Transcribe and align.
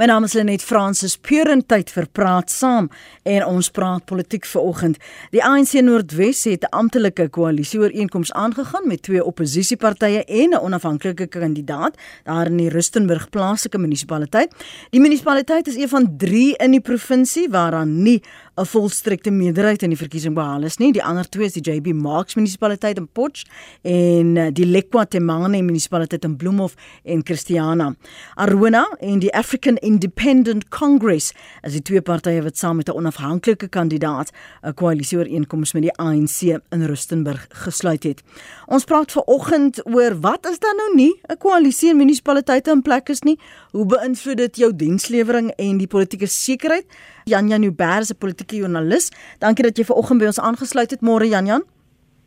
My 0.00 0.06
naam 0.06 0.24
is 0.24 0.32
Lenet 0.32 0.62
Fransis 0.64 1.18
Puren 1.20 1.60
tyd 1.68 1.90
vir 1.92 2.06
praat 2.16 2.48
saam 2.48 2.86
en 3.28 3.42
ons 3.44 3.66
praat 3.76 4.06
politiek 4.08 4.46
vanoggend. 4.48 4.96
Die 5.34 5.42
ANC 5.44 5.74
Noordwes 5.84 6.46
het 6.48 6.64
'n 6.64 6.72
amptelike 6.72 7.28
koalisie 7.28 7.80
ooreenkoms 7.80 8.32
aangegaan 8.32 8.88
met 8.88 9.02
twee 9.02 9.24
oppositiepartye 9.24 10.24
en 10.24 10.50
'n 10.54 10.62
onafhanklike 10.64 11.26
kandidaat 11.26 11.98
daar 12.24 12.46
in 12.46 12.56
die 12.56 12.70
Rustenburg 12.70 13.28
plaaslike 13.28 13.78
munisipaliteit. 13.78 14.54
Die 14.90 15.00
munisipaliteit 15.00 15.66
is 15.66 15.76
een 15.76 15.88
van 15.88 16.16
3 16.16 16.56
in 16.56 16.70
die 16.70 16.80
provinsie 16.80 17.48
waaraan 17.50 18.02
nie 18.02 18.22
'n 18.60 18.66
volstrekte 18.66 19.30
meerderheid 19.30 19.82
in 19.82 19.92
die 19.94 19.98
verkiesing 19.98 20.34
behaal 20.36 20.66
is 20.68 20.76
nie. 20.76 20.92
Die 20.92 21.02
ander 21.02 21.28
twee 21.28 21.46
is 21.48 21.56
die 21.56 21.62
JB 21.64 21.94
Marks 21.96 22.36
munisipaliteit 22.36 22.98
in 23.00 23.08
Potch 23.08 23.46
en 23.82 24.36
eh, 24.36 24.50
die 24.52 24.66
Lekwatemane 24.66 25.62
munisipaliteit 25.62 26.24
in 26.24 26.36
Bloemhof 26.36 26.74
en 27.04 27.24
Christiana. 27.24 27.94
Arona 28.34 28.84
en 29.00 29.18
die 29.18 29.32
African 29.34 29.76
Independent 29.76 30.68
Congress 30.68 31.32
as 31.62 31.72
die 31.72 31.82
twee 31.82 32.02
partye 32.04 32.42
wat 32.44 32.58
saam 32.58 32.76
met 32.76 32.88
'n 32.88 32.96
onafhanklike 32.96 33.68
kandidaat 33.68 34.30
'n 34.62 34.74
koalisie 34.74 35.18
ooreenkoms 35.18 35.72
met 35.72 35.82
die 35.82 35.96
ANC 35.96 36.60
in 36.70 36.84
Rustenburg 36.84 37.46
gesluit 37.48 38.02
het. 38.02 38.22
Ons 38.66 38.84
praat 38.84 39.12
ver 39.12 39.22
oggend 39.22 39.80
oor 39.86 40.20
wat 40.20 40.46
is 40.46 40.58
dan 40.58 40.76
nou 40.76 40.94
nie 40.94 41.20
'n 41.28 41.36
koalisie 41.38 41.90
in 41.90 41.96
munisipaliteite 41.96 42.70
in 42.70 42.82
plek 42.82 43.08
is 43.08 43.22
nie. 43.22 43.38
Hoe 43.70 43.86
beïnvloed 43.86 44.36
dit 44.36 44.56
jou 44.56 44.76
dienslewering 44.76 45.50
en 45.56 45.78
die 45.78 45.86
politieke 45.86 46.26
sekerheid? 46.26 46.84
Jan 47.30 47.48
Jan 47.48 47.62
Uber 47.62 48.00
is 48.00 48.10
'n 48.10 48.18
politieke 48.18 48.56
joernalis. 48.56 49.10
Dankie 49.38 49.64
dat 49.64 49.76
jy 49.78 49.84
ver 49.84 49.96
oggend 49.96 50.20
by 50.20 50.26
ons 50.26 50.40
aangesluit 50.40 50.90
het. 50.90 51.00
Môre 51.00 51.28
Jan 51.28 51.46
Jan. 51.46 51.62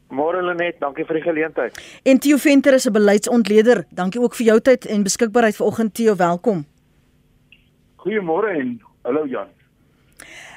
Môre 0.09 0.41
Lenet, 0.41 0.79
dankie 0.79 1.05
vir 1.05 1.15
die 1.15 1.23
geleentheid. 1.23 1.79
En 2.05 2.19
Theo 2.19 2.37
Venter 2.37 2.73
is 2.73 2.85
'n 2.85 2.91
beleidsontleder. 2.91 3.85
Dankie 3.89 4.21
ook 4.21 4.35
vir 4.35 4.45
jou 4.45 4.59
tyd 4.59 4.85
en 4.85 5.03
beskikbaarheid 5.03 5.55
vanoggend 5.55 5.93
Theo, 5.93 6.15
welkom. 6.15 6.65
Goeiemôre 7.97 8.59
en 8.59 8.81
hallo 9.03 9.25
Jan. 9.25 9.47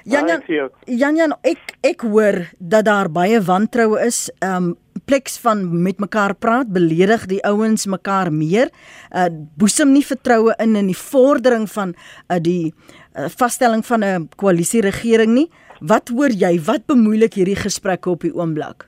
Jan 0.04 0.26
Jan, 0.26 0.70
Jan 0.84 1.16
Jan 1.16 1.32
ek 1.42 1.74
ek 1.80 2.04
hoor 2.06 2.44
dat 2.58 2.84
daar 2.84 3.08
baie 3.10 3.40
wantroue 3.42 3.98
is. 4.06 4.30
Um 4.40 4.76
pleks 5.06 5.38
van 5.38 5.82
met 5.82 5.98
mekaar 5.98 6.34
praat, 6.34 6.70
beledig 6.72 7.26
die 7.26 7.42
ouens 7.46 7.86
mekaar 7.86 8.32
meer. 8.32 8.70
Uh 9.10 9.26
boesem 9.58 9.92
nie 9.92 10.04
vertroue 10.06 10.54
in 10.62 10.76
in 10.76 10.86
die 10.86 10.98
vordering 10.98 11.66
van 11.70 11.94
uh 12.30 12.38
die 12.38 12.74
uh, 13.16 13.28
vaststelling 13.36 13.86
van 13.86 14.04
'n 14.04 14.28
koalisie 14.36 14.80
regering 14.80 15.32
nie. 15.34 15.50
Wat 15.80 16.08
hoor 16.08 16.32
jy? 16.32 16.56
Wat 16.64 16.86
bemoeilik 16.86 17.34
hierdie 17.34 17.56
gesprekke 17.56 18.10
op 18.10 18.20
die 18.20 18.34
oomblik? 18.34 18.86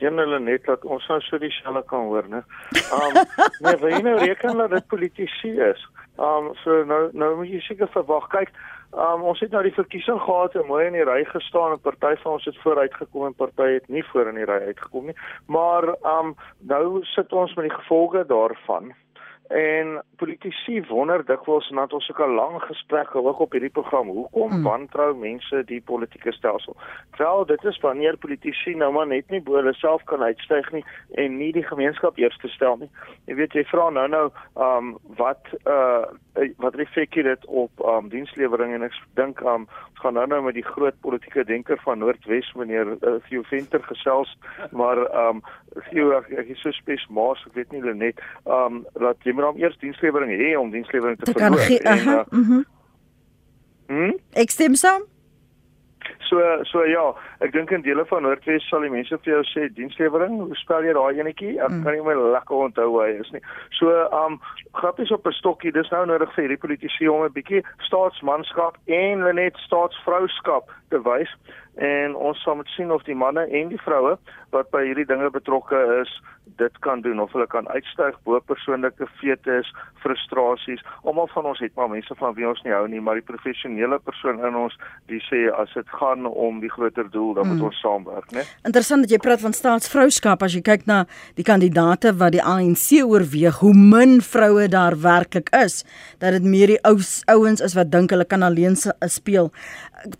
Geen 0.00 0.18
hulle 0.18 0.40
net 0.40 0.64
dat 0.64 0.84
ons 0.84 1.06
nou 1.08 1.20
so 1.20 1.38
dieselfde 1.38 1.82
kan 1.86 2.08
hoor, 2.08 2.24
né? 2.28 2.40
Um 2.92 3.18
nee, 3.60 3.76
wil 3.76 3.92
jy 3.92 4.00
nou 4.02 4.16
reken 4.18 4.56
dat 4.56 4.70
dit 4.70 4.86
politici 4.86 5.52
is? 5.60 5.84
Um 6.18 6.54
so 6.64 6.84
nou 6.84 7.10
nou 7.12 7.36
moet 7.36 7.52
jy 7.52 7.60
seker 7.60 7.88
verwag. 7.92 8.26
Kyk, 8.32 8.50
um 8.92 9.22
ons 9.22 9.40
het 9.40 9.54
nou 9.54 9.62
die 9.62 9.76
verkiesing 9.76 10.18
gehad 10.24 10.56
en 10.56 10.66
mooi 10.66 10.86
in 10.86 10.98
die 10.98 11.06
ry 11.06 11.20
gestaan 11.28 11.76
en 11.76 11.84
party 11.84 12.14
van 12.24 12.32
ons 12.32 12.48
het 12.48 12.58
vooruit 12.64 12.94
gekom 12.94 13.28
en 13.28 13.38
party 13.38 13.70
het 13.76 13.88
nie 13.88 14.04
voor 14.10 14.32
in 14.32 14.40
die 14.40 14.48
ry 14.50 14.60
uitgekom 14.72 15.06
nie. 15.12 15.16
Maar 15.46 15.94
um 16.18 16.34
nou 16.58 17.04
sit 17.14 17.32
ons 17.32 17.54
met 17.54 17.68
die 17.68 17.76
gevolge 17.76 18.26
daarvan. 18.26 18.94
En 19.48 20.02
politici 20.16 20.80
wonder 20.88 21.24
dikwels 21.24 21.68
nadat 21.70 21.92
ons 21.92 22.06
so 22.06 22.24
'n 22.24 22.34
lang 22.34 22.62
gesprek 22.62 23.08
gehou 23.08 23.34
op 23.38 23.52
hierdie 23.52 23.70
program, 23.70 24.08
hoekom 24.08 24.50
hmm. 24.50 24.62
wantrou 24.62 25.14
mense 25.16 25.64
die 25.64 25.80
politieke 25.80 26.32
stelsel? 26.32 26.76
Wel, 27.16 27.46
dit 27.46 27.64
is 27.64 27.80
wanneer 27.80 28.16
politici 28.16 28.74
nou 28.74 28.92
maar 28.92 29.06
net 29.06 29.30
nie 29.30 29.40
bo 29.40 29.54
hulle 29.54 29.74
self 29.74 30.04
kan 30.04 30.22
uitstyg 30.22 30.72
nie 30.72 30.84
en 31.14 31.36
nie 31.36 31.52
die 31.52 31.62
gemeenskap 31.62 32.16
eers 32.18 32.38
te 32.38 32.48
stel 32.48 32.76
nie. 32.76 32.90
Jy 33.26 33.34
weet 33.34 33.52
jy 33.52 33.64
vra 33.64 33.90
nou 33.90 34.08
nou, 34.08 34.30
ehm 34.56 34.76
um, 34.76 34.96
wat 35.16 35.44
uh 35.66 36.04
wat 36.56 36.74
reflekteer 36.74 37.22
dit 37.22 37.46
op 37.46 37.70
ehm 37.80 38.04
um, 38.04 38.08
dienslewering 38.08 38.72
en 38.74 38.82
ek 38.82 38.96
dink 39.14 39.40
ehm 39.40 39.48
um, 39.48 39.68
ons 39.90 40.00
gaan 40.00 40.14
nou 40.14 40.26
nou 40.26 40.42
met 40.42 40.54
die 40.54 40.64
groot 40.64 40.96
politieke 41.00 41.44
denker 41.44 41.78
van 41.84 41.98
Noordwes 41.98 42.52
meneer 42.54 42.96
uh, 43.00 43.14
Theo 43.28 43.42
Venter 43.42 43.82
gesels, 43.82 44.38
maar 44.70 44.98
ehm 45.04 45.36
um, 45.36 45.42
Theo 45.90 46.10
ek, 46.16 46.30
ek 46.30 46.48
is 46.56 46.60
so 46.60 46.72
spes 46.72 47.06
maar 47.08 47.38
ek 47.46 47.54
weet 47.54 47.72
nie 47.72 47.80
hulle 47.84 47.94
net 47.94 48.24
ehm 48.46 48.80
um, 48.80 48.82
dat 48.98 49.20
jy 49.22 49.33
moet 49.34 49.48
hom 49.50 49.58
eers 49.62 49.78
dienslewering 49.82 50.30
hê 50.30 50.54
om 50.58 50.70
dienslewering 50.70 51.18
te, 51.18 51.32
te 51.32 51.38
verloor. 51.38 51.74
En, 51.82 52.08
uh. 52.08 52.62
Mm 53.88 54.14
ek 54.40 54.50
stem 54.50 54.74
saam. 54.74 55.04
So 56.28 56.40
so 56.64 56.84
ja, 56.88 57.04
ek 57.44 57.52
dink 57.52 57.72
in 57.74 57.84
dele 57.84 58.04
van 58.08 58.24
Noordwes 58.24 58.64
sal 58.68 58.84
die 58.84 58.92
mense 58.92 59.16
vir 59.24 59.32
jou 59.34 59.42
sê 59.50 59.66
dienslewering, 59.76 60.36
hoe 60.40 60.58
spel 60.58 60.86
jy 60.86 60.94
daai 60.96 61.20
enetjie? 61.20 61.54
Ek 61.58 61.72
mm. 61.72 61.82
kan 61.84 61.96
nie 61.96 62.04
my 62.06 62.16
lekker 62.36 62.64
onthou 62.66 62.88
hoe 62.92 63.02
hy 63.04 63.10
is 63.22 63.30
nie. 63.34 63.42
So 63.78 63.92
um 64.22 64.38
grappies 64.80 65.12
op 65.14 65.26
'n 65.28 65.36
stokkie, 65.38 65.72
dis 65.72 65.90
nou 65.92 66.04
nodig 66.06 66.32
vir 66.34 66.44
hierdie 66.44 66.62
politici 66.64 67.08
om 67.08 67.24
'n 67.24 67.36
bietjie 67.36 67.62
staatsmanskap 67.88 68.78
en 68.86 69.26
net 69.34 69.56
staatsvrouskap 69.66 70.70
te 70.94 71.02
wys 71.02 71.32
en 71.74 72.14
ons 72.14 72.38
sal 72.46 72.60
moet 72.60 72.70
sien 72.76 72.92
of 72.94 73.02
die 73.08 73.18
manne 73.18 73.48
en 73.50 73.72
die 73.72 73.82
vroue 73.82 74.14
wat 74.54 74.70
by 74.70 74.84
hierdie 74.86 75.08
dinge 75.10 75.30
betrokke 75.34 75.80
is 76.00 76.12
dit 76.56 76.78
kan 76.78 77.00
doen 77.00 77.20
of 77.20 77.32
hulle 77.32 77.46
kan 77.50 77.68
uitstyg 77.68 78.16
bo 78.28 78.38
persoonlike 78.46 79.06
fetes, 79.18 79.70
frustrasies. 80.04 80.82
Almal 81.02 81.26
van 81.32 81.48
ons 81.50 81.60
het 81.64 81.72
maar 81.74 81.88
mense 81.90 82.14
van 82.18 82.34
wie 82.36 82.46
ons 82.48 82.60
nie 82.66 82.74
hou 82.74 82.84
nie, 82.90 83.00
maar 83.02 83.18
die 83.18 83.26
professionele 83.26 83.98
persoon 84.04 84.42
in 84.44 84.58
ons 84.58 84.76
die 85.10 85.20
sê 85.26 85.46
as 85.56 85.72
dit 85.74 85.94
gaan 85.98 86.28
om 86.28 86.60
die 86.62 86.70
groter 86.70 87.08
doel, 87.10 87.32
dan 87.38 87.48
moet 87.48 87.62
mm. 87.62 87.68
ons 87.70 87.80
saamwerk, 87.82 88.30
né? 88.36 88.44
Interessant 88.62 89.06
dat 89.06 89.14
jy 89.16 89.20
praat 89.24 89.42
van 89.42 89.56
staatsvrouskap 89.56 90.44
as 90.46 90.54
jy 90.54 90.62
kyk 90.66 90.86
na 90.90 91.04
die 91.40 91.46
kandidaate 91.48 92.14
wat 92.20 92.36
die 92.36 92.44
ANC 92.44 93.00
oorweeg, 93.00 93.58
hoe 93.64 93.74
min 93.74 94.20
vroue 94.22 94.68
daar 94.70 94.98
werklik 95.00 95.50
is, 95.64 95.82
dat 96.22 96.36
dit 96.36 96.46
meer 96.46 96.76
die 96.76 96.80
ou 96.86 96.98
ouens 97.34 97.64
is 97.64 97.74
wat 97.78 97.90
dink 97.90 98.14
hulle 98.14 98.28
kan 98.28 98.46
alleen 98.46 98.76
speel. 98.78 99.50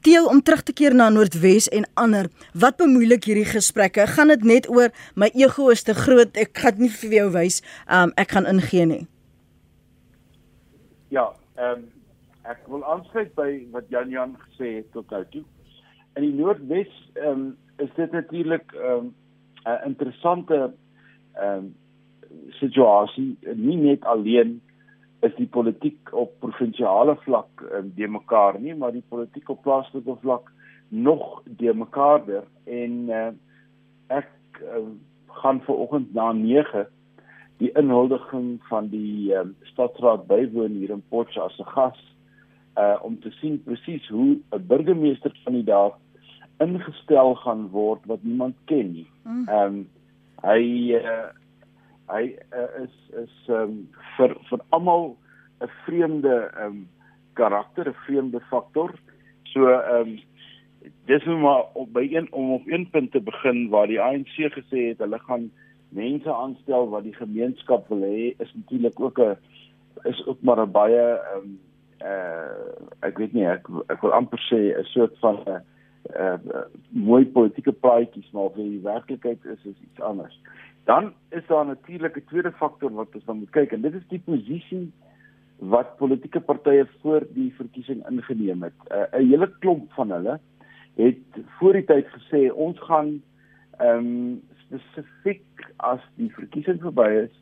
Teel 0.02 0.26
om 0.32 0.40
terug 0.42 0.63
te 0.64 0.74
keer 0.76 0.94
na 0.96 1.08
Noordwes 1.12 1.68
en 1.68 1.86
ander. 2.00 2.28
Wat 2.52 2.76
bemoeilik 2.80 3.24
hierdie 3.28 3.48
gesprekke? 3.48 4.06
Gaan 4.16 4.32
dit 4.32 4.44
net 4.48 4.68
oor 4.72 4.92
my 5.14 5.30
ego 5.34 5.70
is 5.74 5.84
te 5.86 5.94
groot, 5.94 6.32
ek 6.36 6.56
gaan 6.64 6.80
nie 6.82 6.92
vir 7.00 7.18
jou 7.18 7.26
wys, 7.36 7.60
um, 7.88 8.12
ek 8.20 8.36
gaan 8.36 8.48
ingee 8.50 8.86
nie. 8.90 9.02
Ja, 11.14 11.30
ehm 11.58 11.84
um, 11.84 11.90
ek 12.44 12.66
wil 12.68 12.82
aansluit 12.84 13.30
by 13.38 13.48
wat 13.72 13.86
Jan 13.88 14.10
Jan 14.12 14.34
gesê 14.36 14.74
het 14.82 14.90
tot 14.92 15.08
nou 15.14 15.22
toe. 15.32 15.44
In 16.16 16.26
die 16.26 16.34
Noordwes 16.36 16.92
ehm 17.16 17.30
um, 17.30 17.46
is 17.80 17.92
dit 17.96 18.12
natuurlik 18.12 18.74
ehm 18.76 19.08
um, 19.08 19.14
'n 19.64 19.88
interessante 19.88 20.58
ehm 21.34 21.64
um, 21.64 21.74
situasie, 22.60 23.36
nie 23.54 23.76
net 23.76 24.04
alleen 24.04 24.60
is 25.24 25.34
die 25.38 25.48
politiek 25.48 26.12
op 26.12 26.34
provinsiale 26.42 27.16
vlak 27.24 27.62
um, 27.72 27.92
de 27.96 28.08
mekaar 28.08 28.58
nie, 28.60 28.74
maar 28.74 28.92
die 28.92 29.04
politiek 29.08 29.48
op 29.48 29.62
plaaslike 29.62 30.16
vlak 30.20 30.50
nog 30.94 31.42
de 31.44 31.74
mekaarder 31.74 32.44
en 32.64 32.92
uh, 33.08 33.32
ek 34.06 34.28
uh, 34.62 34.86
gaan 35.42 35.60
vanoggend 35.66 36.12
na 36.14 36.32
9 36.32 36.86
die 37.62 37.70
inhuldiging 37.78 38.58
van 38.68 38.88
die 38.88 39.34
um, 39.34 39.54
stadsraad 39.70 40.26
bywoon 40.26 40.78
hier 40.78 40.90
in 40.94 41.02
Potchefstroom 41.08 41.50
as 41.50 41.58
'n 41.58 41.70
gas 41.74 42.00
uh, 42.78 42.98
om 43.02 43.18
te 43.20 43.30
sien 43.40 43.62
presies 43.62 44.08
hoe 44.08 44.38
'n 44.50 44.66
burgemeesterkandidaat 44.66 45.98
ingestel 46.58 47.34
gaan 47.34 47.68
word 47.70 48.06
wat 48.06 48.22
niemand 48.22 48.56
ken 48.64 48.92
nie. 48.92 49.10
Mm. 49.22 49.48
Ehm 49.48 49.66
um, 49.66 49.88
hy 50.44 50.94
uh, 50.98 51.30
hy 52.12 52.24
uh, 52.52 52.82
is 52.84 52.96
is 53.22 53.36
um, 53.48 53.88
vir 54.16 54.36
vir 54.50 54.60
almal 54.68 55.16
'n 55.60 55.70
vreemde 55.84 56.50
um 56.66 56.88
karakter, 57.32 57.88
'n 57.88 58.02
vreemde 58.06 58.40
faktor. 58.40 58.94
So 59.42 59.66
um 59.68 60.18
dis 61.06 61.24
nou 61.24 61.38
maar 61.38 61.62
op 61.72 61.92
by 61.92 62.08
een 62.10 62.32
om 62.32 62.52
op 62.52 62.66
een 62.66 62.88
punt 62.90 63.12
te 63.12 63.20
begin 63.20 63.68
waar 63.68 63.86
die 63.86 64.00
ANC 64.00 64.36
gesê 64.56 64.88
het 64.88 64.98
hulle 64.98 65.18
gaan 65.18 65.50
mense 65.88 66.32
aanstel 66.34 66.88
wat 66.88 67.04
die 67.04 67.14
gemeenskap 67.14 67.88
wil 67.88 68.02
hê 68.02 68.34
is 68.38 68.54
natuurlik 68.54 69.00
ook 69.00 69.18
'n 69.18 69.36
is 70.02 70.26
ook 70.26 70.42
maar 70.42 70.60
'n 70.60 70.70
baie 70.70 71.04
um 71.36 71.58
uh 72.04 73.06
ek 73.08 73.18
weet 73.18 73.32
nie 73.32 73.46
ek 73.46 73.68
ek 73.88 74.00
wil 74.00 74.12
amper 74.12 74.40
sê 74.50 74.60
'n 74.78 74.84
soort 74.84 75.18
van 75.18 75.36
'n 75.46 75.48
uh, 75.50 76.38
uh, 76.54 76.66
mooi 76.90 77.26
politieke 77.26 77.72
praatjies 77.72 78.30
maar 78.32 78.50
vir 78.54 78.64
die 78.64 78.82
werklikheid 78.82 79.44
is 79.44 79.62
dit 79.62 79.76
iets 79.86 80.00
anders. 80.00 80.40
Dan 80.84 81.12
is 81.30 81.46
daar 81.46 81.66
natuurlik 81.66 82.16
'n 82.16 82.28
tweede 82.28 82.52
faktor 82.52 82.92
wat 82.92 83.14
ons 83.14 83.24
dan 83.24 83.38
moet 83.38 83.50
kyk 83.50 83.72
en 83.72 83.80
dit 83.80 83.94
is 83.94 84.08
die 84.08 84.22
posisie 84.24 84.92
wat 85.58 85.96
politieke 85.96 86.40
partye 86.40 86.86
voor 87.00 87.22
die 87.34 87.54
verkiesing 87.56 88.08
ingeneem 88.08 88.62
het. 88.62 88.78
Uh, 88.90 89.18
'n 89.18 89.28
Hele 89.28 89.48
klomp 89.58 89.92
van 89.92 90.10
hulle 90.10 90.40
het 90.94 91.44
voor 91.58 91.72
die 91.72 91.84
tyd 91.84 92.10
gesê 92.16 92.48
ons 92.52 92.80
gaan 92.88 93.22
ehm 93.78 93.98
um, 93.98 94.42
spesifiek 94.64 95.66
as 95.76 96.00
die 96.18 96.30
verkiesing 96.34 96.80
verby 96.80 97.08
is, 97.24 97.32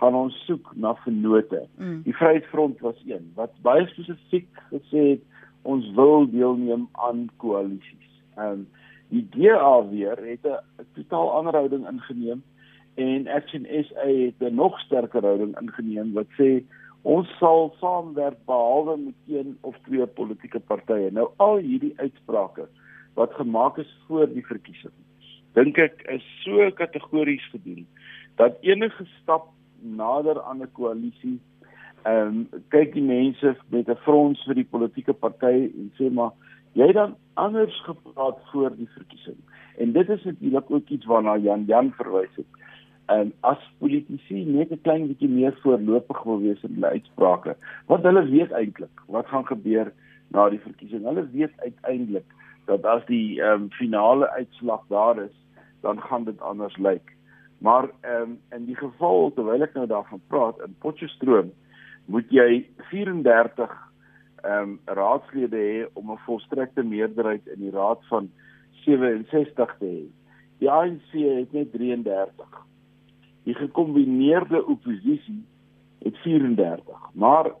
gaan 0.00 0.16
ons 0.18 0.36
soek 0.46 0.72
na 0.74 0.94
vennote. 1.04 1.60
Mm. 1.78 2.00
Die 2.02 2.14
Vryheidsfront 2.16 2.80
was 2.84 2.98
een 3.06 3.30
wat 3.38 3.52
baie 3.62 3.86
spesifiek 3.92 4.48
gesê 4.72 5.04
het 5.14 5.44
ons 5.62 5.86
wil 5.96 6.26
deelneem 6.30 6.88
aan 6.92 7.28
koalisies. 7.36 8.10
Ehm 8.36 8.64
um, 8.64 8.66
die 9.12 9.26
DA 9.30 9.84
weer 9.90 10.18
het 10.26 10.46
'n 10.46 10.86
totaal 10.94 11.30
ander 11.32 11.54
houding 11.54 11.86
ingeneem 11.88 12.42
en 12.94 13.28
Action 13.28 13.66
SA 13.66 14.06
het 14.06 14.40
'n 14.40 14.54
nog 14.54 14.80
sterker 14.80 15.22
houding 15.22 15.60
ingeneem 15.60 16.12
wat 16.12 16.26
sê 16.40 16.64
Ons 17.04 17.28
sal 17.36 17.74
saamwerk 17.80 18.38
behalwe 18.48 18.96
met 18.96 19.14
een 19.28 19.58
of 19.60 19.76
twee 19.84 20.06
politieke 20.06 20.60
partye. 20.60 21.10
Nou 21.12 21.28
al 21.36 21.58
hierdie 21.60 21.92
uitsprake 22.00 22.64
wat 23.14 23.34
gemaak 23.34 23.78
is 23.78 23.90
voor 24.06 24.26
die 24.26 24.46
verkiesing, 24.46 24.94
dink 25.54 25.78
ek 25.78 26.02
is 26.10 26.24
so 26.42 26.70
kategories 26.70 27.44
gedoen 27.50 27.86
dat 28.36 28.56
enige 28.60 29.06
stap 29.20 29.50
nader 29.80 30.42
aan 30.42 30.62
'n 30.62 30.72
koalisie 30.72 31.38
ehm 32.04 32.26
um, 32.28 32.62
kyk 32.68 32.92
die 32.92 33.02
mense 33.02 33.56
met 33.68 33.88
'n 33.88 34.02
frons 34.04 34.42
vir 34.46 34.54
die 34.54 34.70
politieke 34.70 35.12
partye 35.12 35.70
en 35.70 35.92
sê 35.98 36.10
maar 36.10 36.32
jy 36.72 36.92
dan 36.92 37.16
anders 37.34 37.76
gepraat 37.84 38.38
voor 38.50 38.76
die 38.76 38.88
verkiesing. 38.94 39.38
En 39.78 39.92
dit 39.92 40.08
is 40.08 40.24
natuurlik 40.24 40.70
ook 40.70 40.88
iets 40.88 41.06
waarna 41.06 41.36
Jan 41.36 41.64
Jan 41.66 41.92
verwys 41.92 42.34
het. 42.36 42.46
Ehm, 43.06 43.28
as 43.40 43.58
politici 43.78 44.44
net 44.44 44.70
'n 44.70 44.80
klein 44.82 45.06
bietjie 45.06 45.28
meer 45.28 45.56
voorlopig 45.62 46.22
wil 46.22 46.40
wees 46.40 46.62
in 46.62 46.74
hulle 46.74 46.88
uitsprake, 46.88 47.56
want 47.86 48.02
hulle 48.02 48.24
weet 48.30 48.52
eintlik 48.52 49.00
wat 49.06 49.26
gaan 49.26 49.46
gebeur 49.46 49.92
na 50.28 50.48
die 50.48 50.60
verkiesing. 50.60 51.04
Hulle 51.04 51.28
weet 51.32 51.52
uiteindelik 51.56 52.26
dat 52.64 52.84
as 52.84 53.04
die 53.06 53.40
ehm 53.40 53.62
um, 53.62 53.70
finale 53.70 54.30
uitslag 54.30 54.84
daar 54.88 55.18
is, 55.22 55.36
dan 55.80 56.00
gaan 56.00 56.24
dit 56.24 56.40
anders 56.40 56.76
lyk. 56.76 57.12
Maar 57.58 57.88
ehm 58.00 58.22
um, 58.22 58.40
in 58.50 58.64
die 58.64 58.76
geval 58.76 59.32
terwyl 59.34 59.62
ek 59.62 59.74
nou 59.74 59.86
daarvan 59.86 60.20
praat 60.26 60.60
in 60.64 60.76
Potchefstroom, 60.78 61.52
moet 62.06 62.30
jy 62.30 62.66
34 62.90 63.70
ehm 64.42 64.62
um, 64.62 64.80
raadslede 64.84 65.56
hê 65.56 65.86
om 65.92 66.10
'n 66.12 66.24
volstrekte 66.26 66.82
meerderheid 66.82 67.46
in 67.46 67.60
die 67.60 67.70
raad 67.70 68.04
van 68.08 68.30
67 68.84 69.76
te 69.78 69.86
hê. 69.86 70.04
Die 70.58 70.70
ANC 70.70 71.10
het 71.12 71.52
net 71.52 71.72
33. 71.72 72.60
Die 73.44 73.54
gekombineerde 73.54 74.66
oppositie 74.66 75.44
het 75.98 76.16
34. 76.16 76.98
Maar 77.12 77.52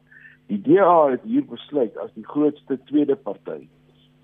die 0.46 0.60
DA 0.60 1.10
het 1.10 1.22
hier 1.22 1.44
besluit 1.44 1.96
as 1.98 2.12
die 2.14 2.26
grootste 2.26 2.78
tweede 2.84 3.16
party 3.16 3.68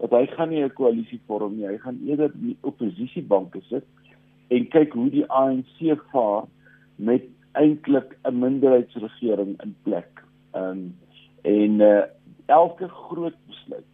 dat 0.00 0.10
hy 0.10 0.26
gaan 0.26 0.48
nie 0.48 0.64
'n 0.64 0.72
koalisie 0.72 1.20
vorm 1.26 1.56
nie. 1.56 1.66
Hy 1.66 1.78
gaan 1.78 2.00
eerder 2.06 2.30
die 2.34 2.56
oppositiebanke 2.60 3.60
sit 3.68 3.84
en 4.48 4.68
kyk 4.68 4.92
hoe 4.92 5.10
die 5.10 5.26
ANC 5.26 6.00
vaar 6.12 6.44
met 6.96 7.22
eintlik 7.52 8.16
'n 8.24 8.38
minderheidsregering 8.38 9.62
in 9.62 9.76
plek. 9.82 10.24
Ehm 10.52 10.70
um, 10.70 10.96
en 11.42 11.80
uh, 11.80 12.02
elke 12.46 12.88
groot 12.88 13.36
besluit 13.46 13.86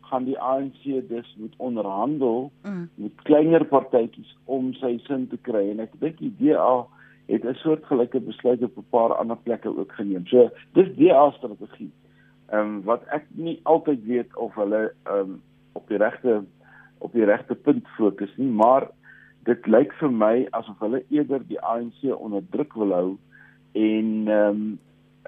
gaan 0.00 0.24
die 0.24 0.38
ANC 0.38 0.82
dus 1.08 1.34
moet 1.38 1.54
onderhandel 1.56 2.50
mm. 2.62 2.88
met 2.94 3.22
kleiner 3.22 3.64
partytjies 3.64 4.36
om 4.44 4.72
sy 4.72 4.98
sin 5.06 5.28
te 5.28 5.38
kry 5.48 5.70
en 5.70 5.80
ek 5.80 5.96
dink 6.00 6.18
die 6.18 6.34
DA 6.38 6.84
het 7.26 7.44
'n 7.44 7.54
soort 7.54 7.84
gelyke 7.84 8.20
besluit 8.20 8.62
op 8.62 8.76
'n 8.76 8.86
paar 8.90 9.14
ander 9.14 9.36
plekke 9.36 9.76
ook 9.78 9.92
geneem. 9.92 10.26
So 10.26 10.50
dis 10.72 10.96
DA 10.96 11.30
strategie. 11.30 11.90
Ehm 12.54 12.60
um, 12.60 12.82
wat 12.86 13.02
ek 13.10 13.24
nie 13.34 13.56
altyd 13.62 14.04
weet 14.06 14.36
of 14.36 14.54
hulle 14.54 14.82
ehm 15.10 15.18
um, 15.20 15.38
op 15.74 15.88
die 15.90 15.98
regte 15.98 16.42
op 16.98 17.12
die 17.12 17.26
regte 17.26 17.54
punt 17.54 17.88
fokus 17.96 18.30
nie, 18.36 18.50
maar 18.50 18.86
dit 19.48 19.66
lyk 19.66 19.92
vir 19.98 20.12
my 20.12 20.34
asof 20.56 20.78
hulle 20.84 21.02
eerder 21.10 21.42
die 21.48 21.58
ANC 21.60 22.04
onder 22.14 22.44
druk 22.54 22.76
wil 22.78 22.94
hou 22.94 23.08
en 23.72 24.12
ehm 24.28 24.60
um, 24.60 24.78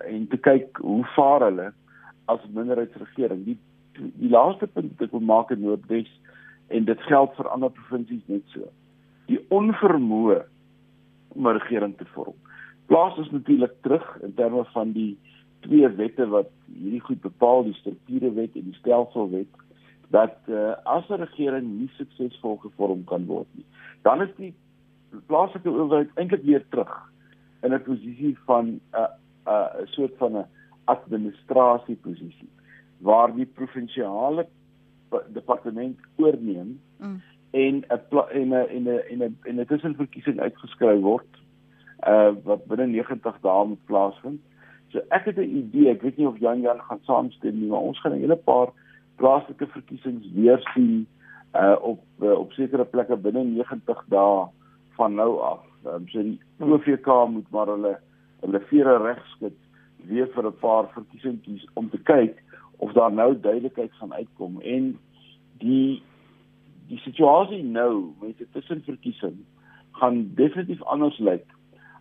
en 0.04 0.26
te 0.28 0.38
kyk 0.48 0.78
hoe 0.84 1.02
vaar 1.16 1.48
hulle 1.48 1.70
as 2.32 2.46
minderheidsregering. 2.54 3.44
Die 3.48 3.58
die 3.96 4.30
laaste 4.30 4.68
punt 4.68 4.92
wat 4.94 5.06
ek 5.08 5.14
wil 5.16 5.24
maak 5.32 5.50
in 5.54 5.64
Noordwes 5.64 6.10
en 6.68 6.84
dit 6.84 7.06
geld 7.10 7.32
vir 7.38 7.48
ander 7.54 7.72
provinsies 7.78 8.26
net 8.30 8.44
so. 8.54 8.68
Die 9.30 9.40
onvermoë 9.58 10.42
om 11.34 11.48
'n 11.48 11.58
regering 11.58 11.96
te 11.96 12.06
vorm. 12.14 12.36
Plaas 12.86 13.18
ons 13.18 13.30
natuurlik 13.30 13.74
terug 13.82 14.06
in 14.22 14.34
terme 14.34 14.64
van 14.74 14.92
die 14.92 15.16
twee 15.60 15.88
wette 15.88 16.26
wat 16.28 16.50
hierdie 16.66 17.00
goed 17.00 17.20
bepaal, 17.20 17.64
die 17.64 17.74
strukturewet 17.74 18.54
en 18.54 18.70
die 18.70 18.78
stelselwet 18.80 19.62
dat 20.14 20.38
uh, 20.46 20.76
as 20.84 21.08
'n 21.10 21.22
regering 21.22 21.66
nie 21.78 21.90
suksesvol 21.96 22.56
gevorm 22.62 23.04
kan 23.04 23.26
word 23.26 23.48
nie, 23.52 23.66
dan 24.02 24.22
is 24.22 24.30
die 24.36 24.54
plaaslike 25.26 25.70
owerheid 25.70 26.10
eintlik 26.14 26.42
weer 26.42 26.64
terug 26.70 26.94
in 27.62 27.74
'n 27.74 27.82
posisie 27.82 28.36
van 28.46 28.66
'n 28.66 28.80
uh, 28.94 29.08
'n 29.46 29.82
uh, 29.82 29.86
soort 29.86 30.14
van 30.18 30.36
'n 30.36 30.46
administrasieposisie 30.84 32.50
waar 32.98 33.34
die 33.34 33.46
provinsiale 33.46 34.46
departement 35.32 35.98
oorneem 36.16 36.80
mm. 36.98 37.22
en 37.50 37.84
'n 37.88 38.00
en 38.30 38.48
'n 38.48 38.68
en 38.68 38.82
'n 38.82 39.02
en 39.10 39.18
'n 39.18 39.38
en 39.42 39.60
'n 39.60 39.66
tussenverkiesing 39.66 40.40
uitgeskryf 40.40 41.00
word 41.00 41.32
uh 42.06 42.32
wat 42.44 42.66
binne 42.66 42.86
90 42.86 43.38
dae 43.40 43.64
moet 43.66 43.84
plaasvind. 43.84 44.40
So 44.96 45.02
ek 45.12 45.24
het 45.28 45.36
'n 45.36 45.56
idee, 45.60 45.90
ek 45.90 46.02
weet 46.02 46.16
nie 46.16 46.26
of 46.26 46.38
Jan 46.38 46.60
Jan 46.60 46.80
gaan 46.80 47.00
saamstem 47.04 47.58
nie, 47.60 47.68
maar 47.68 47.84
ons 47.84 48.00
gaan 48.00 48.12
'n 48.12 48.20
hele 48.24 48.36
paar 48.36 48.72
plaaslike 49.16 49.66
verkiesings 49.66 50.32
weer 50.32 50.60
sien 50.74 51.06
uh 51.54 51.76
op 51.80 52.00
uh, 52.22 52.38
op 52.38 52.52
sekere 52.52 52.84
plekke 52.84 53.16
binne 53.16 53.44
90 53.44 54.04
dae 54.08 54.48
van 54.96 55.14
nou 55.14 55.40
af. 55.40 55.60
Um, 55.84 56.08
so 56.08 56.22
die 56.22 56.40
OVK 56.58 57.28
moet 57.28 57.50
maar 57.50 57.66
hulle 57.66 57.98
hulle 58.40 58.60
vere 58.60 58.96
regskit 58.96 59.58
weer 60.08 60.28
vir 60.32 60.46
'n 60.46 60.58
paar 60.60 60.88
verkiesingkies 60.88 61.66
om 61.74 61.90
te 61.90 61.98
kyk 61.98 62.42
of 62.76 62.92
daar 62.92 63.12
nou 63.12 63.40
duidelikheid 63.40 63.92
gaan 63.92 64.14
uitkom 64.14 64.60
en 64.60 64.98
die 65.58 66.02
die 66.88 66.98
situasie 66.98 67.62
nou 67.64 68.14
met 68.20 68.38
die 68.38 68.48
tussenverkiesing 68.52 69.36
gaan 69.92 70.34
definitief 70.34 70.82
anders 70.82 71.18
lyk 71.18 71.55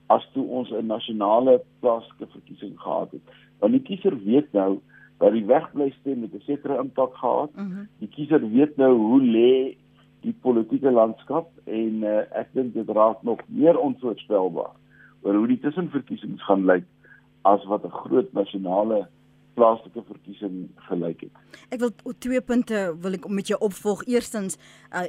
as 0.08 0.28
toe 0.34 0.46
ons 0.48 0.70
'n 0.72 0.86
nasionale 0.86 1.62
plaaslike 1.80 2.28
verkiesing 2.32 2.80
gehad 2.80 3.12
het. 3.12 3.22
Want 3.60 3.74
die 3.74 3.82
kiezer 3.82 4.24
weet 4.24 4.52
nou 4.54 4.80
dat 5.18 5.32
die 5.32 5.46
wegblyste 5.46 6.16
met 6.16 6.34
'n 6.34 6.42
sekere 6.46 6.78
impak 6.78 7.16
gehad. 7.16 7.56
Mm 7.56 7.72
-hmm. 7.72 7.88
Die 8.00 8.08
kiezer 8.08 8.50
weet 8.50 8.78
nou 8.78 8.98
hoe 8.98 9.22
lê 9.22 9.76
die 10.22 10.36
politieke 10.42 10.92
landskap 10.92 11.52
en 11.64 12.04
uh, 12.04 12.24
ek 12.32 12.50
dink 12.52 12.74
dit 12.74 12.90
raak 12.90 13.22
nog 13.24 13.40
meer 13.46 13.78
onvoorspelbaar 13.78 14.74
oor 15.22 15.36
hoe 15.36 15.48
die 15.48 15.60
tussenverkiesings 15.60 16.44
gaan 16.48 16.66
lyk 16.66 16.86
as 17.42 17.66
wat 17.66 17.86
'n 17.86 17.98
groot 18.04 18.34
nasionale 18.34 19.08
plaaslike 19.54 20.04
verkiesing 20.08 20.70
gelyk 20.76 21.22
het. 21.22 21.32
Ek 21.70 21.80
wil 21.80 21.92
twee 22.20 22.42
punte 22.42 22.96
wil 23.02 23.14
ek 23.14 23.28
met 23.30 23.48
jou 23.48 23.60
opvolg. 23.60 24.04
Eerstens, 24.04 24.58
uh, 24.92 25.08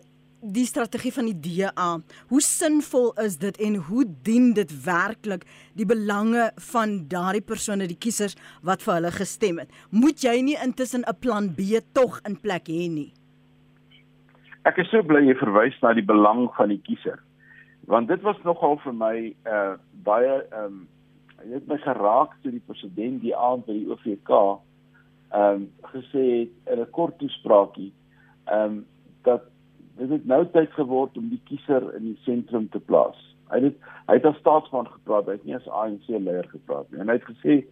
die 0.52 0.66
strategie 0.66 1.12
van 1.12 1.28
die 1.30 1.38
DA. 1.40 1.88
Hoe 2.30 2.40
sinvol 2.40 3.12
is 3.22 3.38
dit 3.42 3.56
en 3.62 3.76
hoe 3.88 4.04
dien 4.26 4.52
dit 4.54 4.72
werklik 4.84 5.44
die 5.78 5.86
belange 5.86 6.50
van 6.72 6.96
daardie 7.10 7.44
persone, 7.44 7.86
die 7.86 7.98
kiesers 7.98 8.36
wat 8.62 8.82
vir 8.82 8.98
hulle 8.98 9.12
gestem 9.14 9.60
het? 9.62 9.70
Moet 9.90 10.22
jy 10.22 10.40
nie 10.42 10.58
intussen 10.62 11.04
'n 11.06 11.18
plan 11.20 11.54
B 11.54 11.80
tog 11.92 12.20
in 12.24 12.36
plek 12.40 12.68
hê 12.68 12.88
nie? 12.90 13.12
Ek 14.64 14.78
is 14.78 14.90
so 14.90 15.02
bly 15.02 15.22
jy 15.26 15.34
verwys 15.34 15.78
na 15.82 15.92
die 15.94 16.06
belang 16.06 16.50
van 16.56 16.68
die 16.68 16.80
kiezer. 16.82 17.22
Want 17.86 18.08
dit 18.08 18.22
was 18.22 18.36
nogal 18.44 18.78
vir 18.84 18.92
my 18.92 19.34
uh 19.46 19.74
baie 20.04 20.42
ehm 20.50 20.64
um, 20.64 20.88
het 21.52 21.66
my 21.68 21.76
geraak 21.78 22.32
toe 22.42 22.50
die 22.50 22.64
president 22.66 23.20
die 23.22 23.36
aand 23.36 23.66
by 23.66 23.72
die 23.72 23.90
OVK 23.90 24.30
ehm 25.30 25.54
um, 25.54 25.70
gesê 25.92 26.24
het 26.40 26.72
in 26.72 26.80
'n 26.80 26.90
kort 26.90 27.18
toespraakie 27.18 27.92
ehm 28.44 28.62
um, 28.62 28.86
dat 29.22 29.42
dit 29.96 30.10
het 30.10 30.26
nou 30.28 30.42
tyd 30.52 30.72
geword 30.76 31.16
om 31.16 31.28
die 31.32 31.40
kiezer 31.48 31.84
in 31.96 32.10
die 32.10 32.18
sentrum 32.24 32.68
te 32.72 32.80
plaas. 32.80 33.18
Hy 33.52 33.62
het 33.68 33.78
hy 34.06 34.18
het 34.18 34.26
as 34.28 34.38
staatsman 34.42 34.88
gepraat, 34.90 35.28
hy 35.30 35.38
het 35.38 35.46
nie 35.46 35.56
as 35.56 35.68
ANC 35.68 36.08
leier 36.08 36.48
gepraat 36.50 36.90
nie. 36.90 37.00
En 37.02 37.10
hy 37.10 37.18
het 37.18 37.30
gesê 37.30 37.62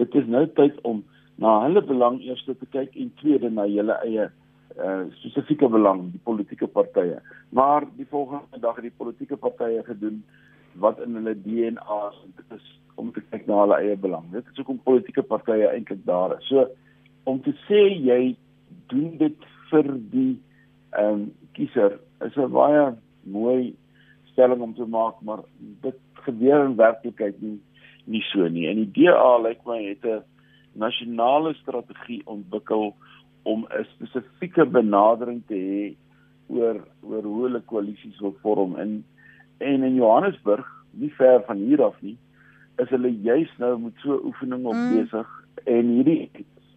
dit 0.00 0.16
is 0.20 0.30
nou 0.30 0.46
tyd 0.58 0.78
om 0.88 1.04
na 1.42 1.58
hulle 1.64 1.82
belang 1.86 2.20
eers 2.22 2.42
te 2.46 2.70
kyk 2.70 2.96
en 2.98 3.12
tweede 3.20 3.50
na 3.50 3.66
julle 3.70 3.98
eie 4.06 4.30
uh 4.74 5.02
spesifieke 5.20 5.68
belang, 5.70 6.08
die 6.10 6.22
politieke 6.26 6.66
partye. 6.66 7.20
Maar 7.54 7.86
die 7.98 8.06
volgende 8.10 8.58
dag 8.62 8.80
het 8.80 8.88
die 8.88 8.98
politieke 8.98 9.36
partye 9.36 9.84
gedoen 9.86 10.24
wat 10.82 10.98
in 11.02 11.14
hulle 11.14 11.36
DNA 11.42 12.00
is. 12.08 12.18
Dit 12.40 12.56
is 12.58 12.72
om 12.98 13.12
te 13.12 13.22
kyk 13.30 13.46
na 13.46 13.60
hulle 13.62 13.78
eie 13.82 13.96
belang. 13.98 14.26
Dit 14.32 14.48
is 14.50 14.58
hoekom 14.58 14.80
politieke 14.82 15.22
partye 15.22 15.68
eintlik 15.70 16.02
daar 16.06 16.38
is. 16.38 16.48
So 16.50 16.66
om 17.30 17.40
te 17.42 17.54
sê 17.68 17.86
jy 17.92 18.34
doen 18.90 19.14
dit 19.18 19.48
vir 19.70 19.94
die 20.10 20.34
ehm 20.94 21.22
um, 21.22 21.24
kiezer 21.56 21.98
is 22.26 22.36
'n 22.36 22.52
baie 22.52 22.94
mooi 23.22 23.74
stelling 24.32 24.60
om 24.60 24.74
te 24.74 24.86
maak, 24.86 25.20
maar 25.22 25.42
dit 25.58 25.98
gebeur 26.26 26.64
in 26.64 26.76
werklikheid 26.76 27.40
nie 27.42 27.60
nie 28.06 28.22
so 28.32 28.48
nie. 28.48 28.68
En 28.68 28.76
die 28.76 28.90
DA 28.92 29.38
lyk 29.38 29.48
like 29.48 29.68
my 29.68 29.80
het 29.88 30.04
'n 30.04 30.22
nasionale 30.72 31.54
strategie 31.54 32.22
ontwikkel 32.24 32.94
om 33.42 33.66
'n 33.70 33.84
spesifieke 33.84 34.66
benadering 34.66 35.42
te 35.46 35.54
hê 35.54 35.96
oor 36.48 36.84
oor 37.02 37.22
hoe 37.22 37.42
hulle 37.42 37.60
koalisies 37.60 38.20
wil 38.20 38.36
vorm 38.42 38.76
in 38.76 39.04
en 39.58 39.82
in 39.82 39.94
Johannesburg, 39.94 40.66
nie 40.90 41.12
ver 41.14 41.42
van 41.46 41.56
hier 41.56 41.82
af 41.82 42.00
nie, 42.02 42.16
is 42.76 42.88
hulle 42.88 43.10
juis 43.22 43.50
nou 43.58 43.78
met 43.78 43.92
so 44.02 44.20
oefening 44.24 44.66
op 44.66 44.74
mm. 44.74 44.90
besig 44.96 45.28
en 45.64 45.90
hierdie 45.96 46.30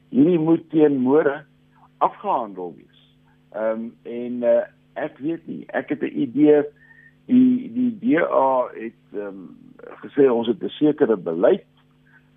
hierdie 0.09 0.39
moet 0.39 0.69
teen 0.69 0.99
môre 1.01 1.41
afgehandel 1.97 2.73
wees. 2.77 2.96
Ehm 3.55 3.71
um, 3.71 3.95
en 4.03 4.43
uh, 4.43 4.65
ek 4.93 5.17
weet 5.17 5.47
nie, 5.47 5.63
ek 5.67 5.89
het 5.89 6.01
'n 6.01 6.19
idee 6.19 6.63
die 7.25 7.71
die 7.73 7.91
DA 7.99 8.67
het 8.73 9.03
ehm 9.13 9.27
um, 9.27 9.57
gesê 10.03 10.29
ons 10.31 10.47
het 10.47 10.63
'n 10.63 10.69
sekere 10.69 11.17
beleid 11.17 11.67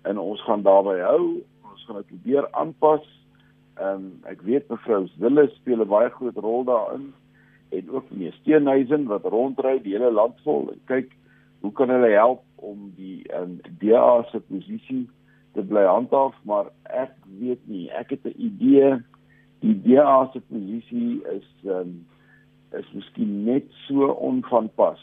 en 0.03 0.17
ons 0.17 0.41
gaan 0.43 0.61
daarby 0.61 0.99
hou. 0.99 1.43
Ons 1.71 1.85
gaan 1.85 1.95
dit 1.95 2.07
probeer 2.07 2.51
aanpas. 2.51 3.05
Ehm 3.75 3.95
um, 3.95 4.19
ek 4.23 4.41
weet 4.41 4.69
mevrou 4.69 5.07
Wille 5.17 5.49
speel 5.55 5.81
'n 5.81 5.87
baie 5.87 6.09
groot 6.09 6.37
rol 6.37 6.63
daarin 6.63 7.13
en 7.69 7.89
ook 7.89 8.11
meneer 8.11 8.33
Steenhuisen 8.33 9.05
wat 9.07 9.23
rondry 9.23 9.79
die 9.81 9.95
hele 9.95 10.11
land 10.11 10.35
vol 10.43 10.71
en 10.71 10.79
kyk 10.85 11.11
hoe 11.61 11.71
kan 11.71 11.89
hulle 11.89 12.09
help 12.09 12.43
om 12.55 12.91
die 12.95 13.23
um, 13.33 13.59
DA 13.79 14.23
se 14.31 14.39
posisie 14.39 15.09
te 15.53 15.63
bly 15.67 15.83
handhaaf, 15.85 16.35
maar 16.47 16.71
ek 16.83 17.13
weet 17.39 17.61
nie, 17.67 17.89
ek 17.91 18.09
het 18.15 18.25
'n 18.25 18.35
idee 18.37 19.03
die 19.61 19.75
DA 19.85 20.29
se 20.33 20.41
posisie 20.49 21.21
is 21.35 21.47
um, 21.69 21.93
is 22.77 22.87
miskien 22.95 23.43
net 23.45 23.67
so 23.85 24.09
onvanpas 24.17 25.01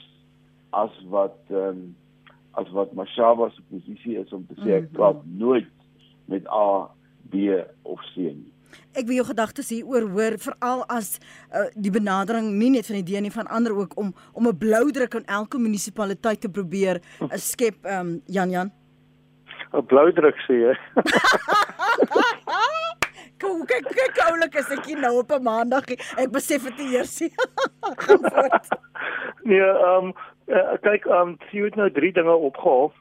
as 0.77 0.93
wat 1.13 1.39
um, 1.55 1.97
as 2.59 2.69
wat 2.75 2.95
Mashaba 2.99 3.51
se 3.55 3.63
posisie 3.71 4.19
is 4.19 4.33
om 4.33 4.47
te 4.49 4.57
sê 4.63 4.79
ek 4.81 4.89
mhm. 4.89 4.95
praat 4.99 5.27
nooit 5.41 5.75
met 6.29 6.49
A, 6.53 6.89
B 7.33 7.53
of 7.89 8.01
C 8.13 8.29
nie. 8.29 8.49
Ek 8.99 9.07
wil 9.09 9.21
jou 9.21 9.29
gedagtes 9.31 9.71
hier 9.73 9.87
oor 9.89 10.05
hoor 10.13 10.37
veral 10.43 10.83
as 10.93 11.15
uh, 11.17 11.69
die 11.73 11.93
benadering 11.93 12.51
nie 12.59 12.73
net 12.75 12.89
van 12.89 12.99
die 12.99 13.07
DN 13.07 13.29
nie 13.29 13.33
van 13.33 13.49
ander 13.49 13.77
ook 13.77 13.97
om 14.01 14.13
om 14.35 14.49
'n 14.49 14.59
blou 14.59 14.91
druk 14.93 15.15
aan 15.15 15.29
elke 15.41 15.59
munisipaliteit 15.59 16.41
te 16.41 16.51
probeer 16.51 17.01
uh, 17.23 17.33
skep 17.37 17.79
um, 17.87 18.21
Jan 18.27 18.51
Jan. 18.51 18.73
'n 19.73 19.87
Blou 19.87 20.13
druk 20.13 20.37
sê 20.49 20.55
jy. 20.67 20.75
Kom 23.41 23.67
kyk 23.71 23.89
kyk 23.95 24.23
oulik 24.27 24.55
is 24.59 24.71
ek 24.75 24.87
nou 25.01 25.19
op 25.21 25.33
'n 25.33 25.43
maandag. 25.43 25.91
Ek 26.19 26.31
besef 26.31 26.65
dit 26.69 26.79
eers. 26.93 27.19
Gaan 28.05 28.25
voort. 28.31 28.69
Nee, 29.43 29.61
ehm 29.61 30.09
um, 30.11 30.15
uh, 30.47 30.75
kyk, 30.83 31.07
ehm 31.07 31.29
um, 31.29 31.37
jy 31.51 31.65
het 31.65 31.77
nou 31.77 31.91
drie 31.91 32.13
dinge 32.13 32.35
opgehaal. 32.35 32.93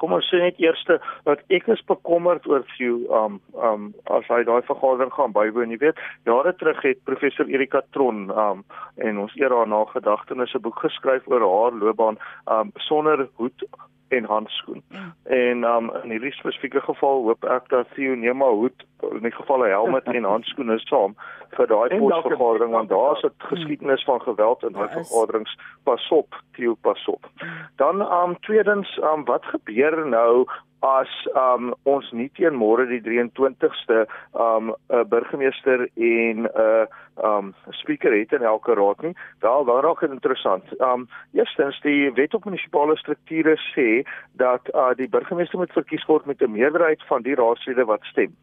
Kom 0.00 0.12
ons 0.16 0.26
sê 0.30 0.40
net 0.40 0.58
eers 0.62 0.82
dat 0.88 1.42
ek 1.52 1.68
is 1.68 1.82
bekommerd 1.86 2.46
oor 2.50 2.64
Few 2.76 3.06
um 3.12 3.40
um 3.68 3.92
as 4.10 4.26
hy 4.32 4.42
daai 4.48 4.62
vergadering 4.66 5.12
gaan 5.14 5.34
bywoon, 5.36 5.70
jy 5.70 5.78
weet, 5.82 6.00
jare 6.26 6.54
terug 6.58 6.80
het 6.82 7.02
professor 7.04 7.46
Erika 7.46 7.82
Tron 7.94 8.30
um 8.30 8.64
en 8.96 9.18
ons 9.18 9.36
eer 9.38 9.54
haar 9.54 9.68
nagedagtenis 9.68 10.54
'n 10.54 10.64
boek 10.64 10.80
geskryf 10.86 11.28
oor 11.28 11.44
haar 11.44 11.78
loopbaan 11.82 12.18
um 12.46 12.72
sonder 12.88 13.28
hoed 13.36 13.68
en 14.08 14.24
handskoen. 14.24 14.82
Ja. 14.88 15.14
En 15.22 15.64
um 15.64 15.90
in 16.02 16.10
hierdie 16.10 16.32
spesifieke 16.32 16.80
geval 16.80 17.22
hoop 17.22 17.44
ek 17.44 17.68
dat 17.68 17.86
Theo 17.94 18.14
neem 18.14 18.36
maar 18.36 18.54
hoed 18.54 18.86
in 19.10 19.22
die 19.22 19.34
geval 19.34 19.64
'n 19.64 19.70
helm 19.70 19.96
en 19.96 20.24
handskoene 20.24 20.78
saam 20.78 21.16
vir 21.50 21.66
daai 21.66 21.98
posvergadering 21.98 22.70
want 22.70 22.88
daar's 22.88 23.22
'n 23.22 23.32
geskiedenis 23.38 24.04
van 24.04 24.20
geweld 24.22 24.62
in 24.62 24.72
daai 24.72 24.88
vergaderings. 24.88 25.58
Pas 25.82 26.08
op, 26.08 26.42
Theo, 26.52 26.74
pas 26.74 27.06
op. 27.06 27.30
Dan 27.76 28.12
um 28.12 28.40
tweedens 28.40 28.98
um 29.02 29.24
wat 29.24 29.44
gebeur 29.44 30.06
nou 30.06 30.46
as 30.80 31.08
um 31.34 31.74
ons 31.84 32.10
nie 32.12 32.28
teen 32.36 32.54
môre 32.54 32.86
die 32.86 33.00
23ste 33.00 34.06
um 34.32 34.74
'n 34.90 35.08
burgemeester 35.08 35.88
en 35.96 36.44
'n 36.44 36.48
uh, 36.54 36.86
um 37.24 37.54
speaker 37.70 38.12
het 38.12 38.32
in 38.32 38.42
elke 38.42 38.74
raad 38.74 39.02
nie. 39.02 39.14
Wel, 39.40 39.64
dan 39.64 39.80
raak 39.80 40.00
dit 40.00 40.10
interessant. 40.10 40.64
Um 40.80 41.08
eerstens 41.32 41.80
die 41.80 42.12
wet 42.12 42.34
op 42.34 42.44
munisipale 42.44 42.96
strukture 42.96 43.56
sê 43.74 44.04
dat 44.32 44.62
uh 44.74 44.94
die 44.94 45.08
burgemeester 45.08 45.58
moet 45.58 45.72
verkies 45.72 46.06
word 46.06 46.26
met 46.26 46.42
'n 46.42 46.52
meerderheid 46.52 47.02
van 47.06 47.22
die 47.22 47.34
raadslede 47.34 47.84
wat 47.84 48.04
stem. 48.04 48.36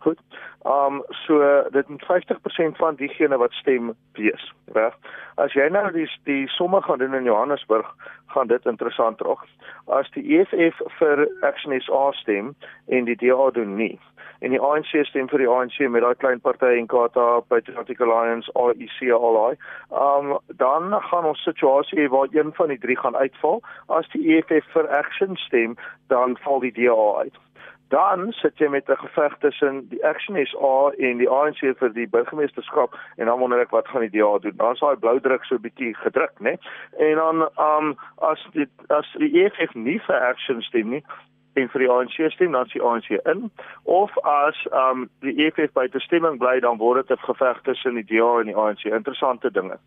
Goed. 0.00 0.18
Um 0.62 1.02
so 1.08 1.64
dit 1.70 1.88
moet 1.88 2.04
50% 2.04 2.76
van 2.76 2.94
diegene 2.94 3.36
wat 3.36 3.52
stem 3.52 3.94
wees, 4.12 4.52
reg? 4.72 4.96
As 5.34 5.52
jy 5.52 5.66
nou 5.68 5.90
die 5.92 6.08
die 6.24 6.48
somme 6.48 6.80
gaan 6.82 6.98
doen 6.98 7.14
in 7.14 7.28
Johannesburg, 7.28 7.88
gaan 8.32 8.48
dit 8.48 8.66
interessant 8.66 9.20
raak. 9.20 9.44
As 9.86 10.08
die 10.16 10.24
EFF 10.38 10.80
vir 10.98 11.26
Action 11.40 11.76
SA 11.80 12.12
stem 12.12 12.54
en 12.88 13.04
die 13.04 13.16
DA 13.16 13.50
doen 13.50 13.76
nie 13.76 13.98
en 14.40 14.54
die 14.54 14.60
ANC 14.60 14.94
stem 15.04 15.28
vir 15.28 15.42
die 15.42 15.48
ANC 15.52 15.76
met 15.92 16.00
daai 16.00 16.16
klein 16.22 16.40
party 16.40 16.72
en 16.78 16.88
Kata 16.88 17.26
Patriotic 17.52 18.00
Alliance 18.00 18.48
AIC 18.56 19.02
alai. 19.12 19.52
Um 19.92 20.38
dan 20.62 20.96
gaan 21.10 21.28
ons 21.28 21.44
situasie 21.44 22.08
waar 22.08 22.32
een 22.32 22.56
van 22.56 22.72
die 22.72 22.80
drie 22.80 22.96
gaan 22.96 23.16
uitval. 23.16 23.60
As 23.88 24.08
die 24.16 24.24
EFF 24.32 24.72
vir 24.72 24.88
Action 25.02 25.36
stem, 25.36 25.76
dan 26.08 26.38
val 26.46 26.64
die 26.64 26.72
DA 26.72 26.98
uit 27.20 27.36
dan 27.90 28.32
sit 28.32 28.58
jy 28.58 28.68
met 28.68 28.88
'n 28.88 28.96
geveg 28.96 29.38
tussen 29.38 29.88
die 29.88 30.04
Action 30.06 30.36
SA 30.46 30.90
en 30.98 31.18
die 31.18 31.28
ANC 31.28 31.60
vir 31.78 31.92
die 31.92 32.08
burgemeesterskap 32.08 32.94
en 33.16 33.26
dan 33.26 33.38
wonder 33.38 33.60
ek 33.60 33.70
wat 33.70 33.88
gaan 33.88 34.06
die 34.06 34.14
DA 34.18 34.38
doen. 34.38 34.56
Dan 34.56 34.72
is 34.72 34.80
daai 34.80 34.96
blou 34.96 35.20
druk 35.20 35.44
so 35.44 35.54
'n 35.54 35.66
bietjie 35.66 35.94
gedruk, 35.94 36.34
né? 36.40 36.54
En 36.98 37.16
dan 37.16 37.48
um 37.58 37.96
as 38.18 38.46
die 38.52 38.68
as 38.88 39.06
die 39.18 39.44
EFF 39.44 39.74
nie 39.74 39.98
vir 39.98 40.16
Action 40.16 40.62
stem 40.62 40.90
nie, 40.90 41.04
en 41.54 41.68
vir 41.72 41.84
die 41.84 41.90
ANC 41.90 42.18
stem 42.32 42.52
dan 42.54 42.68
sien 42.70 42.84
ANC 42.86 43.10
in 43.32 43.50
of 43.82 44.14
as 44.28 44.58
um 44.82 45.08
die 45.24 45.34
EFF 45.46 45.72
by 45.74 45.86
die 45.90 46.02
stemming 46.04 46.38
bly 46.38 46.58
dan 46.60 46.78
word 46.78 47.08
dit 47.08 47.18
'n 47.18 47.26
geveg 47.26 47.62
tussen 47.62 47.94
die 47.94 48.06
DA 48.06 48.40
en 48.40 48.46
die 48.46 48.56
ANC 48.56 48.84
interessante 48.84 49.50
dinge. 49.50 49.78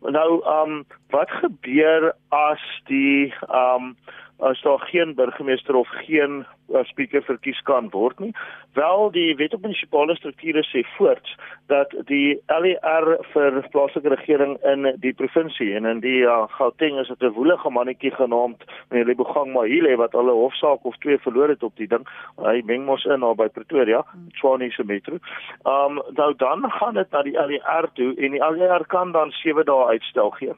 Nou 0.00 0.42
um 0.46 0.84
wat 1.10 1.30
gebeur 1.30 2.12
as 2.30 2.62
die 2.86 3.34
um 3.48 3.96
as 4.38 4.62
daar 4.62 4.78
geen 4.78 5.14
burgemeester 5.14 5.74
of 5.74 5.88
geen 5.88 6.46
uh, 6.68 6.84
speaker 6.84 7.22
verkies 7.22 7.60
kan 7.62 7.88
word 7.90 8.18
nie. 8.18 8.32
Wel 8.72 9.10
die 9.10 9.34
wet 9.36 9.54
op 9.54 9.62
munisipale 9.62 10.14
strukture 10.16 10.62
sê 10.68 10.84
voorts 10.96 11.34
dat 11.66 11.94
die 12.06 12.38
LER 12.46 13.08
vir 13.32 13.58
plaaslike 13.72 14.08
regering 14.14 14.56
in 14.72 14.92
die 15.02 15.12
provinsie 15.12 15.72
en 15.74 15.88
in 15.90 16.02
die 16.04 16.22
uh, 16.22 16.44
Gauteng 16.58 16.98
is 17.02 17.08
dit 17.08 17.22
'n 17.22 17.34
woelige 17.34 17.70
mannetjie 17.70 18.10
genaamd 18.14 18.62
meneer 18.90 19.06
Lebogang 19.06 19.52
Mahile 19.52 19.96
wat 19.96 20.14
al 20.14 20.30
'n 20.30 20.40
hofsaak 20.44 20.84
of 20.84 20.96
twee 20.96 21.18
verloor 21.18 21.48
het 21.48 21.62
op 21.62 21.76
die 21.76 21.88
ding. 21.88 22.06
Hy 22.36 22.62
meng 22.64 22.84
mos 22.84 23.04
in 23.04 23.20
daar 23.20 23.34
by 23.34 23.48
Pretoria, 23.48 24.04
Tshwane 24.32 24.70
se 24.70 24.84
metro. 24.84 25.18
Um 25.64 26.02
nou 26.14 26.34
dan 26.36 26.70
gaan 26.70 26.94
dit 26.94 27.10
na 27.10 27.22
die 27.22 27.38
LER 27.38 27.90
toe 27.94 28.14
en 28.16 28.30
die 28.30 28.44
LER 28.50 28.86
kan 28.86 29.12
dan 29.12 29.30
7 29.30 29.64
dae 29.64 29.86
uitstel 29.86 30.30
gee 30.30 30.54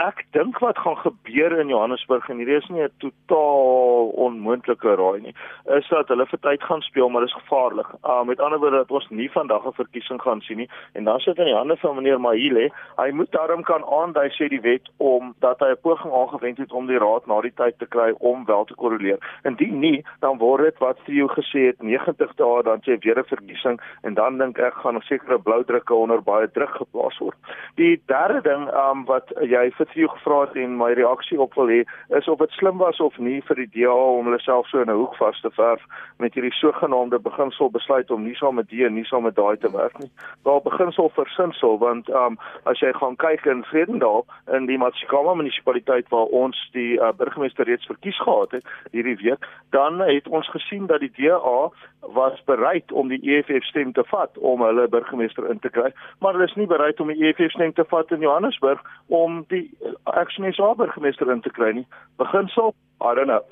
ek 0.00 0.22
dink 0.32 0.58
wat 0.64 0.78
gaan 0.80 0.96
gebeur 0.96 1.52
in 1.60 1.68
Johannesburg 1.68 2.28
en 2.32 2.38
hierdie 2.40 2.56
is 2.56 2.68
nie 2.72 2.82
'n 2.82 2.92
totaal 3.04 4.08
onmoontlike 4.24 4.94
raai 4.96 5.20
nie, 5.20 5.34
is 5.76 5.88
dat 5.88 6.08
hulle 6.08 6.26
vir 6.26 6.40
tyd 6.40 6.62
gaan 6.62 6.80
speel, 6.80 7.08
maar 7.08 7.20
dit 7.20 7.30
is 7.30 7.42
gevaarlik. 7.42 7.86
Uh 8.04 8.22
met 8.24 8.40
ander 8.40 8.58
woorde 8.58 8.76
dat 8.76 8.90
ons 8.90 9.08
nie 9.10 9.30
vandag 9.30 9.66
'n 9.66 9.72
verkiesing 9.72 10.20
gaan 10.22 10.40
sien 10.40 10.56
nie 10.56 10.68
en 10.94 11.04
dan 11.04 11.20
sit 11.20 11.38
in 11.38 11.44
die 11.44 11.54
hande 11.54 11.76
van 11.76 11.94
meneer 11.96 12.20
Mahile, 12.20 12.70
hy 12.96 13.10
moet 13.10 13.32
daarom 13.32 13.62
kan 13.62 13.84
aandui 13.84 14.28
sê 14.30 14.48
die 14.48 14.60
wet 14.60 14.88
om 14.96 15.34
dat 15.40 15.60
hy 15.60 15.70
'n 15.70 15.80
poging 15.82 16.12
aangewend 16.12 16.58
het 16.58 16.72
om 16.72 16.86
die 16.86 16.98
raad 16.98 17.26
na 17.26 17.40
die 17.40 17.54
tyd 17.54 17.78
te 17.78 17.86
kry 17.86 18.14
om 18.18 18.44
wel 18.44 18.64
te 18.64 18.74
korreleer. 18.74 19.18
Indien 19.44 19.78
nie, 19.78 20.04
dan 20.20 20.38
word 20.38 20.64
dit 20.64 20.78
wat 20.78 20.96
Theo 21.04 21.26
gesê 21.26 21.66
het 21.66 21.82
90 21.82 22.34
dae 22.36 22.62
dan 22.62 22.80
sê 22.80 22.96
weer 23.04 23.18
'n 23.18 23.24
verkiesing 23.24 23.80
en 24.02 24.14
dan 24.14 24.38
dink 24.38 24.58
ek 24.58 24.74
gaan 24.74 25.00
sekere 25.02 25.38
blou 25.38 25.64
drukke 25.64 25.94
onder 25.94 26.22
baie 26.22 26.50
druk 26.50 26.70
geplaas 26.70 27.18
word. 27.18 27.36
Die 27.76 28.02
derde 28.06 28.40
ding 28.40 28.68
um 28.74 29.04
wat 29.04 29.32
jy 29.40 29.70
vir 29.70 29.89
vir 29.92 30.04
jou 30.04 30.10
gevra 30.14 30.40
het 30.40 30.56
en 30.56 30.76
my 30.76 30.92
reaksie 30.92 31.40
op 31.40 31.54
wil 31.54 31.68
hê 31.68 31.84
is 32.18 32.28
of 32.28 32.38
dit 32.38 32.50
slim 32.58 32.78
was 32.78 33.00
of 33.00 33.18
nie 33.18 33.40
vir 33.48 33.56
die 33.56 33.70
DA 33.74 33.94
om 33.94 34.28
hulle 34.30 34.40
self 34.40 34.68
so 34.68 34.80
in 34.80 34.90
'n 34.90 35.00
hoek 35.00 35.16
vas 35.16 35.40
te 35.40 35.50
verf 35.50 35.82
met 36.18 36.34
hierdie 36.34 36.52
sogenaamde 36.52 37.18
beginsel 37.18 37.70
besluit 37.70 38.10
om 38.10 38.24
nie 38.24 38.34
saam 38.34 38.54
met 38.54 38.68
die 38.68 38.84
en 38.84 38.94
nie 38.94 39.04
saam 39.04 39.22
met 39.22 39.36
daai 39.36 39.56
te 39.56 39.70
werk 39.72 39.98
nie. 39.98 40.10
Daar 40.44 40.60
beginsel 40.62 41.10
versinsel 41.14 41.78
want 41.78 42.08
um, 42.08 42.38
as 42.64 42.80
jy 42.80 42.92
gaan 42.92 43.16
kyk 43.16 43.46
in 43.46 43.64
Vredendal 43.64 44.26
in 44.52 44.66
die 44.66 44.78
Matsikama 44.78 45.34
munisipaliteit 45.34 46.08
waar 46.08 46.26
ons 46.26 46.68
die 46.72 46.98
uh, 46.98 47.12
burgemeester 47.12 47.64
reeds 47.64 47.86
verkies 47.86 48.18
gehad 48.20 48.50
het 48.50 48.64
hierdie 48.90 49.16
week, 49.16 49.46
dan 49.70 50.00
het 50.00 50.28
ons 50.28 50.48
gesien 50.50 50.86
dat 50.86 51.00
die 51.00 51.12
DA 51.16 51.70
was 52.00 52.42
bereid 52.44 52.92
om 52.92 53.08
die 53.08 53.20
EFF 53.22 53.64
stem 53.64 53.92
te 53.92 54.04
vat 54.04 54.38
om 54.38 54.62
hulle 54.62 54.88
burgemeester 54.88 55.50
in 55.50 55.58
te 55.58 55.68
kry, 55.68 55.92
maar 56.18 56.32
hulle 56.32 56.48
is 56.48 56.54
nie 56.54 56.66
bereid 56.66 57.00
om 57.00 57.12
die 57.12 57.28
EFF 57.28 57.52
stem 57.54 57.72
te 57.72 57.84
vat 57.84 58.10
in 58.10 58.20
Johannesburg 58.20 58.80
om 59.06 59.44
die 59.48 59.69
Action 60.04 60.46
SA 60.52 60.74
burgemeester 60.74 61.30
in 61.32 61.40
te 61.40 61.50
kry 61.50 61.72
nie. 61.72 61.86
Beginsel, 62.18 62.74
I 63.00 63.14
don't 63.14 63.30
know. 63.30 63.44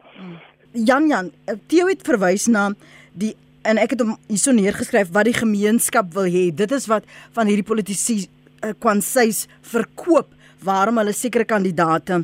Jan 0.72 1.08
Jan, 1.08 1.32
Theo 1.66 1.88
het 1.88 2.02
verwys 2.06 2.48
na 2.52 2.70
die 3.12 3.34
en 3.68 3.80
ek 3.80 3.94
het 3.94 4.02
hom 4.04 4.16
hierso 4.28 4.52
neergeskryf 4.54 5.10
wat 5.12 5.28
die 5.28 5.36
gemeenskap 5.36 6.10
wil 6.16 6.28
hê. 6.30 6.48
Dit 6.54 6.72
is 6.72 6.88
wat 6.90 7.06
van 7.36 7.48
hierdie 7.50 7.66
politici 7.66 8.22
uh, 8.24 8.72
kwansies 8.80 9.46
verkoop 9.72 10.34
waarom 10.64 11.00
hulle 11.00 11.14
sekere 11.14 11.46
kandidate 11.48 12.22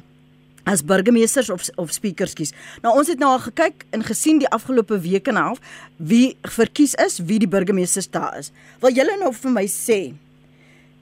as 0.65 0.83
burgemeesters 0.85 1.51
of 1.53 1.67
of 1.77 1.93
speakers 1.93 2.35
kies. 2.37 2.55
Nou 2.83 2.95
ons 2.99 3.11
het 3.13 3.21
nou 3.21 3.35
al 3.35 3.43
gekyk 3.45 3.85
en 3.93 4.05
gesien 4.07 4.41
die 4.41 4.49
afgelope 4.49 4.99
week 5.05 5.29
en 5.29 5.37
'n 5.37 5.45
half 5.45 5.61
wie 5.97 6.37
verkies 6.43 6.95
is, 6.95 7.19
wie 7.19 7.39
die 7.39 7.49
burgemeesters 7.49 8.11
daar 8.11 8.39
is. 8.39 8.53
Wil 8.81 8.93
julle 8.93 9.17
nou 9.21 9.33
vir 9.33 9.51
my 9.51 9.67
sê 9.67 10.15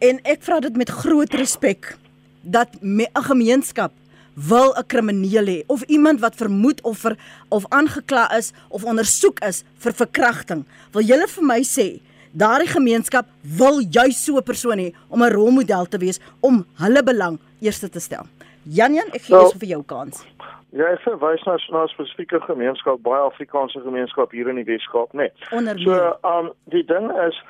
en 0.01 0.19
ek 0.25 0.43
vra 0.43 0.61
dit 0.61 0.77
met 0.77 0.91
groot 0.91 1.35
respek 1.35 1.97
dat 2.43 2.69
'n 2.83 3.09
gemeenskap 3.13 3.93
wil 4.35 4.75
'n 4.77 4.87
krimineel 4.87 5.47
hê 5.47 5.63
of 5.67 5.83
iemand 5.83 6.21
wat 6.21 6.35
vermoed 6.35 6.81
of 6.83 6.99
ver, 6.99 7.17
of 7.49 7.65
aangekla 7.69 8.33
is 8.37 8.53
of 8.69 8.85
ondersoek 8.85 9.41
is 9.41 9.65
vir 9.79 9.93
verkrachting. 9.93 10.65
Wil 10.93 11.03
julle 11.03 11.29
vir 11.29 11.45
my 11.45 11.63
sê 11.63 12.01
daardie 12.33 12.69
gemeenskap 12.69 13.27
wil 13.43 13.81
juis 13.81 14.25
so 14.25 14.37
'n 14.37 14.43
persoon 14.43 14.79
hê 14.79 14.95
om 15.09 15.23
'n 15.23 15.33
rolmodel 15.33 15.87
te 15.87 15.99
wees 15.99 16.21
om 16.41 16.67
hulle 16.75 17.03
belang 17.03 17.39
eerste 17.61 17.89
te 17.89 18.01
stel. 18.01 18.27
Jan 18.65 18.95
Jan, 18.95 19.09
ek 19.13 19.23
gee 19.23 19.35
so, 19.35 19.59
vir 19.59 19.69
jou 19.69 19.83
kans. 19.83 20.25
Ja, 20.73 20.87
ek 20.87 21.01
verwys 21.01 21.43
na 21.45 21.83
'n 21.83 21.89
spesifieke 21.89 22.41
gemeenskap, 22.41 23.03
baie 23.03 23.21
Afrikaanse 23.21 23.81
gemeenskap 23.81 24.31
hier 24.31 24.49
in 24.49 24.57
die 24.57 24.65
Weskaap, 24.65 25.13
né? 25.13 25.31
Onder 25.51 25.79
So, 25.79 25.93
ehm 25.93 26.47
um, 26.47 26.53
die 26.65 26.85
ding 26.85 27.11
is 27.29 27.43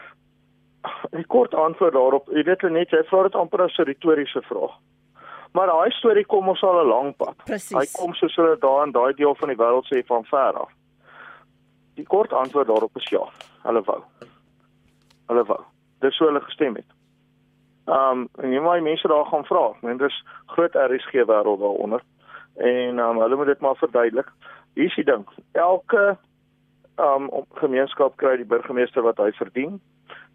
'n 1.12 1.26
kort 1.26 1.54
antwoord 1.54 1.92
daarop. 1.92 2.28
Jy 2.30 2.42
weet 2.42 2.62
net 2.62 2.90
jy 2.90 3.02
vra 3.04 3.22
dit 3.22 3.34
amper 3.34 3.62
as 3.62 3.78
'n 3.78 3.82
retoriese 3.84 4.42
vraag. 4.42 4.74
Maar 5.52 5.66
daai 5.66 5.90
storie 5.90 6.24
kom 6.26 6.48
ons 6.48 6.62
al 6.62 6.80
'n 6.80 6.88
lang 6.88 7.16
pad. 7.16 7.36
Presies. 7.44 7.76
Hy 7.76 7.86
kom 8.00 8.14
soos 8.14 8.36
hulle 8.36 8.56
daar 8.58 8.86
in 8.86 8.92
daai 8.92 9.12
deel 9.14 9.34
van 9.34 9.48
die 9.48 9.56
wêreld 9.56 9.86
sê 9.86 10.06
van 10.06 10.24
ver 10.24 10.52
af. 10.52 10.70
Die 11.94 12.06
kort 12.06 12.32
antwoord 12.32 12.66
daarop 12.66 12.96
is 12.96 13.08
ja. 13.08 13.24
Hulle 13.62 13.82
wou. 13.82 14.02
Hulle 15.26 15.44
wou. 15.44 15.60
Dis 16.00 16.18
hoe 16.18 16.26
hulle 16.26 16.40
gestem 16.40 16.74
het. 16.74 16.90
Ehm 17.86 18.10
um, 18.10 18.28
en 18.38 18.52
jy 18.52 18.60
moet 18.60 18.82
mense 18.82 19.08
daar 19.08 19.26
gaan 19.26 19.44
vra. 19.44 19.68
Ek 19.68 19.82
meen 19.82 19.96
dis 19.96 20.24
groot 20.46 20.74
RSG 20.74 21.12
wêreld 21.12 21.60
daaronder. 21.60 22.02
En 22.56 22.98
ehm 22.98 23.10
um, 23.10 23.20
hulle 23.20 23.36
moet 23.36 23.46
dit 23.46 23.60
maar 23.60 23.76
verduidelik. 23.76 24.32
Hier 24.74 24.84
is 24.84 24.94
die 24.94 25.04
ding. 25.04 25.28
Elke 25.52 26.16
ehm 26.96 27.28
um, 27.32 27.44
gemeenskap 27.54 28.16
kry 28.16 28.36
die 28.36 28.48
burgemeester 28.48 29.02
wat 29.02 29.18
hy 29.18 29.32
verdien 29.32 29.80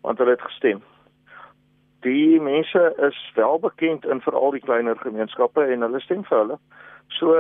want 0.07 0.21
hulle 0.23 0.37
het 0.37 0.45
gestem. 0.47 0.81
Die 2.07 2.39
mense 2.39 2.83
is 3.09 3.17
wel 3.35 3.59
bekend 3.59 4.05
in 4.05 4.21
veral 4.23 4.53
die 4.55 4.63
kleiner 4.63 4.95
gemeenskappe 5.01 5.65
en 5.67 5.83
hulle 5.83 5.99
stem 6.05 6.23
vir 6.29 6.37
hulle. 6.43 6.59
So 7.19 7.33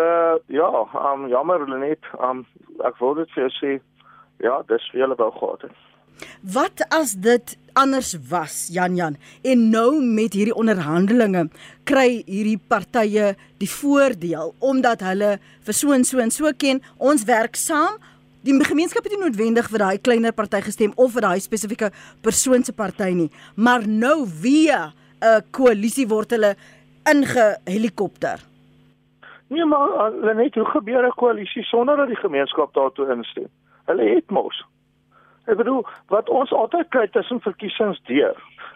ja, 0.51 0.71
um, 1.11 1.27
jammer 1.31 1.63
hulle 1.63 1.79
net 1.79 2.09
um, 2.19 2.43
ek 2.87 2.99
wou 2.99 3.13
dit 3.19 3.31
vir 3.35 3.45
jou 3.47 3.53
sê 3.59 3.75
ja, 4.43 4.59
dis 4.67 4.89
vir 4.91 5.05
hulle 5.05 5.19
wou 5.19 5.29
gehad 5.39 5.69
het. 5.69 5.77
Wat 6.41 6.81
as 6.93 7.13
dit 7.21 7.55
anders 7.77 8.15
was, 8.31 8.55
Jan 8.73 8.97
Jan? 8.97 9.17
En 9.45 9.67
nou 9.69 10.01
met 10.01 10.33
hierdie 10.33 10.55
onderhandelinge 10.57 11.47
kry 11.87 12.23
hierdie 12.25 12.57
partye 12.57 13.35
die 13.61 13.69
voordeel 13.69 14.55
omdat 14.59 15.05
hulle 15.05 15.35
vir 15.67 15.77
so 15.77 15.93
en 15.93 16.05
so 16.07 16.23
en 16.23 16.33
so 16.33 16.51
ken, 16.57 16.81
ons 16.97 17.27
werk 17.29 17.59
saam. 17.59 18.01
Die 18.47 18.55
gemeenskap 18.63 19.03
het 19.03 19.11
nie 19.11 19.19
noodwendig 19.19 19.67
vir 19.67 19.81
daai 19.81 19.97
kleiner 19.99 20.31
party 20.31 20.61
gestem 20.63 20.93
of 20.95 21.11
vir 21.17 21.25
daai 21.25 21.41
spesifieke 21.43 21.89
persoon 22.23 22.63
se 22.63 22.71
party 22.71 23.09
nie, 23.11 23.27
maar 23.59 23.83
nou 23.83 24.23
via 24.23 24.93
'n 25.19 25.43
koalisie 25.51 26.07
word 26.07 26.31
hulle 26.31 26.55
ingehelikopter. 27.03 28.39
Nee, 29.49 29.65
maar 29.65 30.11
hulle 30.11 30.33
net 30.33 30.55
hoe 30.55 30.65
gebeur 30.65 31.03
'n 31.03 31.19
koalisie 31.19 31.63
sonder 31.63 31.97
dat 31.97 32.07
die 32.07 32.23
gemeenskap 32.23 32.73
daartoe 32.73 33.11
instem? 33.11 33.49
Hulle 33.85 34.15
het 34.15 34.31
mos. 34.31 34.63
Ek 35.47 35.57
bedoel, 35.57 35.85
wat 36.11 36.29
ons 36.29 36.51
altyd 36.51 36.89
kry 36.91 37.07
tussen 37.07 37.39
verkiesings 37.39 37.99
deur, 38.09 38.35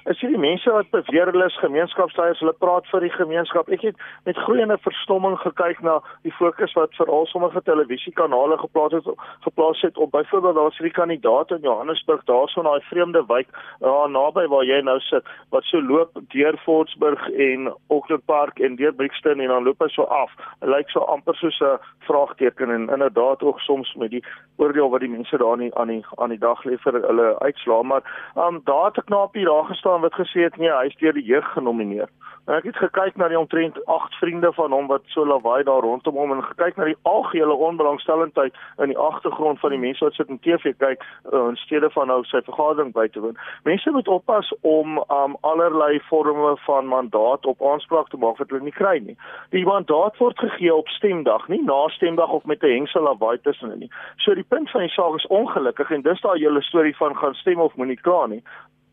is 0.09 0.19
hierdie 0.23 0.39
mense 0.41 0.71
wat 0.73 0.89
beweer 0.93 1.29
hulle 1.29 1.45
is 1.45 1.57
gemeenskapsleiers, 1.61 2.39
hulle 2.41 2.53
praat 2.63 2.87
vir 2.89 3.03
die 3.05 3.11
gemeenskap. 3.13 3.69
Ek 3.75 3.83
het 3.85 3.99
met 4.25 4.39
groeiende 4.45 4.77
verstomming 4.81 5.35
gekyk 5.43 5.81
na 5.85 5.99
die 6.25 6.33
fokus 6.37 6.73
wat 6.77 6.95
veral 6.97 7.27
sommige 7.29 7.61
televisiekanale 7.67 8.57
geplaas 8.63 8.95
het 8.97 9.09
geplaas 9.45 9.81
het 9.85 9.97
op 10.01 10.11
byvoorbeeld 10.15 10.55
daar's 10.55 10.77
hierdie 10.79 10.95
kandidaat 10.95 11.51
in 11.51 11.61
Johannesburg, 11.67 12.23
daarso 12.25 12.63
in 12.63 12.69
daai 12.69 12.87
vreemde 12.89 13.23
wijk 13.27 13.49
daar 13.83 14.09
naby 14.09 14.47
waar 14.49 14.65
jy 14.65 14.79
nou 14.85 14.97
sit, 14.99 15.27
wat 15.53 15.67
so 15.69 15.81
loop 15.81 16.17
deur 16.33 16.57
Fortsburg 16.65 17.27
en 17.29 17.69
Auckland 17.89 18.25
Park 18.25 18.59
en 18.59 18.75
deur 18.75 18.93
Brixton 18.93 19.39
en 19.39 19.53
dan 19.53 19.63
loop 19.67 19.81
hy 19.83 19.89
so 19.93 20.07
af. 20.09 20.33
Dit 20.61 20.69
lyk 20.71 20.89
so 20.89 21.05
amper 21.13 21.35
soos 21.35 21.59
'n 21.61 21.77
vraagteken 22.07 22.69
en 22.69 22.89
inderdaad 22.89 23.43
ook 23.43 23.59
soms 23.59 23.93
met 23.95 24.11
die 24.11 24.23
oordeel 24.57 24.89
wat 24.89 24.99
die 24.99 25.09
mense 25.09 25.37
daar 25.37 25.57
nie 25.57 25.75
aan 25.75 25.87
die 25.87 26.05
aan 26.17 26.29
die 26.29 26.39
dag 26.39 26.60
lê 26.65 26.77
vir 26.83 26.93
hulle 26.93 27.39
uitslaa, 27.39 27.81
maar 27.81 28.03
um, 28.35 28.61
daar 28.65 28.85
het 28.85 28.97
'n 28.97 29.09
knaapie 29.09 29.45
daar 29.45 29.65
gestaan 29.65 30.01
wat 30.01 30.13
gesê 30.13 30.47
het 30.47 30.57
nee, 30.57 30.71
hy 30.71 30.85
is 30.85 30.95
deur 30.95 31.13
die 31.13 31.29
jeug 31.33 31.53
genomineer. 31.53 32.09
En 32.45 32.55
ek 32.57 32.63
het 32.63 32.77
gekyk 32.81 33.15
na 33.15 33.27
die 33.29 33.37
omtrent 33.39 33.77
8 33.85 34.15
vriende 34.17 34.49
van 34.53 34.73
hom 34.73 34.87
wat 34.89 35.03
so 35.13 35.25
lawaai 35.25 35.63
daar 35.63 35.85
rondom 35.85 36.15
hom 36.17 36.31
en 36.33 36.41
gekyk 36.43 36.77
na 36.77 36.87
die 36.89 36.97
algehele 37.01 37.53
onbelangstellendheid 37.53 38.55
in 38.81 38.89
die 38.89 38.97
agtergrond 38.97 39.59
van 39.59 39.69
die 39.69 39.79
mense 39.79 40.03
wat 40.03 40.17
sit 40.17 40.29
en 40.33 40.39
TV 40.41 40.73
kyk 40.81 41.05
uh, 41.05 41.45
in 41.51 41.59
steede 41.61 41.89
van 41.93 42.09
nou 42.09 42.23
sy 42.25 42.41
vergadering 42.47 42.89
by 42.97 43.05
te 43.13 43.21
woon. 43.21 43.37
Mense 43.63 43.93
moet 43.93 44.09
oppas 44.09 44.49
om 44.61 44.97
um, 44.97 45.37
allerlei 45.45 46.01
vorme 46.09 46.55
van 46.65 46.89
mandaat 46.89 47.45
op 47.45 47.61
aanspraak 47.61 48.09
te 48.09 48.17
maak 48.17 48.41
wat 48.41 48.49
hulle 48.49 48.65
nie 48.65 48.73
kry 48.73 48.97
nie. 49.05 49.15
Die 49.53 49.65
mandaat 49.67 50.17
word 50.17 50.41
gegee 50.41 50.73
op 50.73 50.89
stemdag, 50.97 51.45
nie 51.47 51.61
na 51.61 51.79
stemdag 51.93 52.33
of 52.33 52.49
met 52.49 52.65
'n 52.65 52.73
hengsel 52.73 53.05
lawaai 53.05 53.37
tussenin 53.45 53.85
nie. 53.85 53.91
So 54.17 54.33
die 54.33 54.49
punt 54.49 54.71
van 54.71 54.81
die 54.81 54.95
saak 54.97 55.15
is 55.15 55.29
ongelukkig 55.29 55.91
en 55.91 56.01
dis 56.01 56.21
daai 56.21 56.39
hele 56.51 56.67
storie 56.67 56.95
van 56.99 57.15
gaan 57.15 57.33
stem 57.39 57.59
of 57.63 57.75
moenie 57.79 57.99
kla 57.99 58.25
nie. 58.27 58.43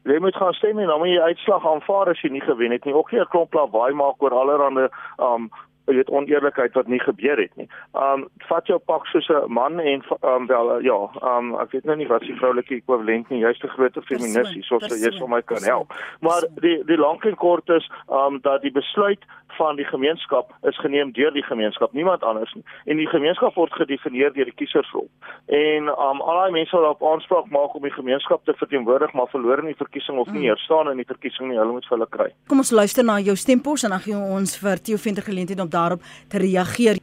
Jy 0.08 0.18
moet 0.24 0.36
gaan 0.36 0.54
stem 0.56 0.78
en 0.78 0.86
dan 0.86 1.02
moet 1.02 1.12
jy 1.12 1.32
uitslag 1.32 1.66
aanvaar 1.66 2.08
as 2.14 2.20
jy 2.22 2.30
nie 2.32 2.44
gewen 2.44 2.72
het 2.72 2.84
nie. 2.86 2.94
Ook 2.94 3.10
nie 3.12 3.20
'n 3.20 3.32
klomp 3.34 3.54
lawaai 3.54 3.92
maak 3.92 4.22
oor 4.22 4.32
allerlei 4.32 4.88
um 5.18 5.50
jy 5.88 5.94
weet 5.96 6.10
oneerlikheid 6.12 6.74
wat 6.76 6.88
nie 6.88 7.00
gebeur 7.00 7.40
het 7.40 7.54
nie. 7.56 7.68
Um 7.96 8.26
vat 8.48 8.66
jou 8.66 8.78
pak 8.78 9.06
soos 9.06 9.28
'n 9.28 9.52
man 9.52 9.80
en 9.80 10.02
um 10.22 10.46
wel 10.46 10.80
ja, 10.80 10.98
um 11.22 11.54
ek 11.60 11.72
weet 11.72 11.84
nou 11.84 11.96
nie 11.96 12.08
wat 12.08 12.20
die 12.20 12.36
vroulike 12.36 12.74
ekwivalent 12.74 13.30
nie, 13.30 13.40
jy's 13.40 13.62
'n 13.64 13.68
groot 13.68 13.98
feminis 14.04 14.52
hier, 14.52 14.64
soos 14.64 14.88
jy 14.88 15.12
sou 15.16 15.28
my 15.28 15.42
kan 15.42 15.62
help. 15.62 15.92
Maar 16.20 16.44
die 16.60 16.84
die 16.84 16.98
lank 16.98 17.24
en 17.24 17.36
kort 17.36 17.68
is 17.68 17.90
um 18.08 18.40
dat 18.40 18.62
die 18.62 18.72
besluit 18.72 19.24
van 19.56 19.76
die 19.76 19.86
gemeenskap 19.88 20.52
is 20.68 20.78
geneem 20.82 21.12
deur 21.16 21.32
die 21.32 21.42
gemeenskap, 21.42 21.92
niemand 21.92 22.22
anders 22.22 22.52
nie. 22.54 22.64
En 22.84 23.00
die 23.00 23.08
gemeenskap 23.08 23.54
word 23.54 23.72
gedefinieer 23.72 24.32
deur 24.34 24.50
die 24.50 24.56
kiesersrol. 24.60 25.08
En 25.46 25.88
um 25.92 26.20
al 26.22 26.40
daai 26.42 26.54
mense 26.58 26.76
wat 26.76 26.96
op 26.96 27.06
aanspraak 27.12 27.48
maak 27.54 27.74
om 27.78 27.86
die 27.86 27.94
gemeenskap 27.94 28.44
te 28.44 28.54
verteenwoordig, 28.58 29.14
maar 29.16 29.30
verloor 29.32 29.62
in 29.64 29.72
die 29.72 29.78
verkiesing 29.78 30.18
of 30.18 30.30
nie 30.30 30.44
mm. 30.44 30.50
heerstaan 30.50 30.92
in 30.92 31.02
die 31.02 31.08
verkiesing 31.08 31.50
nie, 31.50 31.58
hulle 31.60 31.78
moet 31.78 31.88
vir 31.88 31.96
hulle 31.96 32.10
kry. 32.18 32.28
Kom 32.52 32.62
ons 32.64 32.74
luister 32.74 33.06
na 33.06 33.18
jou 33.22 33.36
stempos 33.38 33.86
en 33.86 33.96
dan 33.96 34.04
gee 34.04 34.20
ons 34.38 34.58
vir 34.62 34.84
Theo 34.84 35.00
Venter 35.00 35.26
geleentheid 35.26 35.64
om 35.64 35.72
daarop 35.72 36.04
te 36.28 36.42
reageer. 36.42 37.02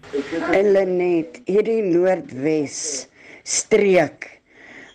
En 0.53 0.71
Lenet, 0.75 1.41
hierdie 1.49 1.81
Noordwes 1.89 2.79
streek 3.45 4.31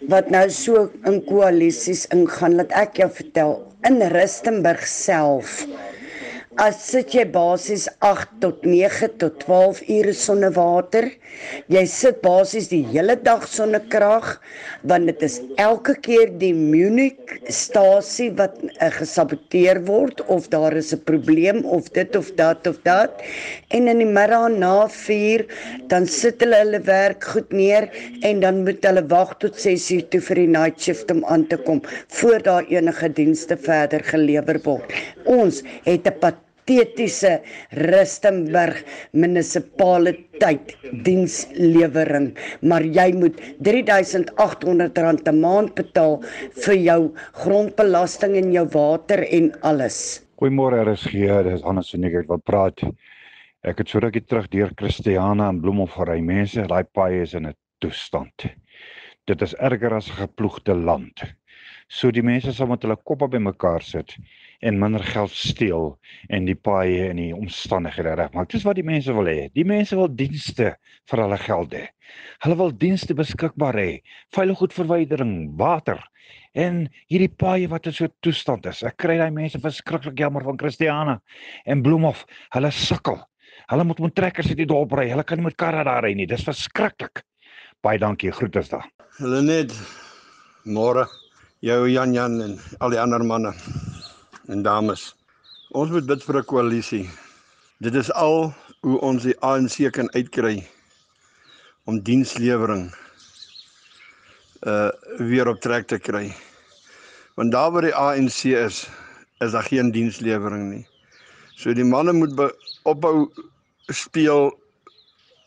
wat 0.09 0.31
nou 0.33 0.47
so 0.49 0.87
in 1.09 1.21
koalisies 1.27 2.07
ingaan, 2.15 2.57
laat 2.57 2.73
ek 2.87 3.03
jou 3.03 3.11
vertel, 3.19 3.59
in 3.85 4.01
Rustenburg 4.13 4.87
self 4.89 5.61
as 6.61 6.77
sit 6.85 7.15
jy 7.17 7.23
basies 7.33 7.87
8 8.05 8.35
tot 8.43 8.67
9 8.69 9.07
tot 9.23 9.39
12 9.47 9.79
ure 9.95 10.13
sonder 10.13 10.51
water. 10.53 11.07
Jy 11.73 11.85
sit 11.89 12.19
basies 12.21 12.67
die 12.69 12.83
hele 12.91 13.15
dag 13.17 13.47
sonder 13.49 13.81
krag 13.95 14.35
want 14.91 15.09
dit 15.09 15.25
is 15.25 15.39
elke 15.63 15.95
keer 16.05 16.29
die 16.43 16.53
Munich 16.53 17.33
stasie 17.49 18.29
wat 18.37 18.59
uh, 18.61 18.91
gesaboteer 18.93 19.81
word 19.87 20.21
of 20.29 20.51
daar 20.53 20.77
is 20.77 20.93
'n 20.93 21.01
probleem 21.09 21.65
of 21.65 21.89
dit 21.97 22.17
of 22.21 22.29
dat 22.37 22.67
of 22.69 22.77
dat. 22.85 23.25
En 23.73 23.89
in 23.89 24.05
die 24.05 24.13
middag 24.19 24.53
na 24.53 24.85
4 24.89 25.47
dan 25.89 26.05
sit 26.07 26.45
hulle 26.45 26.61
hulle 26.61 26.83
werk 26.85 27.25
goed 27.25 27.57
neer 27.57 27.89
en 28.21 28.45
dan 28.45 28.65
moet 28.69 28.85
hulle 28.85 29.07
wag 29.09 29.33
tot 29.41 29.57
6 29.57 29.91
uur 29.97 30.05
toe 30.13 30.21
vir 30.29 30.45
die 30.45 30.53
night 30.59 30.77
shift 30.81 31.11
om 31.11 31.25
aan 31.25 31.49
te 31.49 31.57
kom 31.57 31.81
voor 32.21 32.43
daar 32.43 32.69
enige 32.69 33.09
dienste 33.09 33.57
verder 33.57 34.05
gelewer 34.05 34.61
word. 34.69 34.93
Ons 35.25 35.65
het 35.89 36.05
'n 36.05 36.19
patetiese 36.71 37.41
Rustenburg 37.75 38.85
munisipaliteit 39.13 40.77
dienslewering, 41.05 42.31
maar 42.63 42.85
jy 42.87 43.11
moet 43.19 43.41
R3800 43.67 45.27
'n 45.33 45.41
maand 45.41 45.75
betaal 45.75 46.21
vir 46.65 46.77
jou 46.77 47.01
grondbelasting 47.43 48.37
en 48.37 48.53
jou 48.53 48.67
water 48.75 49.27
en 49.27 49.51
alles. 49.63 50.23
Goeiemôre 50.39 50.85
RSG, 50.87 51.43
dis 51.43 51.63
Hannes 51.63 51.91
van 51.91 52.01
Niekerk 52.01 52.29
wat 52.29 52.45
praat. 52.45 52.81
Ek 53.63 53.79
het 53.79 53.89
so 53.89 53.99
rukkie 53.99 54.25
terug 54.25 54.49
deur 54.49 54.71
Christiana 54.77 55.49
en 55.49 55.61
Bloemhof 55.61 55.93
gery. 55.93 56.21
Mense, 56.21 56.63
daai 56.63 56.85
paai 56.85 57.23
is 57.23 57.35
in 57.35 57.47
'n 57.47 57.55
toestand. 57.81 58.47
Dit 59.27 59.43
is 59.43 59.55
erger 59.55 59.95
as 59.95 60.09
geploegde 60.09 60.75
land. 60.75 61.21
So 61.89 62.11
die 62.11 62.23
mense 62.23 62.53
sal 62.53 62.67
met 62.67 62.83
hulle 62.83 62.97
koppe 62.97 63.29
bymekaar 63.29 63.83
sit 63.83 64.17
en 64.61 64.79
minder 64.79 65.03
geld 65.05 65.33
steel 65.33 65.95
en 66.29 66.45
die 66.49 66.57
paaie 66.57 67.09
en 67.11 67.21
die 67.21 67.33
omstandighede 67.37 68.15
regmaak. 68.21 68.51
Dis 68.53 68.67
wat 68.69 68.77
die 68.77 68.87
mense 68.87 69.15
wil 69.17 69.29
hê. 69.29 69.49
Die 69.57 69.65
mense 69.65 69.97
wil 69.97 70.11
dienste 70.13 70.75
vir 71.11 71.23
hulle 71.25 71.39
geld 71.41 71.77
hê. 71.77 71.87
Hulle 72.45 72.59
wil 72.61 72.75
dienste 72.77 73.17
beskikbaar 73.17 73.79
hê. 73.81 73.91
Veilige 74.37 74.61
goedverwydering, 74.65 75.35
water 75.59 76.03
en 76.59 76.85
hierdie 77.11 77.31
paaie 77.39 77.69
wat 77.71 77.87
in 77.87 77.95
so 77.95 78.05
'n 78.05 78.15
toestand 78.23 78.67
is. 78.67 78.83
Ek 78.83 78.97
kry 78.97 79.17
daai 79.19 79.31
mense 79.31 79.59
verskriklik 79.59 80.19
jammer 80.19 80.45
van 80.45 80.59
Christiana 80.59 81.21
en 81.65 81.83
Bloemhof. 81.83 82.27
Hulle 82.51 82.71
sukkel. 82.71 83.21
Hulle 83.71 83.85
moet 83.85 83.99
met 83.99 84.15
trekkers 84.15 84.49
uit 84.49 84.57
die 84.57 84.67
dorp 84.67 84.93
ry. 84.93 85.09
Hulle 85.09 85.25
kan 85.25 85.39
nie 85.39 85.45
met 85.45 85.57
karre 85.57 85.85
daar 85.85 86.03
ry 86.03 86.15
nie. 86.15 86.27
Dis 86.27 86.45
verskriklik. 86.45 87.23
Baie 87.83 87.99
dankie. 87.99 88.33
Groete 88.33 88.63
daar. 88.69 88.89
Hulle 89.19 89.43
net 89.43 89.73
môre 90.65 91.07
jou 91.61 91.89
Jan 91.89 92.13
Jan 92.15 92.41
en 92.41 92.59
al 92.81 92.91
die 92.91 93.01
ander 93.01 93.25
manne 93.25 93.53
en 94.51 94.63
dames. 94.67 95.11
Ons 95.79 95.93
moet 95.95 96.07
bid 96.07 96.25
vir 96.27 96.39
'n 96.39 96.45
koalisie. 96.53 97.07
Dit 97.79 97.95
is 97.95 98.11
al 98.13 98.53
hoe 98.83 98.99
ons 99.01 99.23
die 99.23 99.37
ANC 99.41 99.93
kan 99.93 100.11
uitkry 100.13 100.67
om 101.85 102.01
dienslewering 102.03 102.91
uh 104.67 104.91
weer 105.19 105.49
op 105.49 105.61
trek 105.61 105.87
te 105.87 105.99
kry. 105.99 106.35
Want 107.35 107.53
daar 107.53 107.71
waar 107.73 107.87
die 107.87 107.95
ANC 107.95 108.45
is, 108.45 108.89
is 109.39 109.53
daar 109.53 109.63
geen 109.63 109.91
dienslewering 109.91 110.71
nie. 110.71 110.87
So 111.57 111.73
die 111.73 111.85
manne 111.85 112.13
moet 112.13 112.35
ophou 112.83 113.31
speel 113.89 114.51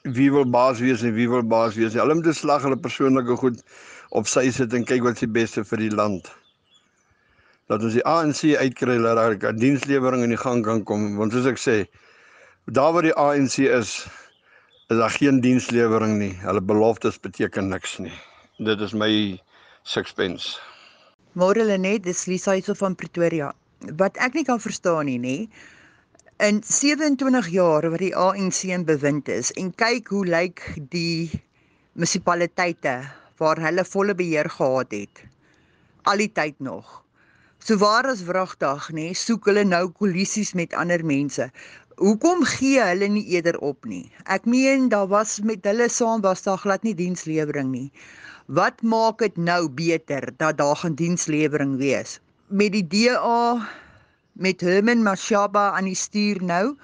wie 0.03 0.31
wil 0.31 0.45
baas 0.45 0.79
wees 0.79 1.03
en 1.03 1.13
wie 1.13 1.29
wil 1.29 1.43
baas 1.43 1.75
wees. 1.75 1.93
Hulle 1.93 2.15
moet 2.15 2.35
slag 2.35 2.63
hulle 2.63 2.77
persoonlike 2.77 3.35
goed 3.37 3.61
op 4.09 4.27
sy 4.27 4.49
sit 4.51 4.73
en 4.73 4.85
kyk 4.85 5.03
wat 5.03 5.17
se 5.17 5.27
beste 5.27 5.63
vir 5.63 5.77
die 5.77 5.93
land. 5.95 6.31
Dat 7.71 7.83
ons 7.83 7.95
die 7.95 8.05
ANC 8.05 8.41
uitkry 8.59 8.97
dat 9.01 9.15
daar 9.15 9.35
'n 9.53 9.59
dienslewering 9.59 10.23
in 10.23 10.35
die 10.35 10.43
gang 10.45 10.63
kan 10.63 10.83
kom 10.83 11.15
want 11.17 11.31
soos 11.31 11.45
ek 11.45 11.59
sê 11.59 11.77
daar 12.65 12.93
waar 12.93 13.03
die 13.03 13.15
ANC 13.15 13.57
is 13.57 14.07
is 14.89 14.97
daar 14.97 15.09
geen 15.09 15.41
dienslewering 15.41 16.17
nie. 16.17 16.33
Hulle 16.43 16.61
beloftes 16.61 17.19
beteken 17.19 17.67
niks 17.67 17.97
nie. 17.97 18.13
Dit 18.57 18.81
is 18.81 18.93
my 18.93 19.39
sixpence. 19.83 20.59
Môre 21.33 21.63
Lenet, 21.65 22.03
dis 22.03 22.25
Lisa 22.25 22.53
hierso 22.53 22.73
van 22.73 22.95
Pretoria. 22.95 23.53
Wat 23.97 24.17
ek 24.17 24.33
nie 24.33 24.43
kan 24.43 24.59
verstaan 24.59 25.05
nie, 25.05 25.19
nê, 25.19 25.37
in 26.39 26.61
27 26.63 27.49
jaar 27.49 27.89
wat 27.89 27.99
die 27.99 28.15
ANC 28.15 28.63
in 28.63 28.85
bewind 28.85 29.29
is 29.29 29.51
en 29.59 29.71
kyk 29.75 30.11
hoe 30.13 30.25
lyk 30.25 30.61
die 30.91 31.29
munisipaliteite 31.93 32.99
waar 33.37 33.59
hulle 33.61 33.85
volle 33.85 34.15
beheer 34.15 34.49
gehad 34.49 34.91
het 34.91 35.23
al 36.03 36.19
die 36.19 36.31
tyd 36.31 36.59
nog. 36.59 37.02
So 37.63 37.77
waar 37.79 38.03
as 38.11 38.25
wragtig 38.27 38.89
nê, 38.91 39.03
soek 39.15 39.45
hulle 39.47 39.61
nou 39.63 39.85
koalisies 39.95 40.49
met 40.59 40.73
ander 40.75 40.99
mense. 41.07 41.45
Hoekom 41.95 42.41
gee 42.43 42.81
hulle 42.83 43.07
nie 43.07 43.23
eerder 43.37 43.55
op 43.63 43.85
nie? 43.87 44.09
Ek 44.27 44.43
meen 44.51 44.89
daar 44.91 45.05
was 45.07 45.37
met 45.47 45.63
hulle 45.63 45.85
saam 45.87 46.19
was 46.25 46.41
daar 46.43 46.57
glad 46.59 46.83
nie 46.83 46.91
dienslewering 46.99 47.69
nie. 47.71 47.87
Wat 48.51 48.83
maak 48.83 49.23
dit 49.23 49.39
nou 49.39 49.69
beter 49.71 50.27
dat 50.43 50.57
daar 50.59 50.75
gaan 50.81 50.97
dienslewering 50.99 51.77
wees? 51.79 52.17
Met 52.51 52.75
die 52.75 52.83
DA 52.83 53.63
met 54.35 54.59
Herman 54.59 55.05
Mashaba 55.07 55.69
aan 55.77 55.87
die 55.87 55.95
stuur 55.95 56.41
nou, 56.43 56.75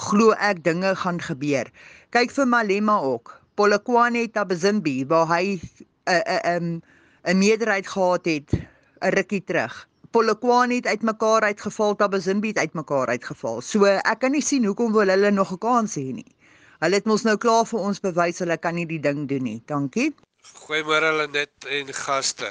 glo 0.00 0.32
ek 0.40 0.62
dinge 0.64 0.94
gaan 1.02 1.20
gebeur. 1.20 1.68
Kyk 2.16 2.32
vir 2.38 2.48
Malema 2.48 2.96
ook. 3.04 3.34
Polokwane 3.60 4.24
Tabazimbi 4.32 5.04
waar 5.12 5.28
hy 5.34 5.60
'n 6.08 6.24
'n 6.56 6.80
'n 7.28 7.36
meerderheid 7.44 7.84
gehad 7.84 8.24
het 8.24 8.56
'n 8.56 9.12
rukkie 9.12 9.44
terug. 9.44 9.84
Polokwane 10.16 10.78
het 10.78 10.86
uitmekaar 10.86 11.42
uitgeval, 11.42 11.94
Tabazimbi 12.00 12.48
het 12.48 12.58
uitmekaar 12.58 13.10
uitgeval. 13.12 13.58
So 13.60 13.84
ek 13.84 14.22
kan 14.22 14.32
nie 14.32 14.40
sien 14.40 14.64
hoekom 14.64 14.94
wil 14.94 15.12
hulle 15.12 15.30
nog 15.30 15.52
'n 15.52 15.58
kans 15.60 15.96
hê 16.00 16.08
nie. 16.18 16.32
Hulle 16.80 16.96
het 16.96 17.04
mos 17.10 17.24
nou 17.28 17.36
klaar 17.36 17.66
vir 17.72 17.80
ons 17.88 18.00
bewys 18.00 18.40
hulle 18.40 18.56
kan 18.56 18.74
nie 18.74 18.86
die 18.86 19.00
ding 19.08 19.28
doen 19.28 19.44
nie. 19.48 19.60
Dankie. 19.66 20.14
Goeiemôre 20.62 21.12
hulle 21.12 21.28
net 21.34 21.68
en 21.68 21.92
gaste. 21.92 22.50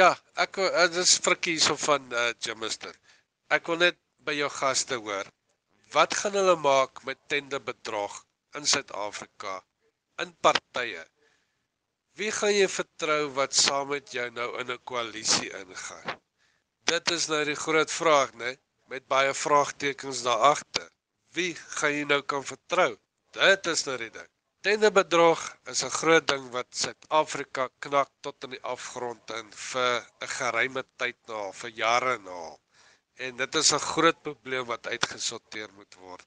Ja, 0.00 0.10
ek 0.34 0.58
dit 0.58 0.98
is 1.04 1.14
Frikkie 1.22 1.54
hierso 1.54 1.78
van 1.86 2.02
uh, 2.10 2.32
Jimister. 2.42 2.94
Ek 3.48 3.70
wil 3.70 3.78
net 3.86 3.98
by 4.26 4.34
jou 4.34 4.50
gaste 4.58 4.98
hoor. 4.98 5.30
Wat 5.94 6.14
gaan 6.14 6.34
hulle 6.34 6.56
maak 6.56 7.04
met 7.04 7.18
tenderbedrog 7.28 8.24
in 8.58 8.66
Suid-Afrika 8.66 9.60
in 10.18 10.34
partye? 10.40 11.06
Wie 12.18 12.34
gaan 12.34 12.58
jy 12.58 12.66
vertrou 12.68 13.28
wat 13.38 13.54
saam 13.54 13.94
met 13.94 14.10
jou 14.10 14.30
nou 14.30 14.56
in 14.58 14.72
'n 14.72 14.82
koalisie 14.84 15.54
ingaan? 15.54 16.17
Dit 16.88 17.10
is 17.12 17.26
nou 17.28 17.42
die 17.44 17.56
groot 17.58 17.90
vraag, 17.92 18.30
né? 18.40 18.54
Met 18.88 19.04
baie 19.12 19.34
vraagtekens 19.36 20.22
daar 20.24 20.40
agter. 20.54 20.86
Wie 21.36 21.50
gaan 21.76 21.92
jy 21.92 22.04
nou 22.08 22.22
kan 22.32 22.44
vertrou? 22.48 22.94
Dit 23.36 23.66
is 23.68 23.82
nou 23.84 23.96
die 24.00 24.08
ding. 24.14 24.28
Tenderbedrog 24.64 25.42
is 25.72 25.82
'n 25.84 25.92
groot 25.96 26.24
ding 26.30 26.46
wat 26.54 26.66
Suid-Afrika 26.82 27.68
knak 27.84 28.08
tot 28.24 28.44
in 28.44 28.54
die 28.56 28.62
afgrond 28.62 29.30
in 29.36 29.52
vir 29.52 30.00
'n 30.24 30.30
geruime 30.36 30.84
tyd 30.96 31.18
na, 31.28 31.52
vir 31.52 31.70
jare 31.70 32.14
na. 32.18 32.56
En 33.26 33.36
dit 33.36 33.54
is 33.54 33.72
'n 33.72 33.88
groot 33.92 34.22
probleem 34.22 34.64
wat 34.64 34.86
uitgesorteer 34.86 35.68
moet 35.76 35.94
word. 35.94 36.26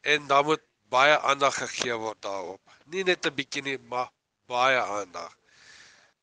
En 0.00 0.26
daar 0.26 0.44
moet 0.44 0.64
baie 0.88 1.18
aandag 1.20 1.54
gegee 1.58 1.94
word 1.94 2.22
daarop. 2.22 2.60
Nie 2.84 3.04
net 3.04 3.26
'n 3.26 3.34
bietjie 3.34 3.62
nie, 3.62 3.78
maar 3.78 4.10
baie 4.46 4.80
aandag. 4.80 5.38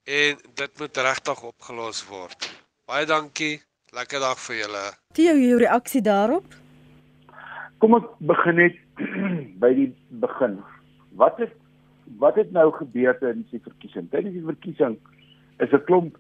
En 0.03 0.41
dit 0.53 0.77
moet 0.79 0.97
regtig 0.97 1.41
opgelos 1.41 2.03
word. 2.03 2.51
Baie 2.91 3.05
dankie. 3.07 3.61
Lekker 3.95 4.19
dag 4.19 4.39
vir 4.43 4.57
julle. 4.57 4.79
Theo, 5.15 5.37
jou 5.39 5.59
reaksie 5.61 6.01
daarop? 6.03 6.57
Kom 7.79 7.95
ek 7.95 8.09
begin 8.27 8.59
net 8.59 8.75
by 9.63 9.69
die 9.77 9.85
begin. 10.19 10.57
Wat 11.15 11.39
het 11.39 11.55
wat 12.19 12.35
het 12.35 12.51
nou 12.51 12.65
gebeur 12.75 13.15
tydens 13.21 13.47
die 13.55 13.61
verkiesing? 13.63 14.11
Tydens 14.11 14.35
die 14.35 14.43
verkiesing 14.43 14.99
is 15.63 15.71
'n 15.71 15.83
klomp 15.87 16.19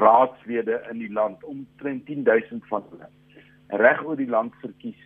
raadslede 0.00 0.80
in 0.88 1.04
die 1.04 1.12
land 1.12 1.44
omtrent 1.44 2.08
10000 2.08 2.64
van 2.72 2.88
hulle 2.88 3.12
reg 3.84 4.00
oor 4.08 4.16
die 4.16 4.32
land 4.38 4.56
verkies. 4.64 5.00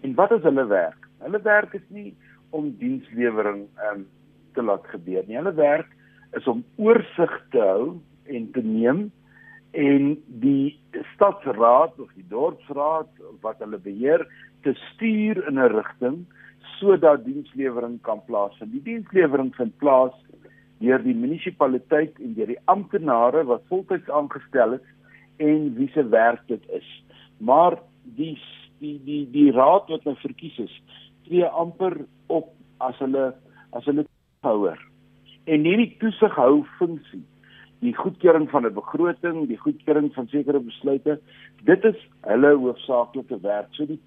En 0.00 0.16
wat 0.16 0.32
is 0.32 0.48
hulle 0.48 0.64
werk? 0.64 1.08
Hulle 1.20 1.44
werk 1.44 1.76
is 1.76 1.88
nie 1.88 2.16
om 2.56 2.72
dienslewering 2.80 3.66
um, 3.92 4.08
te 4.56 4.64
laat 4.64 4.88
gebeur 4.96 5.28
nie. 5.28 5.36
Hulle 5.36 5.58
werk 5.60 5.92
is 6.32 6.48
om 6.48 6.64
oorsig 6.80 7.42
te 7.50 7.60
hou 7.60 8.00
en 8.24 8.52
te 8.56 8.64
neem 8.64 9.10
en 9.72 10.16
die 10.26 10.78
stadsraad 11.14 11.98
of 12.00 12.10
die 12.14 12.26
dorpsraad 12.28 13.08
wat 13.40 13.60
hulle 13.64 13.78
beheer 13.80 14.26
te 14.62 14.74
stuur 14.92 15.40
in 15.48 15.58
'n 15.58 15.72
rigting 15.72 16.26
sodat 16.78 17.24
dienslewering 17.24 18.00
kan 18.00 18.20
plaasvind. 18.26 18.72
Die 18.72 18.82
dienslewering 18.82 19.54
vind 19.54 19.76
plaas 19.78 20.12
deur 20.78 21.02
die 21.02 21.14
munisipaliteit 21.14 22.18
en 22.20 22.34
deur 22.34 22.46
die 22.46 22.62
amptenare 22.64 23.44
wat 23.44 23.62
voltyds 23.68 24.10
aangestel 24.10 24.72
is 24.72 24.86
en 25.38 25.74
wie 25.74 25.88
se 25.94 26.08
werk 26.08 26.42
dit 26.46 26.68
is. 26.68 26.88
Maar 27.38 27.78
die 28.02 28.38
die 28.78 29.00
die 29.04 29.30
die 29.30 29.50
raad 29.52 29.88
wat 29.88 30.04
nou 30.04 30.16
verkies 30.16 30.58
is, 30.58 30.82
tree 31.24 31.46
amper 31.46 32.04
op 32.26 32.52
as 32.78 32.98
hulle 32.98 33.34
as 33.70 33.84
hulle 33.84 34.04
houer. 34.42 34.78
En 35.44 35.62
nie 35.62 35.76
die 35.76 35.96
toesighou 35.98 36.64
funksie 36.78 37.22
die 37.82 37.94
goedkeuring 37.98 38.48
van 38.50 38.66
'n 38.66 38.74
begroting, 38.74 39.46
die 39.48 39.58
goedkeuring 39.58 40.12
van 40.14 40.28
sekere 40.28 40.60
besluite, 40.60 41.18
dit 41.64 41.84
is 41.84 41.98
hulle 42.20 42.54
hoofsaaklike 42.54 43.40
werk. 43.42 43.68
So 43.70 43.86
die 43.86 43.98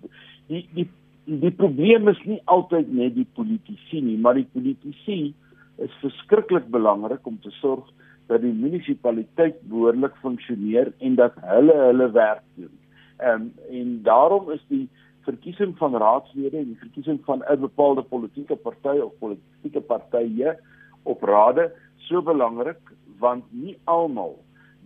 die 0.47 0.67
die 0.73 0.89
die 1.25 1.51
probleem 1.51 2.07
is 2.07 2.21
nie 2.23 2.41
altyd 2.45 2.93
net 2.93 3.15
die 3.15 3.27
politici 3.33 4.01
nie, 4.01 4.17
maar 4.17 4.33
die 4.33 4.47
politici 4.53 5.33
is 5.77 5.91
verskriklik 6.01 6.67
belangrik 6.71 7.25
om 7.27 7.39
te 7.41 7.51
sorg 7.59 7.89
dat 8.27 8.41
die 8.41 8.53
munisipaliteit 8.53 9.61
behoorlik 9.69 10.15
funksioneer 10.21 10.93
en 10.99 11.15
dat 11.15 11.33
hulle 11.41 11.73
hulle 11.73 12.11
werk 12.11 12.45
doen. 12.55 12.73
Ehm 13.17 13.49
en 13.71 14.01
daarom 14.03 14.51
is 14.51 14.63
die 14.67 14.87
verkiesing 15.25 15.77
van 15.77 15.95
raadslede 15.95 16.57
en 16.57 16.71
die 16.71 16.79
verkiesing 16.79 17.19
van 17.25 17.43
'n 17.49 17.59
bepaalde 17.59 18.01
politieke 18.01 18.55
party 18.55 18.97
of 18.99 19.19
politieke 19.19 19.81
partye 19.81 20.57
op 21.03 21.23
rade 21.23 21.71
so 21.97 22.21
belangrik 22.21 22.79
want 23.19 23.43
nie 23.51 23.77
almal 23.83 24.37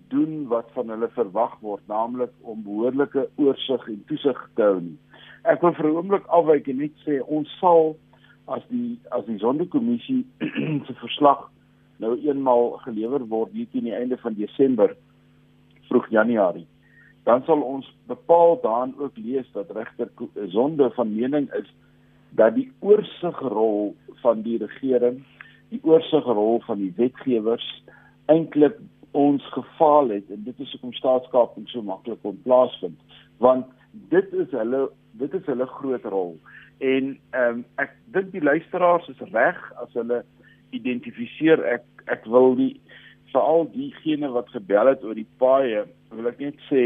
doen 0.09 0.47
wat 0.47 0.71
van 0.73 0.89
hulle 0.89 1.09
verwag 1.13 1.59
word 1.61 1.81
naamlik 1.87 2.31
om 2.41 2.63
behoorlike 2.63 3.27
oorsig 3.35 3.87
en 3.87 4.03
toesig 4.07 4.39
te 4.55 4.65
hou 4.65 4.79
nie. 4.81 4.97
Ek 5.43 5.61
wil 5.61 5.73
vir 5.73 5.87
'n 5.89 5.95
oomblik 5.95 6.25
afwyk 6.27 6.67
en 6.67 6.77
net 6.77 6.95
sê 7.05 7.21
ons 7.25 7.49
sal 7.59 7.95
as 8.47 8.65
die 8.69 8.97
as 9.11 9.25
die 9.25 9.37
sondekommissie 9.39 10.25
se 10.87 10.93
verslag 11.01 11.45
nou 12.01 12.15
eenmal 12.17 12.77
gelewer 12.85 13.25
word 13.27 13.53
hier 13.53 13.69
teen 13.71 13.89
die 13.89 13.95
einde 13.95 14.17
van 14.17 14.37
Desember 14.39 14.95
vroeg 15.89 16.09
Januarie 16.15 16.67
dan 17.27 17.43
sal 17.45 17.61
ons 17.61 17.87
bepaal 18.09 18.57
daan 18.63 18.95
ook 18.97 19.17
lees 19.17 19.49
dat 19.53 19.71
regter 19.77 20.09
sonde 20.55 20.89
van 20.95 21.13
mening 21.15 21.49
is 21.59 21.67
dat 22.39 22.55
die 22.55 22.69
oorsigrol 22.79 23.93
van 24.23 24.41
die 24.45 24.57
regering 24.61 25.21
die 25.69 25.81
oorsigrol 25.85 26.61
van 26.65 26.81
die 26.81 26.93
wetgewers 26.97 27.67
eintlik 28.29 28.77
ons 29.17 29.43
gefaal 29.55 30.13
het 30.13 30.29
en 30.29 30.43
dit 30.45 30.59
is 30.61 30.71
hoekom 30.75 30.93
staatskaping 30.93 31.67
so 31.69 31.81
maklik 31.85 32.21
kon 32.25 32.37
plaasvind 32.45 33.19
want 33.41 33.65
dit 34.13 34.33
is 34.43 34.51
hulle 34.53 34.87
dit 35.21 35.33
is 35.33 35.45
hulle 35.49 35.65
groot 35.79 36.05
rol 36.13 36.35
En 36.79 37.19
ehm 37.29 37.57
um, 37.57 37.63
ek 37.75 37.91
dink 38.15 38.31
die 38.31 38.43
luisteraars 38.43 39.07
is 39.11 39.19
reg 39.33 39.57
as 39.83 39.91
hulle 39.99 40.21
identifiseer 40.75 41.59
ek 41.67 41.83
ek 42.13 42.23
wil 42.31 42.55
die 42.55 42.71
veral 43.33 43.67
diegene 43.73 44.29
wat 44.31 44.47
gebel 44.53 44.87
het 44.93 45.03
oor 45.03 45.17
die 45.17 45.27
paaie 45.43 45.83
wil 46.15 46.29
ek 46.31 46.39
net 46.39 46.63
sê 46.69 46.83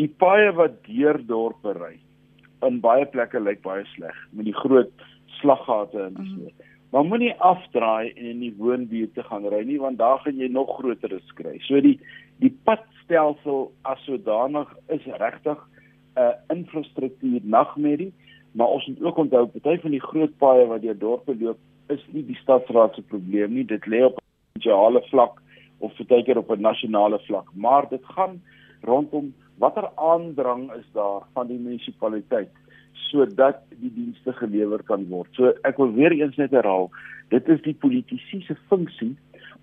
die 0.00 0.10
paaie 0.24 0.50
wat 0.58 0.80
deur 0.88 1.20
dorpe 1.28 1.76
ry 1.78 1.94
in 2.66 2.80
baie 2.82 3.06
plekke 3.14 3.38
lyk 3.44 3.62
baie 3.62 3.86
sleg 3.94 4.18
met 4.32 4.50
die 4.50 4.58
groot 4.58 5.06
slaggate 5.38 6.08
en 6.08 6.18
so. 6.18 6.50
Mm. 6.50 6.73
Maar 6.94 7.06
moenie 7.10 7.32
afdraai 7.42 8.12
en 8.12 8.26
in 8.30 8.42
die 8.44 8.54
woonbuurte 8.58 9.22
gaan 9.26 9.48
ry 9.50 9.64
nie 9.66 9.80
want 9.82 9.98
daar 9.98 10.20
gaan 10.22 10.38
jy 10.38 10.46
nog 10.48 10.76
groter 10.78 11.10
risiko 11.10 11.42
kry. 11.42 11.58
So 11.66 11.80
die 11.82 11.98
die 12.38 12.52
padstelsel 12.66 13.72
as 13.82 14.04
sodanig 14.06 14.70
is 14.88 15.02
regtig 15.18 15.58
'n 15.58 16.20
uh, 16.22 16.34
infrastruktuur 16.54 17.42
nagmerrie 17.42 18.12
maar 18.54 18.66
ons 18.66 18.86
moet 18.86 19.02
ook 19.02 19.16
onthou 19.16 19.46
party 19.46 19.80
van 19.82 19.90
die 19.90 20.02
groot 20.02 20.34
paaie 20.38 20.66
wat 20.70 20.82
deur 20.82 20.98
dorpe 20.98 21.34
loop 21.38 21.58
is 21.92 22.02
nie 22.14 22.22
die 22.26 22.38
stadsraad 22.38 22.94
se 22.94 23.02
probleem 23.02 23.54
nie. 23.54 23.64
Dit 23.66 23.86
lê 23.90 24.04
op 24.06 24.20
'n 24.20 24.22
provinsiale 24.52 25.02
vlak 25.10 25.40
of 25.78 25.96
vertyker 25.96 26.38
op 26.38 26.50
'n 26.50 26.60
nasionale 26.60 27.18
vlak. 27.26 27.48
Maar 27.54 27.88
dit 27.88 28.04
gaan 28.04 28.42
rondom 28.82 29.34
watter 29.58 29.90
aandrang 29.94 30.72
is 30.72 30.86
daar 30.92 31.22
van 31.32 31.46
die 31.46 31.58
munisipaliteit 31.58 32.50
sodat 32.94 33.62
die 33.80 33.92
dienste 33.94 34.32
gelewer 34.32 34.82
kan 34.82 35.06
word. 35.08 35.30
So 35.36 35.52
ek 35.64 35.78
wil 35.80 35.92
weer 35.96 36.12
eens 36.12 36.36
net 36.40 36.54
herhaal, 36.54 36.90
dit 37.34 37.48
is 37.48 37.62
die 37.62 37.74
politisie 37.74 38.42
se 38.46 38.56
funksie 38.68 39.14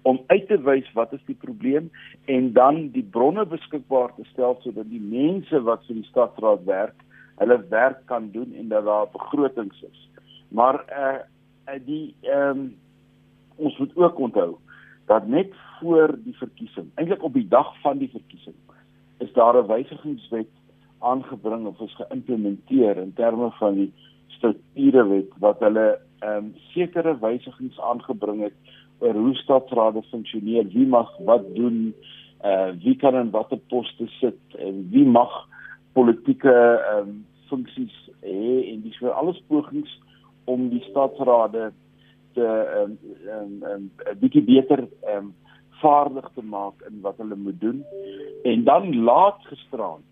om 0.07 0.19
uit 0.27 0.47
te 0.49 0.57
wys 0.65 0.87
wat 0.97 1.13
is 1.13 1.23
die 1.27 1.37
probleem 1.37 1.89
en 2.31 2.51
dan 2.53 2.87
die 2.95 3.05
bronne 3.15 3.45
beskikbaar 3.45 4.13
te 4.15 4.25
stel 4.31 4.57
sodat 4.63 4.89
die 4.89 5.01
mense 5.01 5.61
wat 5.67 5.85
vir 5.87 5.99
die 5.99 6.07
stadsraad 6.09 6.65
werk, 6.65 6.97
hulle 7.41 7.59
werk 7.69 8.01
kan 8.09 8.31
doen 8.33 8.53
en 8.57 8.71
dat 8.73 8.85
daar 8.85 9.11
begrotings 9.13 9.83
is. 9.89 10.07
Maar 10.49 10.83
eh 10.87 11.19
uh, 11.75 11.79
die 11.85 12.15
ehm 12.21 12.49
um, 12.49 12.75
ons 13.55 13.77
moet 13.77 13.95
ook 13.95 14.19
onthou 14.19 14.57
dat 15.05 15.27
net 15.27 15.53
voor 15.79 16.15
die 16.23 16.37
verkiesing, 16.37 16.87
eintlik 16.95 17.23
op 17.23 17.33
die 17.33 17.47
dag 17.47 17.69
van 17.81 17.97
die 17.97 18.09
verkiesing, 18.09 18.55
is 19.19 19.33
daar 19.33 19.57
'n 19.57 19.67
wysigingswet 19.67 20.49
aangebring 21.01 21.65
of 21.67 21.79
is 21.81 21.95
geïmplementeer 21.99 22.97
in 22.97 23.13
terme 23.13 23.51
van 23.59 23.75
die 23.75 23.91
strukturewet 24.37 25.33
wat 25.43 25.59
hulle 25.65 25.87
ehm 26.21 26.37
um, 26.37 26.53
sekere 26.73 27.15
wysigings 27.21 27.79
aangebring 27.79 28.43
het 28.45 28.57
oor 29.01 29.17
hoe 29.17 29.35
stadsrade 29.35 30.03
funksioneer, 30.11 30.67
wie 30.69 30.85
mag 30.87 31.09
wat 31.25 31.47
doen, 31.55 31.93
eh 32.41 32.51
uh, 32.51 32.69
wie 32.83 32.95
kan 32.95 33.15
in 33.15 33.31
watter 33.33 33.57
poste 33.73 34.07
sit 34.19 34.57
en 34.57 34.87
wie 34.91 35.05
mag 35.05 35.33
politieke 35.93 36.53
ehm 36.53 37.09
um, 37.09 37.25
funksies 37.49 37.97
hê 38.21 38.71
en 38.71 38.81
dis 38.85 38.97
vir 39.01 39.11
alles 39.11 39.41
pogings 39.47 39.91
om 40.45 40.69
die 40.69 40.83
stadsrade 40.89 41.71
te 42.33 42.47
ehm 42.47 42.91
um, 42.91 42.97
ehm 43.27 43.71
um, 43.73 43.89
'n 44.11 44.19
bietjie 44.19 44.45
beter 44.53 44.87
ehm 45.01 45.17
um, 45.17 45.33
vaardig 45.81 46.29
te 46.35 46.43
maak 46.45 46.81
in 46.89 47.01
wat 47.01 47.17
hulle 47.17 47.35
moet 47.35 47.59
doen. 47.61 47.83
En 48.43 48.63
dan 48.63 49.03
laat 49.03 49.39
gisterand, 49.49 50.05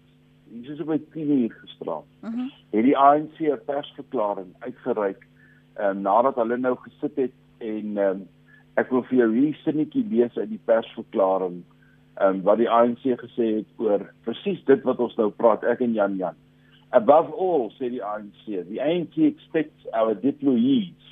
is 0.52 0.80
op 0.80 0.88
by 0.88 1.00
10 1.14 1.32
uur 1.32 1.52
gisterand, 1.62 2.06
uh 2.24 2.30
mhm. 2.30 2.40
-huh. 2.40 2.52
het 2.72 2.84
die 2.84 2.98
ANC 2.98 3.40
'n 3.40 3.60
persverklaring 3.66 4.56
uitgereik 4.60 5.28
ehm 5.74 5.98
um, 5.98 6.02
nadat 6.02 6.36
hulle 6.36 6.58
nou 6.58 6.76
gesit 6.76 7.16
het 7.16 7.32
en 7.58 7.98
ehm 7.98 8.10
um, 8.10 8.28
ek 8.74 8.90
wil 8.90 9.04
vir 9.04 9.18
jou 9.18 9.30
hier 9.36 9.56
sinnetjie 9.64 10.06
lees 10.10 10.38
uit 10.38 10.50
die 10.50 10.66
persverklaring 10.66 11.64
ehm 12.16 12.36
um, 12.36 12.42
wat 12.44 12.58
die 12.58 12.70
ANC 12.70 13.04
gesê 13.24 13.48
het 13.56 13.70
oor 13.78 14.14
presies 14.24 14.64
dit 14.66 14.84
wat 14.84 15.00
ons 15.00 15.16
nou 15.16 15.30
praat 15.30 15.64
ek 15.64 15.82
en 15.82 15.94
Jan 15.94 16.18
Jan. 16.18 16.36
Above 16.92 17.32
all, 17.32 17.72
said 17.78 17.92
the 17.92 18.02
ANC, 18.02 18.46
the 18.46 18.80
ANC 18.82 19.18
expects 19.18 19.86
our 19.94 20.16
deployees 20.16 21.10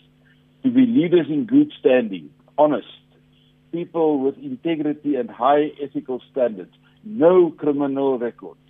to 0.64 0.72
be 0.72 0.86
leaders 0.86 1.30
in 1.30 1.46
good 1.46 1.72
standing, 1.80 2.32
honest, 2.58 3.04
people 3.72 4.20
with 4.20 4.38
integrity 4.40 5.16
and 5.16 5.30
high 5.30 5.72
ethical 5.82 6.20
standards, 6.32 6.74
no 7.04 7.52
criminal 7.52 8.18
records, 8.18 8.67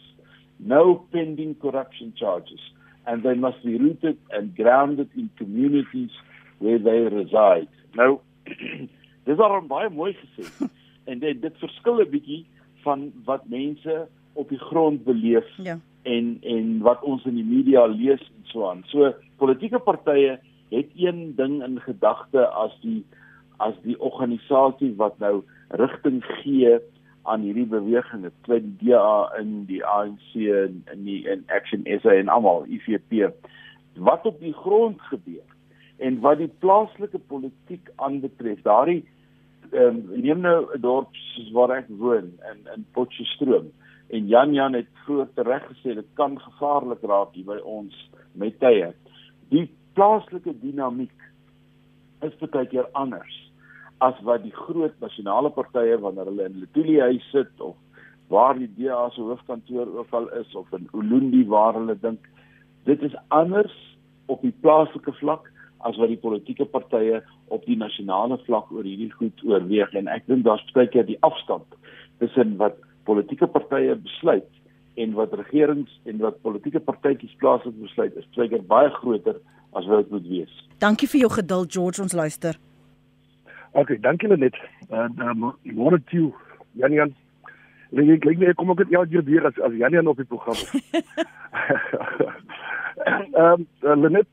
no 0.60 1.06
pending 1.12 1.56
corruption 1.62 2.14
charges, 2.16 2.60
and 3.06 3.24
they 3.24 3.36
must 3.36 3.64
be 3.64 3.78
rooted 3.78 4.18
and 4.32 4.56
grounded 4.56 5.10
in 5.16 5.30
communities 5.38 6.12
where 6.60 6.80
they 6.80 7.00
reside. 7.16 7.70
Nou, 7.96 8.20
dis 9.28 9.40
al 9.40 9.62
baie 9.68 9.90
mooi 9.90 10.14
gesê. 10.14 10.68
en 11.10 11.20
dit 11.20 11.42
dit 11.42 11.60
verskil 11.64 12.02
'n 12.04 12.10
bietjie 12.12 12.44
van 12.84 13.12
wat 13.26 13.48
mense 13.50 14.08
op 14.34 14.50
die 14.50 14.60
grond 14.70 15.04
beleef 15.04 15.48
ja. 15.58 15.80
en 16.04 16.38
en 16.42 16.80
wat 16.86 17.04
ons 17.04 17.26
in 17.26 17.36
die 17.40 17.48
media 17.48 17.86
lees 17.86 18.22
en 18.22 18.44
so 18.52 18.70
aan. 18.70 18.84
So 18.92 19.14
politieke 19.38 19.80
partye 19.80 20.40
het 20.70 20.90
een 20.96 21.34
ding 21.36 21.64
in 21.64 21.80
gedagte 21.80 22.48
as 22.48 22.76
die 22.82 23.04
as 23.58 23.74
die 23.84 23.98
organisasie 24.00 24.94
wat 24.96 25.18
nou 25.20 25.44
rigting 25.70 26.24
gee 26.42 26.78
aan 27.28 27.44
hierdie 27.44 27.68
beweging, 27.68 28.24
dit 28.24 28.36
kry 28.48 28.60
die 28.64 28.90
DA 28.90 29.28
in 29.40 29.66
die 29.68 29.84
ANC 29.86 30.34
en 30.36 30.82
in 30.94 31.06
die 31.08 31.20
in 31.28 31.44
Action 31.54 31.84
SA 32.02 32.16
en 32.16 32.32
almal 32.32 32.66
IFP 32.72 33.28
wat 33.98 34.26
op 34.30 34.40
die 34.40 34.54
grond 34.54 35.02
gebeur 35.10 35.56
en 35.98 36.20
wat 36.22 36.38
die 36.38 36.52
plaaslike 36.62 37.20
politiek 37.32 37.90
aanbetref. 37.96 38.62
Daardie 38.66 39.02
ehm 39.72 39.98
um, 39.98 40.22
neem 40.24 40.40
nou 40.46 40.60
'n 40.76 40.82
dorp 40.82 41.16
soos 41.34 41.50
waar 41.52 41.74
ek 41.78 41.90
woon 41.90 42.32
in 42.52 42.60
in 42.76 42.86
Potchefstroom 42.94 43.72
en 44.10 44.28
Jan 44.28 44.54
Jan 44.54 44.74
het 44.74 44.88
vroeër 45.06 45.34
tereg 45.36 45.66
gesê 45.72 45.96
dit 45.96 46.10
kan 46.14 46.40
gevaarlik 46.40 47.02
raak 47.02 47.34
hier 47.34 47.46
by 47.46 47.58
ons 47.64 48.10
met 48.32 48.60
tye. 48.60 48.94
Die 49.50 49.68
plaaslike 49.94 50.54
dinamiek 50.62 51.20
is 52.22 52.40
baie 52.40 52.66
keer 52.66 52.88
anders 52.94 53.47
as 54.06 54.18
wat 54.28 54.44
die 54.44 54.54
groot 54.54 54.94
nasionale 55.02 55.50
partye 55.54 55.98
wanneer 56.02 56.30
hulle 56.30 56.48
in 56.50 56.60
Letuli 56.62 57.00
huis 57.02 57.30
sit 57.32 57.62
of 57.62 57.76
waar 58.34 58.58
die 58.60 58.70
DA 58.78 59.08
se 59.16 59.22
hoofkantoor 59.22 59.94
ook 60.00 60.12
al 60.20 60.28
is 60.40 60.56
of 60.56 60.72
in 60.76 60.90
Ulundi 60.94 61.46
waar 61.48 61.74
hulle 61.74 61.96
dink 62.02 62.28
dit 62.90 63.02
is 63.02 63.16
anders 63.28 63.76
op 64.28 64.42
die 64.42 64.54
plaaslike 64.62 65.14
vlak 65.22 65.48
as 65.88 65.98
wat 66.02 66.12
die 66.12 66.20
politieke 66.22 66.66
partye 66.66 67.22
op 67.54 67.66
die 67.66 67.78
nasionale 67.80 68.38
vlak 68.46 68.72
oor 68.76 68.86
hierdie 68.86 69.12
goed 69.16 69.44
oorweeg 69.48 69.94
en 69.96 70.12
ek 70.12 70.28
dink 70.28 70.46
daar's 70.46 70.66
baie 70.76 70.90
keer 70.92 71.08
die 71.08 71.20
afstand 71.26 71.78
tussen 72.22 72.58
wat 72.62 72.78
politieke 73.08 73.48
partye 73.48 73.96
besluit 73.96 74.50
en 74.98 75.14
wat 75.18 75.34
regerings 75.40 75.94
en 76.10 76.22
wat 76.24 76.42
politieke 76.46 76.82
partytjies 76.84 77.38
plaaslik 77.42 77.78
besluit 77.82 78.16
is 78.20 78.30
baie 78.36 78.50
keer 78.52 78.66
baie 78.76 78.94
groter 79.00 79.40
as 79.78 79.86
wat 79.86 80.06
dit 80.06 80.16
moet 80.16 80.32
wees. 80.32 80.64
Dankie 80.82 81.10
vir 81.12 81.26
jou 81.26 81.34
geduld 81.40 81.74
George, 81.74 82.02
ons 82.02 82.16
luister. 82.18 82.58
OK, 83.72 84.02
dankie 84.02 84.28
net. 84.28 84.56
En 84.90 85.14
uh, 85.18 85.52
môre 85.64 86.02
toe 86.12 86.34
Jan 86.72 86.94
Jan. 86.94 87.16
Lê 87.92 88.04
ek 88.16 88.26
lê 88.26 88.54
kom 88.56 88.72
ek 88.72 88.90
jou 88.92 89.06
hier 89.08 89.24
weer 89.24 89.46
as 89.48 89.60
as 89.64 89.74
Jan 89.74 89.96
Jan 89.96 90.08
op 90.08 90.18
die 90.18 90.26
program. 90.26 90.58
Ehm 93.38 93.66
um, 93.82 94.12
net 94.12 94.28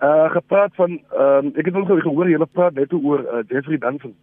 uh 0.00 0.30
gepraat 0.30 0.74
van 0.74 0.90
ehm 1.10 1.46
um, 1.46 1.52
ek 1.54 1.64
het 1.64 1.74
nog 1.74 1.88
gehoor 1.88 2.28
jy 2.30 2.38
het 2.38 2.52
praat 2.52 2.74
net 2.74 2.92
oor 2.92 3.20
uh, 3.20 3.42
Jeffrey 3.48 3.78
Danson. 3.78 4.14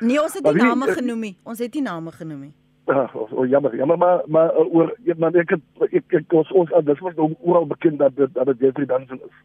Nee, 0.00 0.22
ons 0.22 0.34
het 0.34 0.44
nie 0.44 0.62
name 0.62 0.86
genoem 0.92 1.20
nie. 1.20 1.36
Ons 1.42 1.58
het 1.58 1.74
nie 1.74 1.82
name 1.82 2.12
genoem 2.12 2.40
nie. 2.40 2.52
Ja, 2.86 3.10
oh, 3.14 3.32
oh, 3.32 3.46
jammer, 3.48 3.76
jammer 3.76 3.98
maar 3.98 4.22
maar 4.26 4.54
uh, 4.54 4.74
oor 4.74 4.94
maar 5.16 5.34
ek 5.34 5.50
het 5.56 5.92
ek 5.92 6.16
ek 6.20 6.32
ons 6.32 6.52
ons 6.52 6.70
dis 6.84 6.98
was 6.98 7.14
oral 7.40 7.66
bekend 7.66 7.98
dat 7.98 8.16
dit 8.16 8.34
dat 8.34 8.46
dit 8.46 8.58
Jeffrey 8.58 8.86
Danson 8.86 9.20
is. 9.20 9.36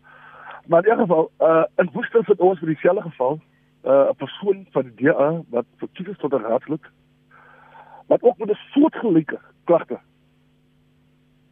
Maar 0.68 0.86
in 0.86 0.92
elk 0.92 1.00
geval, 1.00 1.32
uh 1.40 1.64
in 1.76 1.90
Woester 1.94 2.24
het 2.26 2.40
ons 2.40 2.60
vir 2.60 2.68
dieselfde 2.68 3.02
geval 3.02 3.40
uh 3.84 4.10
'n 4.10 4.16
persoon 4.16 4.66
van 4.72 4.92
die 4.96 5.06
DA 5.06 5.42
wat 5.50 5.66
verkies 5.78 6.08
is 6.08 6.18
tot 6.18 6.34
'n 6.34 6.48
raadslid 6.48 6.86
wat 8.08 8.24
ook 8.24 8.38
met 8.38 8.50
'n 8.50 8.60
soortgelyke 8.74 9.40
klagte 9.64 10.00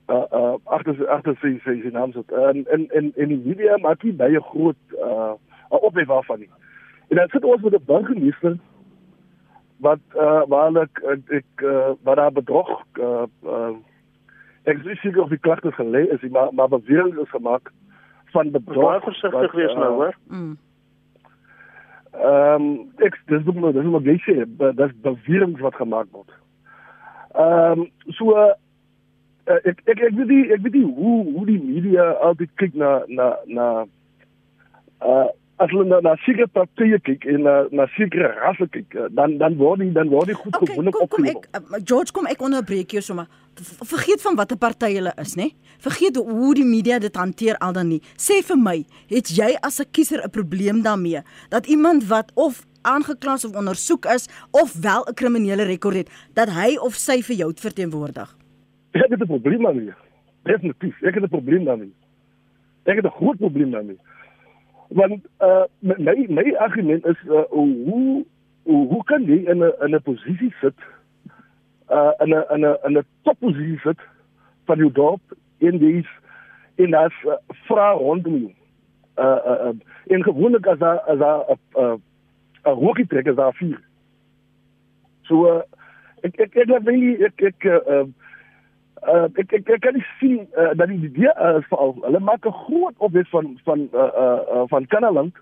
uh 0.07 0.25
uh 0.31 0.55
agter 0.63 1.07
agter 1.07 1.35
sy 1.41 1.59
sy 1.63 1.81
sy 1.81 1.89
naam 1.89 2.11
sit 2.13 2.31
en 2.31 2.65
en 2.65 2.87
en 2.89 3.11
en 3.15 3.27
die 3.27 3.41
media 3.45 3.77
maak 3.77 4.03
nie 4.03 4.13
baie 4.13 4.41
groot 4.41 4.77
uh 4.91 5.33
ophef 5.69 6.07
waarvan 6.07 6.39
nie. 6.39 6.49
En 7.07 7.15
dan 7.15 7.29
sit 7.29 7.43
ons 7.43 7.61
met 7.61 7.73
'n 7.73 7.85
burgemeester 7.85 8.57
wat 9.77 9.99
uh 10.15 10.43
waar 10.47 10.75
ek 10.75 11.01
ek 11.27 11.63
uh, 11.63 11.91
wat 12.03 12.15
daar 12.15 12.31
bedrog 12.31 12.69
uh, 12.99 13.25
uh 13.43 13.73
ek 14.63 14.77
sê 14.77 14.95
seker 14.95 15.21
of 15.21 15.29
die 15.29 15.41
klagte 15.41 15.71
gelê 15.71 16.05
is, 16.13 16.29
maar 16.29 16.53
maar 16.53 16.69
bewering 16.69 17.17
is 17.17 17.29
gemaak 17.29 17.71
van 18.33 18.51
bedrog. 18.51 19.03
Versigtig 19.03 19.51
wees 19.51 19.73
nou, 19.73 19.93
hoor. 19.93 20.15
Mm. 20.27 20.57
Ehm 22.15 22.61
um, 22.61 22.67
ek 23.03 23.17
dis 23.27 23.43
nog 23.43 23.55
maar 23.55 23.73
dis 23.73 23.83
nog 23.83 24.03
gesê, 24.03 24.45
dat 24.57 25.01
bewering 25.01 25.57
wat 25.59 25.75
gemaak 25.75 26.07
word. 26.11 26.31
Ehm 27.33 27.79
um, 27.79 27.89
so 28.07 28.31
uh, 28.31 28.53
ek 29.45 29.81
ek 29.85 29.99
ek 29.99 30.13
weet 30.15 30.29
nie 30.31 30.43
ek 30.53 30.61
weet 30.63 30.77
nie 30.77 30.85
hoe 30.99 31.17
hoe 31.33 31.45
die 31.45 31.61
media 31.61 32.11
altyd 32.27 32.53
kyk 32.61 32.77
na 32.79 32.91
na 33.07 33.33
na 33.45 33.65
uh 35.01 35.27
as 35.57 35.71
hulle 35.71 35.85
na, 35.87 36.01
na 36.03 36.15
sekere 36.25 36.47
partye 36.51 36.97
kyk 37.05 37.25
en 37.31 37.45
na 37.47 37.53
na 37.79 37.85
sekere 37.95 38.31
rasse 38.41 38.67
kyk, 38.73 38.95
eh, 38.95 39.07
dan 39.15 39.37
dan 39.39 39.55
word 39.59 39.83
die 39.83 39.91
dan 39.95 40.11
word 40.11 40.31
die 40.31 40.37
goed 40.37 40.51
okay, 40.51 40.67
gewoonlik 40.71 40.99
opgeneem. 40.99 41.39
Eh, 41.55 41.79
George, 41.83 42.11
kom 42.15 42.27
ek 42.27 42.43
onderbreek 42.43 42.95
jou 42.97 43.03
sommer. 43.05 43.29
Vergeet 43.87 44.23
van 44.25 44.35
watter 44.35 44.59
party 44.59 44.91
hulle 44.97 45.13
is, 45.21 45.35
nê? 45.39 45.53
Vergeet 45.83 46.19
hoe 46.19 46.53
die 46.57 46.67
media 46.67 46.99
dit 46.99 47.15
hanteer 47.15 47.59
al 47.63 47.75
dan 47.77 47.87
nie. 47.93 48.01
Sê 48.19 48.41
vir 48.43 48.59
my, 48.59 48.77
het 49.11 49.31
jy 49.31 49.53
as 49.63 49.79
'n 49.79 49.91
kiezer 49.91 50.23
'n 50.23 50.29
probleem 50.29 50.81
daarmee 50.83 51.23
dat 51.49 51.67
iemand 51.67 52.07
wat 52.07 52.31
of 52.35 52.65
aangekla 52.83 53.33
of 53.33 53.55
ondersoek 53.55 54.05
is 54.05 54.27
of 54.51 54.73
wel 54.81 55.05
'n 55.07 55.13
kriminele 55.13 55.63
rekord 55.63 55.95
het, 55.95 56.09
dat 56.33 56.49
hy 56.49 56.75
of 56.77 56.93
sy 56.95 57.21
vir 57.21 57.35
jou 57.35 57.53
verteenwoordig? 57.55 58.35
Ek 58.91 59.09
het 59.09 59.21
'n 59.21 59.25
probleem 59.27 59.63
daarmee. 59.63 59.93
Definitief, 60.43 61.01
ek 61.01 61.13
het 61.13 61.23
'n 61.23 61.29
probleem 61.29 61.63
daarmee. 61.63 61.93
Ek 62.83 62.95
het 62.95 63.05
'n 63.05 63.17
groot 63.17 63.37
probleem 63.37 63.71
daarmee 63.71 63.97
want 64.95 65.25
uh, 65.41 65.65
my 65.81 66.15
my 66.29 66.47
argument 66.59 67.05
is 67.05 67.19
uh, 67.27 67.43
hoe 67.51 68.25
hoe 68.63 69.03
kan 69.03 69.25
jy 69.27 69.43
in 69.51 69.63
'n 69.63 69.73
in 69.85 69.95
'n 69.95 70.01
posisie 70.01 70.53
sit 70.61 70.77
uh 71.91 72.11
in 72.23 72.31
'n 72.33 72.43
in 72.55 72.63
'n 72.65 72.77
in 72.87 72.97
'n 72.97 73.05
topposisie 73.23 73.79
sit 73.83 73.99
van 74.65 74.77
jou 74.77 74.91
dorp 74.91 75.21
in 75.57 75.77
dies 75.77 76.07
in 76.75 76.93
as 76.93 77.11
uh, 77.25 77.35
vra 77.67 77.91
rondom 77.91 78.37
jou. 78.37 78.53
Uh 79.15 79.67
uh 79.67 79.73
in 80.05 80.23
gewoonlik 80.23 80.67
as 80.67 80.79
daar 80.79 80.99
as 80.99 81.19
daar 81.19 81.43
'n 81.49 81.59
'n 81.75 82.01
'n 82.65 82.79
hoekie 82.83 83.07
trek 83.07 83.27
as 83.27 83.35
daar 83.35 83.53
vier. 83.53 83.81
So 85.27 85.45
uh, 85.55 85.61
ek 86.21 86.39
ek 86.39 86.55
ek 86.55 86.69
ek 86.69 87.21
ek 87.21 87.41
ek 87.41 87.65
uh, 87.65 88.07
uh, 89.07 89.27
ek, 89.41 89.53
ek 89.53 89.69
ek 89.69 89.81
kan 89.81 89.97
sien 90.19 90.47
uh, 90.57 90.71
dat 90.73 90.87
die 90.87 91.01
idee 91.09 91.31
uh, 91.35 91.61
veral 91.69 91.95
hulle 92.01 92.19
maak 92.19 92.45
'n 92.45 92.57
groot 92.65 92.95
opwet 92.97 93.29
van 93.29 93.59
van 93.63 93.87
uh, 93.93 93.99
uh, 93.99 94.39
uh, 94.55 94.63
van 94.67 94.87
Kanaland, 94.87 95.33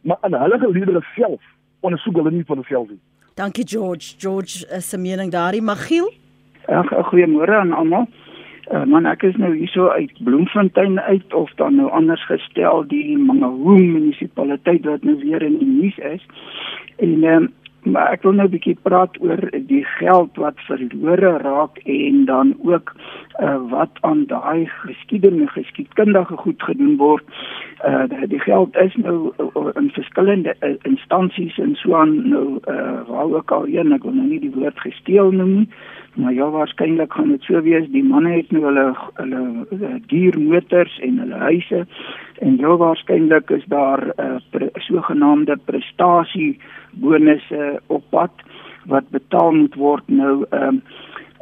maar 0.00 0.18
aan 0.20 0.34
hulle 0.34 0.58
geleedere 0.58 1.04
self 1.14 1.42
ondersoek 1.80 2.16
hulle 2.16 2.30
nie 2.30 2.44
van 2.46 2.64
self 2.64 2.88
nie. 2.88 3.00
Dankie 3.34 3.66
George. 3.66 4.14
George 4.18 4.66
is 4.76 4.88
se 4.88 4.98
mening 4.98 5.30
daarin. 5.30 5.64
Magiel? 5.64 6.12
Ja, 6.66 6.82
goeiemôre 6.82 7.54
aan 7.54 7.72
almal. 7.72 8.08
Uh, 8.68 8.84
man 8.84 9.06
ek 9.08 9.22
is 9.24 9.36
nou 9.40 9.54
hierso 9.56 9.86
uit 9.88 10.10
Bloemfontein 10.24 10.98
uit 11.00 11.34
of 11.34 11.52
dan 11.56 11.78
nou 11.80 11.86
anders 11.90 12.24
gestel 12.28 12.82
die 12.90 13.16
Mangaung 13.16 13.86
munisipaliteit 13.94 14.84
wat 14.84 15.06
nou 15.08 15.14
weer 15.22 15.42
in 15.42 15.56
die 15.58 15.68
nuus 15.68 15.96
is. 15.98 16.26
En 16.96 17.24
ehm 17.24 17.42
um, 17.42 17.48
maar 17.90 18.12
ek 18.12 18.22
wil 18.22 18.32
nou 18.32 18.46
'n 18.48 18.50
bietjie 18.50 18.76
praat 18.82 19.16
oor 19.20 19.40
die 19.66 19.84
geld 19.84 20.36
wat 20.36 20.60
verlore 20.68 21.36
raak 21.42 21.78
en 21.84 22.24
dan 22.24 22.54
ook 22.62 22.92
uh, 23.40 23.58
wat 23.70 23.90
aan 24.00 24.24
daai 24.26 24.66
geskiedenis 24.66 25.50
geskiedkundige 25.50 26.36
goed 26.36 26.62
gedoen 26.62 26.96
word. 26.96 27.24
Uh 27.84 28.04
die 28.28 28.40
geld 28.40 28.76
is 28.76 28.94
nou 28.96 29.32
uh, 29.38 29.68
in 29.74 29.90
verskillende 29.90 30.56
instansies 30.82 31.58
en 31.58 31.74
so 31.74 31.94
aan 31.94 32.28
nou 32.28 32.58
uh 32.66 33.00
waar 33.08 33.30
ook 33.30 33.50
al 33.50 33.66
een 33.66 33.92
ek 33.92 34.02
wil 34.02 34.12
nou 34.12 34.28
nie 34.28 34.40
die 34.40 34.54
woord 34.54 34.80
gesteel 34.80 35.30
noem 35.30 35.54
nie. 35.54 35.68
Maar 36.18 36.32
ja, 36.34 36.48
waarskynlik 36.50 37.12
gaan 37.12 37.28
dit 37.28 37.42
so 37.46 37.60
wees. 37.62 37.86
Die 37.94 38.04
manne 38.04 38.32
het 38.34 38.50
nou 38.50 38.64
hulle 38.64 38.86
hulle, 39.20 39.42
hulle 39.70 39.90
diermotors 40.10 40.98
en 41.06 41.20
hulle 41.22 41.38
huise 41.46 41.84
en 42.42 42.56
ja, 42.58 42.76
waarskynlik 42.76 43.50
is 43.54 43.64
daar 43.70 44.02
'n 44.06 44.22
uh, 44.22 44.40
pre, 44.50 44.70
sogenaamde 44.74 45.56
prestasie 45.64 46.58
bonusse 46.92 47.80
op 47.86 48.04
pad 48.10 48.32
wat 48.86 49.08
betaal 49.10 49.52
moet 49.52 49.74
word 49.74 50.04
nou 50.06 50.44
ehm 50.50 50.62
um, 50.68 50.82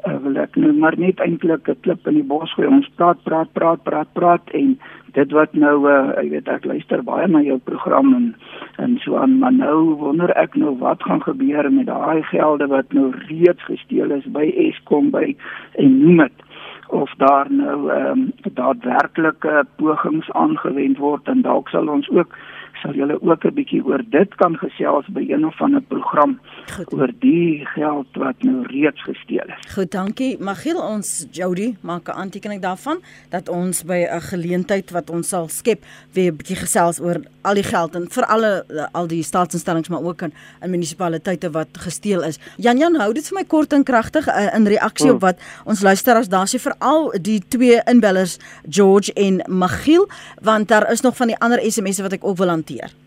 uh, 0.07 0.17
wil 0.23 0.37
ek 0.37 0.57
nou 0.57 0.73
maar 0.73 0.99
net 0.99 1.21
eintlik 1.21 1.69
'n 1.69 1.81
klip 1.81 2.07
in 2.07 2.15
die 2.15 2.29
bos 2.35 2.53
gooi. 2.55 2.69
Ons 2.69 2.89
praat, 2.97 3.23
praat, 3.25 3.53
praat, 3.53 3.83
praat, 3.83 4.13
praat 4.13 4.51
en 4.51 4.79
dit 5.17 5.33
wat 5.33 5.53
nou 5.53 5.77
uh, 5.89 6.13
ek 6.21 6.31
weet 6.31 6.49
ek 6.49 6.65
luister 6.65 7.03
baie 7.03 7.27
na 7.29 7.41
jou 7.41 7.59
program 7.59 8.15
en 8.15 8.35
en 8.79 8.99
so 9.01 9.17
aan, 9.17 9.39
maar 9.39 9.53
nou 9.53 9.95
wonder 10.01 10.31
ek 10.37 10.55
nou 10.55 10.75
wat 10.79 11.03
gaan 11.03 11.23
gebeur 11.23 11.71
met 11.73 11.87
daai 11.87 12.23
gelde 12.23 12.67
wat 12.67 12.93
nou 12.93 13.13
reeds 13.29 13.65
gesteel 13.65 14.11
is 14.11 14.27
by 14.33 14.45
Eskom 14.67 15.11
by 15.11 15.37
en 15.81 15.99
noem 16.03 16.27
dit 16.27 16.45
of 16.89 17.15
daar 17.17 17.49
nou 17.51 17.91
ehm 17.91 18.11
um, 18.11 18.33
daadwerklike 18.55 19.65
pogings 19.77 20.31
aangewend 20.33 20.99
word 20.99 21.29
en 21.29 21.43
dalk 21.43 21.69
sal 21.69 21.89
ons 21.89 22.09
ook 22.11 22.37
sal 22.83 22.95
julle 22.95 23.19
ook 23.23 23.45
'n 23.45 23.55
bietjie 23.55 23.85
oor 23.85 24.03
dit 24.09 24.35
kan 24.35 24.57
gesels 24.57 25.07
by 25.09 25.25
een 25.29 25.47
of 25.47 25.61
ander 25.61 25.83
program 25.83 26.39
Goed. 26.75 26.93
oor 26.93 27.13
die 27.21 27.65
geld 27.75 28.19
wat 28.19 28.43
nou 28.45 28.65
reeds 28.67 29.03
gesteel 29.03 29.47
is. 29.47 29.73
Goed, 29.75 29.91
dankie. 29.91 30.37
Magiel 30.43 30.81
ons 30.81 31.27
Jody 31.31 31.77
maak 31.81 32.09
'n 32.09 32.19
aantekening 32.23 32.61
daarvan 32.63 32.99
dat 33.31 33.49
ons 33.49 33.83
by 33.85 34.07
'n 34.11 34.21
geleentheid 34.21 34.91
wat 34.91 35.11
ons 35.11 35.29
sal 35.29 35.49
skep 35.49 35.85
weer 36.13 36.33
'n 36.33 36.37
bietjie 36.37 36.57
gesels 36.57 37.01
oor 37.01 37.21
al 37.43 37.55
die 37.55 37.63
geld 37.63 37.95
en 37.95 38.09
vir 38.11 38.25
alle 38.25 38.89
al 38.93 39.07
die 39.07 39.23
staatsinstellings 39.23 39.89
maar 39.89 40.03
ook 40.03 40.23
in, 40.23 40.33
in 40.63 40.71
munisipaliteite 40.71 41.51
wat 41.51 41.69
gesteel 41.73 42.23
is. 42.23 42.39
Jan 42.57 42.79
Jan 42.79 42.95
hou 42.97 43.13
dit 43.13 43.29
vir 43.29 43.39
my 43.39 43.45
kort 43.45 43.73
en 43.73 43.85
kragtig 43.85 44.29
uh, 44.29 44.55
in 44.55 44.67
reaksie 44.67 45.07
hmm. 45.07 45.17
op 45.17 45.21
wat 45.21 45.39
ons 45.65 45.83
luisteraars 45.83 46.29
daar 46.29 46.47
sê 46.47 46.59
veral 46.59 47.13
die 47.21 47.43
twee 47.49 47.81
inbellers 47.87 48.39
George 48.69 49.13
en 49.13 49.43
Magiel 49.47 50.09
want 50.43 50.69
daar 50.69 50.91
is 50.91 51.01
nog 51.01 51.17
van 51.17 51.27
die 51.27 51.39
ander 51.39 51.61
SMS'e 51.63 52.03
wat 52.03 52.13
ek 52.13 52.25
ook 52.25 52.37
wil 52.37 52.49
hanteer. 52.49 53.06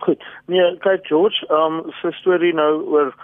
Goed. 0.00 0.24
Nee, 0.46 0.76
kyk 0.84 1.06
George, 1.06 1.46
ehm 1.48 1.80
um, 1.80 1.92
se 2.00 2.12
storie 2.20 2.54
nou 2.54 2.72
oor 2.88 3.14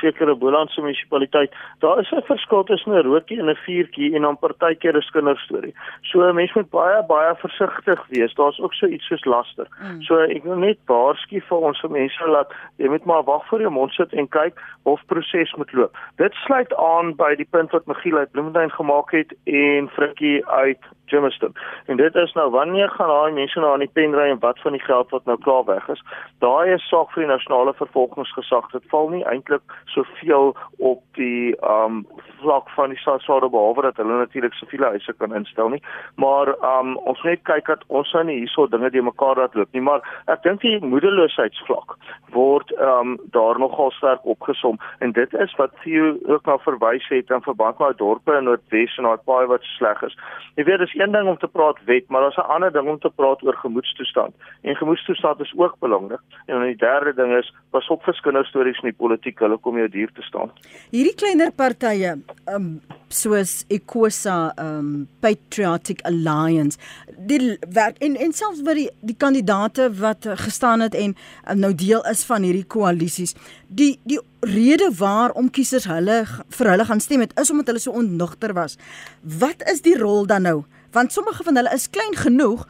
sekere 0.00 0.34
Bolandse 0.34 0.80
munisipaliteit. 0.80 1.54
Daar 1.78 1.98
is 1.98 2.10
'n 2.10 2.22
verskil 2.22 2.64
tussen 2.64 2.92
'n 2.92 3.02
rookie 3.02 3.38
en 3.38 3.48
'n 3.50 3.56
vuurtjie 3.66 4.14
en 4.14 4.22
dan 4.22 4.38
partykeer 4.38 4.96
'n 4.96 5.10
kinderstorie. 5.12 5.74
So 6.00 6.20
'n 6.20 6.34
mens 6.34 6.52
moet 6.52 6.70
baie 6.70 7.02
baie 7.06 7.34
versigtig 7.34 8.06
wees. 8.08 8.34
Daar's 8.34 8.60
ook 8.60 8.74
so 8.74 8.86
iets 8.86 9.06
soos 9.06 9.24
laster. 9.24 9.66
Mm. 9.80 10.02
So 10.02 10.18
ek 10.18 10.44
wil 10.44 10.56
net 10.56 10.78
waarsku 10.86 11.40
vir 11.40 11.58
ons 11.58 11.80
vir 11.80 11.90
mense 11.90 12.24
dat 12.26 12.52
jy 12.76 12.88
moet 12.88 13.04
maar 13.04 13.22
wag 13.22 13.46
voor 13.46 13.60
jou 13.60 13.70
mond 13.70 13.92
sit 13.92 14.12
en 14.12 14.28
kyk 14.28 14.60
of 14.82 15.06
proses 15.06 15.54
moet 15.54 15.72
loop. 15.72 15.96
Dit 16.16 16.34
sluit 16.34 16.74
aan 16.74 17.14
by 17.14 17.34
die 17.34 17.48
punt 17.50 17.70
wat 17.70 17.86
Michiel 17.86 18.16
uit 18.16 18.30
Bloemfontein 18.30 18.70
gemaak 18.70 19.10
het 19.10 19.34
en 19.44 19.88
Frikkie 19.88 20.46
uit 20.46 20.84
Germiston. 21.06 21.54
En 21.86 21.96
dit 21.96 22.14
is 22.14 22.32
nou 22.32 22.50
wanneer 22.50 22.90
gaan 22.90 23.08
daai 23.08 23.32
mense 23.32 23.60
nou 23.60 23.72
aan 23.72 23.84
die 23.84 23.92
pen 23.92 24.14
ry 24.14 24.28
en 24.30 24.40
wat 24.40 24.60
van 24.60 24.72
die 24.72 24.82
geld 24.82 25.10
wat 25.10 25.24
nou 25.24 25.38
klaar 25.38 25.64
weg 25.64 25.88
is? 25.88 26.02
Daai 26.44 26.74
is 26.74 26.88
saak 26.88 27.12
vir 27.14 27.24
die 27.24 27.32
nasionale 27.32 27.74
vervolgingsgesag. 27.74 28.70
Dit 28.72 28.84
val 28.92 29.08
nie 29.14 29.24
eintlik 29.24 29.76
soveel 29.94 30.54
op 30.78 31.02
die 31.18 31.54
um 31.62 32.04
vlak 32.40 32.68
van 32.76 32.92
die 32.92 32.98
SARS 33.00 33.26
behalwe 33.26 33.82
dat 33.82 33.96
hulle 33.96 34.18
natuurlik 34.18 34.54
soveel 34.54 34.84
huise 34.84 35.12
kan 35.18 35.34
instel 35.34 35.68
nie. 35.68 35.82
Maar 36.14 36.54
um 36.78 36.96
ons 36.96 37.22
net 37.22 37.42
kyk 37.48 37.66
dat 37.66 37.84
ons 37.86 38.12
nou 38.12 38.24
nie 38.24 38.38
hierso 38.42 38.66
dinge 38.66 38.90
de 38.90 39.02
mekaar 39.02 39.36
laat 39.36 39.54
loop 39.54 39.72
nie, 39.72 39.82
maar 39.82 40.04
ek 40.32 40.42
dink 40.42 40.60
die 40.60 40.78
moedeloosheidsvlak 40.84 41.96
word 42.34 42.72
um 42.82 43.16
daar 43.36 43.58
nogal 43.58 43.90
sterk 43.96 44.24
opgesom 44.24 44.78
en 44.98 45.12
dit 45.16 45.34
is 45.34 45.54
wat 45.60 45.74
Theo 45.82 46.16
ook 46.26 46.46
na 46.46 46.58
verwys 46.64 47.08
het 47.08 47.30
in 47.30 47.44
verband 47.44 47.78
met 47.78 47.98
dorpe 47.98 48.36
in 48.36 48.44
Noordwes 48.48 48.96
en 48.98 49.08
daai 49.08 49.24
paai 49.24 49.46
wat 49.46 49.64
sleg 49.76 50.02
is. 50.06 50.16
Jy 50.56 50.66
weet 50.68 50.84
dis 50.84 50.95
een 51.00 51.12
ding 51.12 51.28
om 51.28 51.38
te 51.38 51.48
praat 51.48 51.78
wet, 51.84 52.08
maar 52.08 52.20
daar's 52.20 52.36
'n 52.36 52.52
ander 52.54 52.72
ding 52.72 52.88
om 52.88 52.98
te 52.98 53.10
praat 53.10 53.42
oor 53.42 53.56
gemoedstoestand. 53.56 54.34
En 54.62 54.76
gemoedstoestand 54.76 55.40
is 55.40 55.54
ook 55.56 55.76
belangrik. 55.78 56.20
En 56.46 56.54
dan 56.54 56.64
die 56.64 56.76
derde 56.76 57.14
ding 57.14 57.36
is 57.36 57.54
pas 57.70 57.88
op 57.88 58.02
vir 58.02 58.18
kinderstories 58.22 58.82
in 58.82 58.88
die 58.88 58.98
politiek, 58.98 59.38
hulle 59.38 59.58
kom 59.58 59.76
jou 59.76 59.88
duur 59.88 60.12
te 60.12 60.22
staan. 60.22 60.50
Hierdie 60.90 61.14
kleiner 61.14 61.52
partye, 61.52 62.16
um 62.46 62.80
soos 63.08 63.64
Ecosa 63.68 64.52
um 64.60 65.08
Patriotic 65.20 66.02
Alliance, 66.04 66.78
die 67.16 67.56
werk 67.72 67.98
en 68.04 68.16
en 68.16 68.32
selfs 68.36 68.62
vir 68.66 68.80
die 68.80 68.88
die 69.12 69.16
kandidate 69.16 69.90
wat 70.00 70.26
gestaan 70.42 70.84
het 70.84 70.94
en 70.94 71.14
um, 71.48 71.60
nou 71.60 71.72
deel 71.74 72.02
is 72.10 72.24
van 72.28 72.46
hierdie 72.46 72.66
koalisies, 72.66 73.36
die 73.68 73.96
die 74.04 74.20
rede 74.46 74.90
waarom 74.98 75.50
kiesers 75.50 75.88
hulle 75.90 76.22
vir 76.26 76.72
hulle 76.74 76.86
gaan 76.86 77.02
stem 77.02 77.24
het 77.24 77.36
is 77.40 77.50
omdat 77.50 77.72
hulle 77.72 77.82
so 77.82 77.94
onnugter 77.96 78.54
was. 78.54 78.78
Wat 79.22 79.62
is 79.70 79.82
die 79.86 79.98
rol 79.98 80.26
dan 80.26 80.46
nou? 80.46 80.64
want 80.96 81.12
sommige 81.12 81.42
van 81.42 81.56
hulle 81.56 81.74
is 81.74 81.90
klein 81.90 82.16
genoeg 82.16 82.64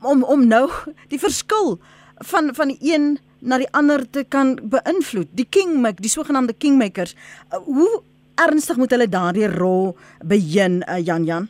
om 0.00 0.22
om 0.22 0.46
nou 0.46 0.66
die 1.12 1.20
verskil 1.22 1.78
van 2.32 2.54
van 2.54 2.74
die 2.74 2.94
een 2.94 3.18
na 3.42 3.58
die 3.58 3.70
ander 3.74 4.04
te 4.10 4.22
kan 4.28 4.54
beïnvloed. 4.70 5.32
Die 5.34 5.46
kingmaker, 5.50 6.02
die 6.04 6.12
sogenaamde 6.12 6.54
kingmakers, 6.54 7.16
uh, 7.50 7.58
hoe 7.66 7.90
ernstig 8.40 8.76
moet 8.76 8.90
hulle 8.94 9.08
daardie 9.08 9.48
rol 9.50 9.92
beheer 10.24 10.80
uh, 10.86 10.98
Jan 11.04 11.24
Jan? 11.24 11.48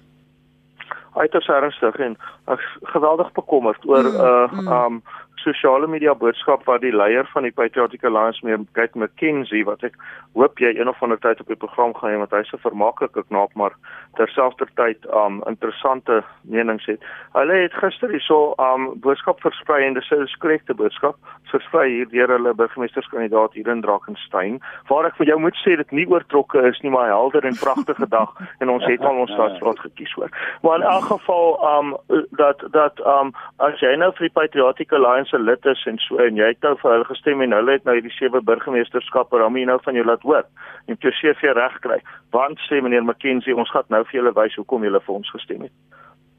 Uiters 1.12 1.48
ernstig 1.48 1.98
en 2.00 2.16
ek 2.50 2.62
geweldig 2.94 3.32
bekommerd 3.36 3.84
oor 3.84 4.06
mm, 4.08 4.16
uh, 4.16 4.52
mm. 4.52 4.68
um 4.72 5.02
sosiale 5.42 5.86
media 5.90 6.14
boodskap 6.14 6.64
wat 6.68 6.82
die 6.84 6.94
leier 6.94 7.26
van 7.32 7.46
die 7.46 7.54
Patriotic 7.54 8.04
Alliance 8.08 8.40
meer 8.46 8.62
kyk 8.78 8.94
McKenzie 8.98 9.64
wat 9.68 9.82
ek 9.86 9.98
hoop 10.38 10.60
jy 10.62 10.72
een 10.76 10.88
of 10.88 11.02
ander 11.04 11.20
tyd 11.20 11.40
op 11.42 11.50
die 11.50 11.58
program 11.58 11.94
gaan 11.98 12.14
hê 12.14 12.18
want 12.22 12.34
hy's 12.36 12.52
'n 12.54 12.62
vermaaklike 12.64 13.24
knaap 13.28 13.54
maar 13.54 13.74
terselfdertyd 14.16 15.06
um 15.12 15.42
interessante 15.46 16.22
menings 16.42 16.86
het. 16.86 17.00
Hulle 17.32 17.54
het 17.62 17.74
gister 17.74 18.10
hierso 18.10 18.54
um 18.58 19.00
boodskap 19.00 19.40
versprei 19.40 19.86
en 19.86 19.94
dis 19.94 20.10
'n 20.10 20.26
korrekte 20.38 20.74
boodskap 20.74 21.16
versprei 21.50 21.88
hier 21.88 22.08
deur 22.08 22.28
hulle 22.28 22.54
burgemeesterskandidaat 22.54 23.52
hier 23.54 23.68
in 23.68 23.82
Drakensberg 23.82 24.60
waar 24.88 25.06
ek 25.06 25.16
vir 25.16 25.26
jou 25.26 25.38
moet 25.38 25.56
sê 25.64 25.76
dit 25.76 25.90
nie 25.92 26.06
oortrokke 26.08 26.62
is 26.68 26.80
nie 26.82 26.90
maar 26.90 27.08
helder 27.08 27.44
en 27.44 27.56
pragtige 27.60 28.08
dag 28.08 28.30
en 28.60 28.68
ons 28.68 28.84
het 28.84 29.00
al 29.00 29.16
ons 29.16 29.32
staatsraad 29.32 29.78
gekies 29.78 30.12
hoor. 30.12 30.30
Maar 30.62 30.76
in 30.76 30.86
elk 30.94 31.04
geval 31.04 31.46
um 31.76 31.96
dat 32.30 32.64
dat 32.70 33.00
um 33.06 33.34
as 33.58 33.80
jy 33.80 33.94
nou 33.96 34.12
vir 34.12 34.28
die 34.28 34.36
Patriotic 34.40 34.92
Alliance 34.92 35.31
se 35.32 35.40
lid 35.40 35.66
is 35.72 35.82
en 35.88 35.98
so 36.04 36.20
en 36.22 36.36
jy 36.36 36.50
het 36.52 36.66
nou 36.66 36.74
vir 36.82 36.92
hulle 36.92 37.08
gestem 37.08 37.40
en 37.44 37.54
hulle 37.56 37.76
het 37.76 37.86
nou 37.88 37.94
hierdie 37.96 38.12
sewe 38.14 38.42
burgemeesterskappe 38.50 39.40
dan 39.40 39.54
moet 39.54 39.64
jy 39.64 39.68
nou 39.70 39.78
van 39.86 39.98
jou 39.98 40.04
laat 40.06 40.26
hoor. 40.28 40.44
En 40.86 40.98
jy 41.00 41.12
CV 41.18 41.54
reg 41.56 41.78
kry. 41.86 41.98
Want 42.36 42.60
sê 42.68 42.82
meneer 42.84 43.04
McKenzie 43.06 43.56
ons 43.56 43.72
gaan 43.72 43.88
nou 43.94 44.04
vir 44.10 44.20
julle 44.20 44.34
wys 44.36 44.58
hoekom 44.60 44.84
julle 44.86 45.00
vir 45.06 45.14
ons 45.16 45.34
gestem 45.36 45.66
het. 45.66 45.74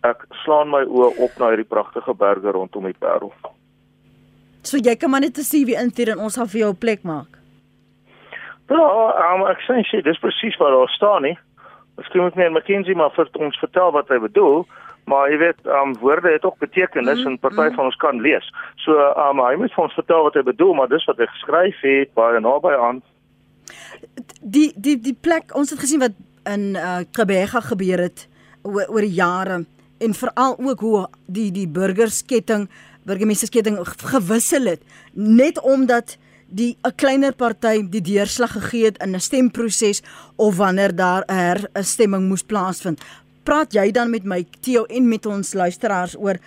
Ek 0.05 0.25
slaan 0.43 0.69
my 0.71 0.83
oë 0.85 1.13
op 1.25 1.39
na 1.41 1.53
hierdie 1.53 1.69
pragtige 1.75 2.13
berge 2.13 2.53
rondom 2.55 2.85
die 2.89 2.99
Parel. 2.99 3.33
So 4.63 4.77
jy 4.77 4.95
kan 4.95 5.11
maar 5.11 5.25
net 5.25 5.41
sien 5.43 5.65
wie 5.67 5.79
intier 5.79 6.13
en 6.13 6.23
ons 6.27 6.37
gaan 6.37 6.51
vir 6.53 6.65
jou 6.65 6.71
'n 6.71 6.83
plek 6.85 7.03
maak. 7.03 7.39
Ja 8.69 8.85
um, 9.33 9.47
ek 9.51 9.59
sê 9.67 9.81
jy 9.91 10.01
dis 10.05 10.21
presies 10.23 10.55
wat 10.61 10.71
daar 10.71 10.93
staan 10.95 11.27
nie 11.27 11.37
Miskien 11.97 12.23
moet 12.23 12.35
meneer 12.35 12.51
McKenzie 12.51 12.95
maar 12.95 13.11
vir 13.13 13.29
ons 13.45 13.59
vertel 13.61 13.91
wat 13.91 14.09
hy 14.09 14.17
bedoel 14.23 14.63
maar 15.05 15.31
jy 15.31 15.37
weet 15.37 15.65
um 15.65 15.95
woorde 15.99 16.31
het 16.31 16.43
ook 16.43 16.57
betekenis 16.57 17.23
mm, 17.23 17.27
en 17.27 17.39
party 17.39 17.69
mm. 17.69 17.75
van 17.75 17.85
ons 17.85 17.95
kan 17.95 18.21
lees. 18.21 18.45
So 18.75 18.95
um 19.29 19.41
hy 19.43 19.55
moet 19.55 19.73
vir 19.73 19.83
ons 19.83 19.97
vertel 19.99 20.23
wat 20.23 20.37
hy 20.39 20.43
bedoel, 20.47 20.73
maar 20.73 20.91
dis 20.91 21.05
wat 21.09 21.17
hy 21.17 21.27
geskryf 21.31 21.81
het 21.81 22.13
baie 22.13 22.39
naby 22.39 22.75
aan. 22.87 23.01
Die 24.41 24.71
die 24.75 24.97
die 24.99 25.17
plek 25.19 25.55
ons 25.55 25.73
het 25.73 25.79
gesien 25.79 26.03
wat 26.03 26.15
in 26.49 26.73
uh 26.75 27.03
Kebega 27.11 27.59
gebeur 27.59 28.07
het 28.07 28.27
oor, 28.63 28.87
oor 28.87 29.03
jare 29.03 29.63
en 30.03 30.13
veral 30.13 30.57
ook 30.59 30.79
hoe 30.79 31.07
die 31.27 31.51
die 31.51 31.67
burgersketting 31.67 32.67
burgemeestersketting 33.07 33.79
gewissel 34.15 34.67
het 34.71 34.83
net 35.13 35.59
omdat 35.61 36.17
die 36.53 36.77
'n 36.83 36.95
kleiner 36.95 37.33
party 37.33 37.89
die 37.89 38.01
deurslag 38.01 38.51
gegee 38.51 38.85
het 38.85 38.97
in 39.03 39.15
'n 39.15 39.19
stemproses 39.19 40.03
of 40.35 40.57
wanneer 40.57 40.95
daar 40.95 41.23
'n 41.27 41.67
herstemming 41.73 42.27
moes 42.27 42.43
plaasvind 42.43 43.01
praat 43.43 43.73
jy 43.73 43.91
dan 43.91 44.09
met 44.09 44.23
my 44.23 44.45
Theo 44.61 44.85
en 44.85 45.07
met 45.07 45.25
ons 45.25 45.53
luisteraars 45.53 46.15
oor 46.17 46.39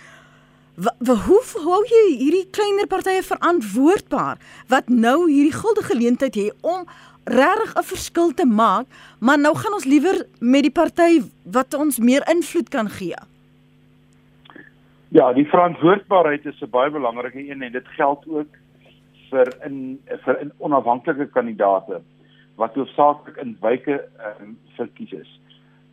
hoe 0.77 1.41
hou 1.63 1.81
jy 1.89 2.03
hierdie 2.19 2.47
kleiner 2.53 2.87
partye 2.87 3.23
verantwoordbaar 3.25 4.37
wat 4.69 4.89
nou 4.89 5.25
hierdie 5.25 5.55
gulde 5.55 5.81
geleentheid 5.87 6.35
het 6.35 6.53
om 6.61 6.85
regtig 7.27 7.73
'n 7.75 7.83
verskil 7.83 8.33
te 8.33 8.45
maak, 8.45 8.85
maar 9.19 9.39
nou 9.39 9.55
gaan 9.55 9.73
ons 9.73 9.85
liewer 9.85 10.25
met 10.39 10.63
die 10.63 10.71
party 10.71 11.21
wat 11.43 11.73
ons 11.73 11.99
meer 11.99 12.23
invloed 12.29 12.69
kan 12.69 12.89
gee. 12.89 13.17
Ja, 15.09 15.33
die 15.33 15.45
verantwoordbaarheid 15.45 16.45
is 16.45 16.61
'n 16.61 16.69
baie 16.69 16.89
belangrike 16.89 17.49
een 17.49 17.61
en 17.61 17.71
dit 17.71 17.87
geld 17.87 18.27
ook 18.27 18.47
vir 19.29 19.47
in 19.65 19.99
vir 20.23 20.41
in 20.41 20.51
onafhanklike 20.57 21.25
kandidaate 21.25 22.01
wat 22.55 22.75
hoofsaaklik 22.75 23.37
in 23.37 23.57
wyke 23.61 24.03
um, 24.41 24.57
verkies 24.75 25.11
is. 25.11 25.39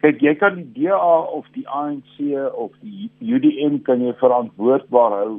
Kyk, 0.04 0.18
jy 0.20 0.32
kan 0.36 0.58
die 0.58 0.84
DA 0.84 1.12
of 1.32 1.46
die 1.54 1.62
ANC 1.72 2.18
of 2.60 2.74
die 2.84 3.06
UDM 3.24 3.78
kan 3.86 4.02
jy 4.04 4.10
verantwoordbaar 4.20 5.14
hou 5.16 5.38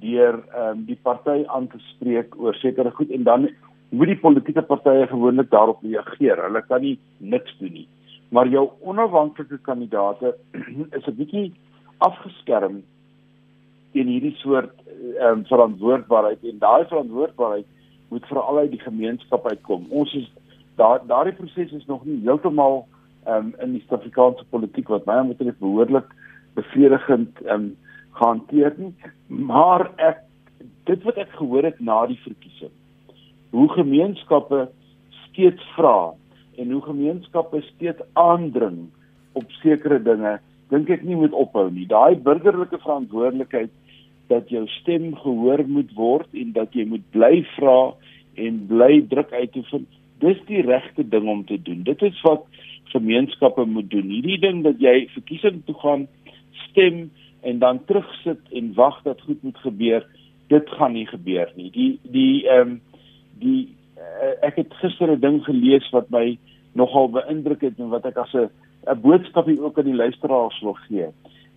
deur 0.00 0.38
um, 0.56 0.86
die 0.88 0.96
party 1.04 1.42
aan 1.52 1.66
te 1.68 1.80
spreek 1.90 2.32
oor 2.40 2.56
sekere 2.56 2.94
goed 2.96 3.12
en 3.12 3.26
dan 3.28 3.44
moet 3.92 4.14
die 4.14 4.16
politieke 4.22 4.64
partye 4.64 5.04
gewoonlik 5.12 5.52
daarop 5.52 5.84
reageer. 5.84 6.40
Hulle 6.40 6.64
kan 6.70 6.86
nie 6.86 6.94
niks 7.20 7.52
doen 7.60 7.76
nie. 7.82 7.84
Maar 8.32 8.48
jou 8.48 8.64
onafhanklike 8.80 9.60
kandidaate 9.68 10.32
is 10.96 11.04
'n 11.04 11.18
bietjie 11.20 11.46
afgeskerm 12.00 12.80
teen 13.92 14.08
hierdie 14.08 14.36
soort 14.40 14.72
ehm 14.88 15.44
um, 15.44 15.48
verantwoordbaarheid 15.52 16.48
en 16.48 16.64
daai 16.64 16.88
verantwoordbaarheid 16.88 17.68
moet 18.08 18.32
veral 18.32 18.64
uit 18.64 18.70
die 18.70 18.86
gemeenskap 18.88 19.50
uitkom. 19.52 19.84
Ons 19.90 20.14
is 20.14 20.32
daar 20.80 21.04
daardie 21.04 21.36
proses 21.36 21.76
is 21.76 21.86
nog 21.92 22.08
nie 22.08 22.22
heeltemal 22.24 22.86
ehm 22.88 22.97
um, 23.28 23.52
in 23.62 23.76
die 23.76 23.82
Suid-Afrikaanse 23.86 24.46
politiek 24.50 24.88
wat 24.92 25.06
baie 25.08 25.26
betref 25.28 25.58
behoorlik 25.62 26.08
bevredigend 26.58 27.38
um, 27.46 27.70
gehanteer 28.18 28.74
nie. 28.78 28.92
Maar 29.28 29.90
ek 29.96 30.24
dit 30.88 31.02
wat 31.04 31.20
ek 31.20 31.34
gehoor 31.36 31.68
het 31.68 31.80
na 31.84 32.00
die 32.08 32.18
verkiesing 32.24 32.74
hoe 33.50 33.68
gemeenskappe 33.72 34.68
steeds 35.28 35.64
vra 35.76 36.12
en 36.58 36.70
hoe 36.70 36.82
gemeenskappe 36.82 37.62
steeds 37.62 38.02
aandring 38.12 38.88
op 39.38 39.50
sekere 39.62 40.00
dinge, 40.02 40.38
dink 40.68 40.90
ek 40.92 41.04
nie 41.06 41.16
moet 41.16 41.32
ophou 41.36 41.68
nie. 41.70 41.86
Daai 41.88 42.18
burgerlike 42.20 42.80
verantwoordelikheid 42.82 43.72
dat 44.28 44.50
jou 44.52 44.66
stem 44.80 45.14
gehoor 45.22 45.62
moet 45.68 45.92
word 45.96 46.34
en 46.36 46.52
dat 46.56 46.74
jy 46.76 46.84
moet 46.90 47.04
bly 47.14 47.40
vra 47.54 47.78
en 48.38 48.58
bly 48.68 48.98
druk 49.08 49.32
uitoefen, 49.32 49.86
dis 50.20 50.40
die 50.50 50.60
regte 50.66 51.06
ding 51.06 51.28
om 51.30 51.44
te 51.48 51.56
doen. 51.62 51.84
Dit 51.86 52.02
is 52.04 52.18
wat 52.26 52.44
gemeenskappe 52.92 53.64
moet 53.64 53.90
doen. 53.90 54.08
Hierdie 54.10 54.38
ding 54.38 54.62
dat 54.64 54.80
jy 54.80 55.08
verkiesing 55.14 55.62
toe 55.64 55.74
gaan, 55.82 56.06
stem 56.68 57.10
en 57.40 57.58
dan 57.58 57.84
terugsit 57.84 58.40
en 58.52 58.74
wag 58.74 59.02
dat 59.02 59.20
goed 59.20 59.42
moet 59.42 59.58
gebeur, 59.58 60.06
dit 60.48 60.70
gaan 60.78 60.92
nie 60.92 61.06
gebeur 61.06 61.52
nie. 61.56 61.70
Die 61.70 61.98
die 62.02 62.48
ehm 62.48 62.60
um, 62.60 62.80
die 63.38 63.68
uh, 63.98 64.34
ek 64.42 64.56
het 64.56 64.74
gister 64.82 65.12
'n 65.12 65.20
ding 65.20 65.44
gelees 65.44 65.90
wat 65.90 66.10
my 66.10 66.38
nogal 66.72 67.08
beïndruk 67.08 67.60
het 67.60 67.78
en 67.78 67.88
wat 67.88 68.06
ek 68.06 68.16
as 68.16 68.34
'n 68.34 68.50
'n 68.86 69.00
boodskapie 69.00 69.60
ook 69.60 69.78
aan 69.78 69.90
die 69.90 70.02
luisteraars 70.02 70.60
wil 70.60 70.78
gee. 70.88 71.06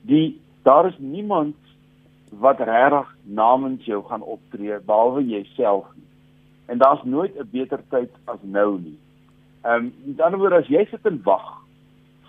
Die 0.02 0.40
daar 0.64 0.88
is 0.88 0.98
niemand 0.98 1.56
wat 2.30 2.60
regtig 2.60 3.16
namens 3.24 3.86
jou 3.86 4.04
gaan 4.04 4.22
optree 4.22 4.80
behalwe 4.86 5.26
jouself. 5.26 5.86
En 6.66 6.78
daar's 6.78 7.04
nooit 7.04 7.36
'n 7.36 7.50
beter 7.52 7.80
tyd 7.90 8.10
as 8.26 8.40
nou 8.42 8.80
nie. 8.80 8.98
Ehm 9.62 9.86
um, 9.86 9.94
met 10.06 10.22
ander 10.22 10.40
woorde 10.40 10.62
as 10.64 10.70
jy 10.72 10.86
sit 10.90 11.06
en 11.06 11.22
wag 11.24 11.48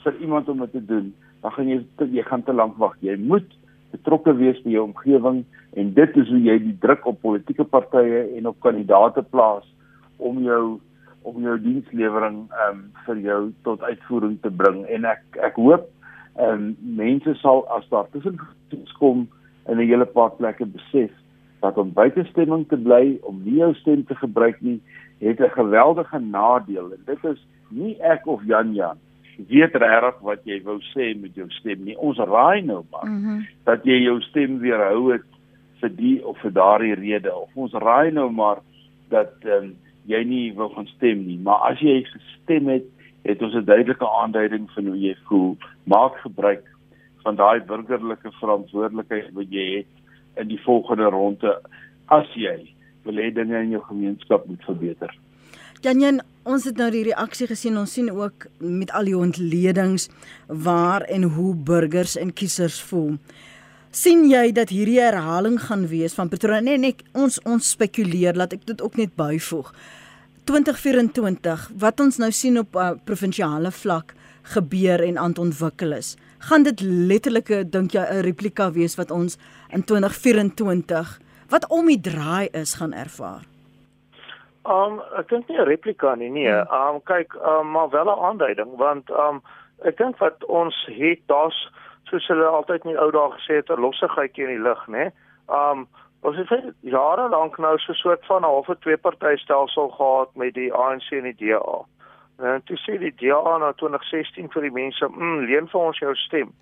vir 0.05 0.16
iemand 0.20 0.49
om 0.49 0.59
dit 0.64 0.72
te 0.72 0.85
doen, 0.85 1.12
dan 1.41 1.53
gaan 1.53 1.68
jy 1.68 1.80
te, 1.97 2.09
jy 2.11 2.22
gaan 2.26 2.43
te 2.43 2.53
lank 2.53 2.76
wag. 2.76 2.97
Jy 3.01 3.16
moet 3.16 3.49
betrokke 3.93 4.35
wees 4.37 4.61
by 4.64 4.74
jou 4.74 4.85
omgewing 4.89 5.45
en 5.80 5.93
dit 5.95 6.16
is 6.16 6.28
hoe 6.28 6.41
jy 6.43 6.59
die 6.59 6.76
druk 6.83 7.07
op 7.07 7.20
politieke 7.24 7.64
partye 7.64 8.24
en 8.37 8.49
op 8.51 8.61
kandidaate 8.64 9.22
plaas 9.35 9.68
om 10.16 10.43
jou 10.45 10.80
om 11.22 11.39
jou 11.43 11.57
dienslewering 11.62 12.45
ehm 12.51 12.70
um, 12.70 12.85
vir 13.07 13.18
jou 13.26 13.41
tot 13.66 13.83
uitvoering 13.83 14.39
te 14.43 14.51
bring 14.51 14.83
en 14.91 15.07
ek 15.07 15.22
ek 15.51 15.61
hoop 15.61 15.89
ehm 16.37 16.53
um, 16.53 16.68
mense 16.99 17.35
sal 17.41 17.64
as 17.76 17.89
daar 17.95 18.09
tussen 18.12 18.41
kom 18.99 19.28
in 19.68 19.78
'n 19.78 19.89
hele 19.89 20.07
paar 20.07 20.30
plekke 20.30 20.66
besef 20.66 21.12
dat 21.62 21.78
om 21.78 21.94
buitestemming 21.94 22.66
te 22.68 22.76
bly 22.76 23.18
om 23.22 23.40
nie 23.44 23.60
jou 23.62 23.70
stem 23.78 24.04
te 24.06 24.18
gebruik 24.18 24.60
nie 24.60 24.80
het 25.22 25.40
'n 25.40 25.56
geweldige 25.58 26.18
nadeel 26.18 26.92
en 26.92 27.02
dit 27.06 27.24
is 27.24 27.40
nie 27.70 27.96
ek 28.00 28.26
of 28.26 28.44
Jan 28.44 28.74
Jan 28.74 28.98
weet 29.48 29.74
regtig 29.74 30.18
wat 30.20 30.44
jy 30.44 30.58
wou 30.64 30.78
sê 30.92 31.12
met 31.18 31.34
jou 31.34 31.48
stem 31.58 31.84
nie. 31.84 31.96
Ons 31.96 32.18
raai 32.18 32.62
nou 32.62 32.82
maar 32.90 33.06
mm 33.06 33.22
-hmm. 33.24 33.46
dat 33.64 33.84
jy 33.84 34.02
jou 34.02 34.20
stem 34.20 34.58
weerhou 34.58 35.12
het 35.12 35.24
vir 35.80 35.90
die 35.96 36.26
of 36.26 36.38
vir 36.38 36.52
daardie 36.52 36.94
rede 36.94 37.34
of 37.34 37.50
ons 37.54 37.72
raai 37.72 38.10
nou 38.10 38.30
maar 38.30 38.58
dat 39.08 39.32
um, 39.44 39.74
jy 40.06 40.22
nie 40.24 40.52
wil 40.54 40.68
gaan 40.68 40.86
stem 40.86 41.26
nie. 41.26 41.38
Maar 41.38 41.70
as 41.70 41.80
jy 41.80 42.02
gestem 42.04 42.68
het, 42.68 42.84
het 43.22 43.42
ons 43.42 43.54
'n 43.54 43.64
duidelike 43.64 44.08
aanduiding 44.08 44.70
van 44.70 44.86
hoe 44.86 45.00
jy 45.00 45.16
voel. 45.24 45.56
Maak 45.84 46.16
gebruik 46.16 46.64
van 47.22 47.36
daai 47.36 47.60
burgerlike 47.60 48.30
verantwoordelikheid 48.32 49.32
wat 49.32 49.50
jy 49.50 49.76
het 49.76 50.01
in 50.37 50.49
die 50.49 50.61
volgende 50.64 51.11
ronde 51.12 51.61
as 52.07 52.28
jy 52.35 52.74
wil 53.05 53.18
hê 53.18 53.30
dinge 53.35 53.59
in 53.59 53.70
jou 53.74 53.83
gemeenskap 53.89 54.47
moet 54.47 54.62
verbeter. 54.64 55.11
Janjan, 55.83 56.20
ons 56.47 56.62
het 56.68 56.76
nou 56.78 56.91
die 56.95 57.09
reaksie 57.09 57.49
gesien. 57.51 57.74
Ons 57.80 57.97
sien 57.97 58.11
ook 58.11 58.47
met 58.62 58.93
al 58.95 59.09
die 59.11 59.16
ontledings 59.18 60.09
waar 60.47 61.03
en 61.11 61.26
hoe 61.35 61.55
burgers 61.55 62.14
en 62.16 62.30
kiesers 62.33 62.80
voel. 62.91 63.18
sien 63.93 64.22
jy 64.24 64.55
dat 64.57 64.70
hierdie 64.72 65.03
herhaling 65.03 65.59
gaan 65.61 65.83
wees 65.91 66.14
van 66.16 66.30
Pretoria? 66.33 66.62
Nee, 66.64 66.78
nee, 66.80 66.95
ons 67.12 67.37
ons 67.45 67.72
spekuleer, 67.74 68.33
laat 68.33 68.55
ek 68.57 68.64
dit 68.70 68.80
ook 68.80 68.97
net 68.97 69.12
byvoeg. 69.20 69.68
2024 70.49 71.66
wat 71.83 72.01
ons 72.01 72.16
nou 72.18 72.30
sien 72.33 72.57
op 72.59 72.76
uh, 72.76 72.93
provinsiale 73.05 73.70
vlak 73.70 74.14
gebeur 74.55 75.03
en 75.05 75.18
aan 75.18 75.37
ontwikkel 75.37 75.93
is. 75.99 76.16
Gaan 76.49 76.64
dit 76.64 76.80
letterlik 76.80 77.53
dink 77.70 77.93
jy 77.93 78.03
'n 78.03 78.24
replika 78.24 78.72
wees 78.72 78.97
wat 78.97 79.11
ons 79.11 79.37
in 79.72 79.84
2024 79.84 81.18
wat 81.48 81.68
om 81.68 81.86
die 81.86 82.00
draai 82.00 82.48
is 82.52 82.74
gaan 82.74 82.92
ervaar? 82.92 83.42
Um 84.64 85.00
ek 85.18 85.28
dink 85.28 85.48
nie 85.48 85.58
'n 85.58 85.66
replika 85.66 86.14
nie, 86.14 86.30
nee. 86.30 86.54
Um 86.70 87.00
kyk, 87.04 87.34
um 87.34 87.70
maar 87.70 87.90
wel 87.90 88.06
'n 88.06 88.24
aanduiding 88.28 88.76
want 88.76 89.10
um 89.10 89.42
ek 89.84 89.96
dink 89.96 90.18
wat 90.18 90.44
ons 90.44 90.76
het 90.86 91.20
daar's 91.26 91.70
soos 92.04 92.26
hulle 92.26 92.46
altyd 92.46 92.84
in 92.84 92.90
die 92.90 93.00
ou 93.00 93.10
dae 93.10 93.30
gesê 93.30 93.54
het 93.60 93.70
'n 93.70 93.80
lossigheidjie 93.80 94.44
in 94.44 94.54
die 94.56 94.66
lug, 94.68 94.86
né? 94.86 95.10
Um 95.48 95.88
ons 96.22 96.36
het 96.36 96.48
vir 96.48 96.74
jare 96.80 97.28
lank 97.28 97.58
nou 97.58 97.78
so 97.78 97.92
'n 97.92 98.02
soort 98.04 98.26
van 98.26 98.42
'n 98.42 98.52
halfe 98.54 98.78
twee 98.78 98.96
party 98.96 99.36
stelsel 99.36 99.88
gehad 99.88 100.36
met 100.36 100.54
die 100.54 100.72
ANC 100.72 101.12
en 101.12 101.24
die 101.24 101.38
DA. 101.40 101.78
En 102.38 102.62
toe 102.64 102.76
sê 102.76 102.98
die 102.98 103.14
DA 103.14 103.58
na 103.58 103.72
2016 103.72 104.48
vir 104.52 104.62
die 104.62 104.70
mense, 104.70 105.08
"Mm, 105.08 105.44
leen 105.44 105.68
vir 105.68 105.80
ons 105.80 105.98
jou 105.98 106.14
stem." 106.14 106.52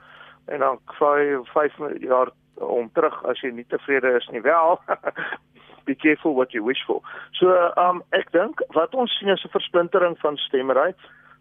En 0.47 0.59
dan 0.59 0.79
kry 0.85 1.39
5 1.45 1.73
jaar 2.01 2.29
om 2.61 2.91
terug 2.93 3.17
as 3.31 3.41
jy 3.41 3.51
nie 3.55 3.67
tevrede 3.69 4.17
is 4.17 4.29
nie. 4.33 4.43
Wel, 4.45 4.81
be 5.89 5.95
careful 5.95 6.35
what 6.35 6.53
you 6.53 6.65
wish 6.65 6.83
for. 6.87 7.01
So 7.39 7.73
um 7.77 8.03
ek 8.17 8.33
dink 8.33 8.63
wat 8.77 8.95
ons 8.95 9.17
sien 9.19 9.33
is 9.33 9.45
'n 9.45 9.55
versplintering 9.57 10.19
van 10.19 10.37
stemmery 10.37 10.95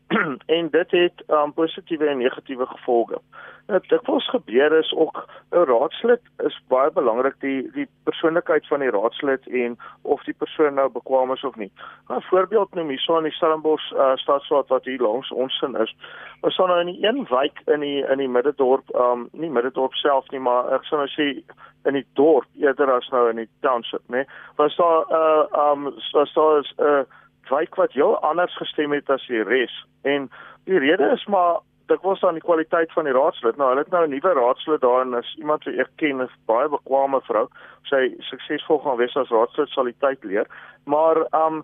en 0.58 0.70
dit 0.70 0.92
het 0.92 1.24
um 1.28 1.54
positiewe 1.54 2.08
en 2.08 2.18
negatiewe 2.18 2.66
gevolge. 2.66 3.22
Dit 3.70 4.10
ons 4.10 4.30
gebeur 4.30 4.74
is 4.78 4.94
ook 4.94 5.26
'n 5.52 5.66
raadslid 5.70 6.22
is 6.38 6.62
baie 6.68 6.92
belangrik 6.92 7.36
die 7.40 7.72
die 7.72 7.88
persoonlikheid 8.04 8.68
van 8.68 8.80
die 8.80 8.90
raadslid 8.90 9.48
en 9.48 9.78
of 10.02 10.24
die 10.24 10.34
persoon 10.34 10.74
nou 10.74 10.90
bekwame 10.90 11.34
is 11.34 11.44
of 11.44 11.56
nie. 11.56 11.72
'n 12.10 12.22
Voorbeeld 12.22 12.74
noem 12.74 12.90
hierso 12.90 13.18
in 13.18 13.24
die 13.24 13.32
Stellenbosch 13.32 13.92
uh, 13.92 14.16
stadsaat 14.16 14.68
wat 14.68 14.86
hier 14.86 15.02
langs 15.02 15.32
ons 15.32 15.58
sin 15.58 15.76
is. 15.76 15.96
Ons 16.42 16.54
staan 16.54 16.68
nou 16.68 16.80
in 16.80 16.94
die 16.94 17.08
een 17.08 17.28
wijk 17.30 17.62
in 17.66 17.80
die 17.80 18.06
in 18.08 18.18
die 18.18 18.30
middedorp 18.30 18.96
um 18.96 19.30
nie 19.32 19.50
middedorp 19.50 19.94
self 19.94 20.30
nie 20.30 20.40
maar 20.40 20.74
ek 20.74 20.84
sou 20.84 21.00
nou 21.00 21.10
sê 21.10 21.44
in 21.86 21.94
die 21.94 22.08
dorp 22.14 22.46
eerder 22.56 22.92
as 22.92 23.10
nou 23.10 23.30
in 23.30 23.36
die 23.36 23.50
township, 23.62 24.02
né? 24.08 24.26
Was 24.56 24.76
daar 24.76 25.06
'n 25.06 25.14
uh, 25.14 25.72
um 25.72 25.84
was 26.12 26.34
daar 26.34 26.62
'n 26.62 26.84
uh, 26.84 27.04
wijk 27.50 27.76
wat 27.76 27.92
heel 27.92 28.20
anders 28.20 28.58
gestem 28.58 28.92
het 28.92 29.10
as 29.10 29.28
die 29.28 29.44
res. 29.44 29.86
En 30.02 30.30
die 30.66 30.80
rede 30.80 31.12
is 31.14 31.26
maar 31.26 31.60
dit 31.90 32.02
was 32.02 32.20
dan 32.20 32.34
die 32.38 32.44
kwaliteit 32.44 32.92
van 32.94 33.04
die 33.04 33.14
raadslid. 33.14 33.58
Nou, 33.58 33.70
hulle 33.70 33.82
het 33.82 33.92
nou 33.92 34.06
'n 34.06 34.10
nuwe 34.10 34.34
raadslid 34.34 34.82
daar 34.82 35.02
en 35.02 35.14
is 35.14 35.36
iemand 35.38 35.64
wat 35.64 35.74
ek 35.74 35.90
ken, 35.96 36.22
'n 36.22 36.30
baie 36.46 36.70
bekwame 36.70 37.22
vrou. 37.22 37.48
Sy 37.84 38.14
suksesvol 38.20 38.80
gaan 38.80 38.98
wees 38.98 39.16
as 39.16 39.30
raadslid 39.30 39.70
sal 39.70 39.84
die 39.84 40.00
tyd 40.00 40.24
leer. 40.24 40.48
Maar 40.86 41.18
um 41.32 41.64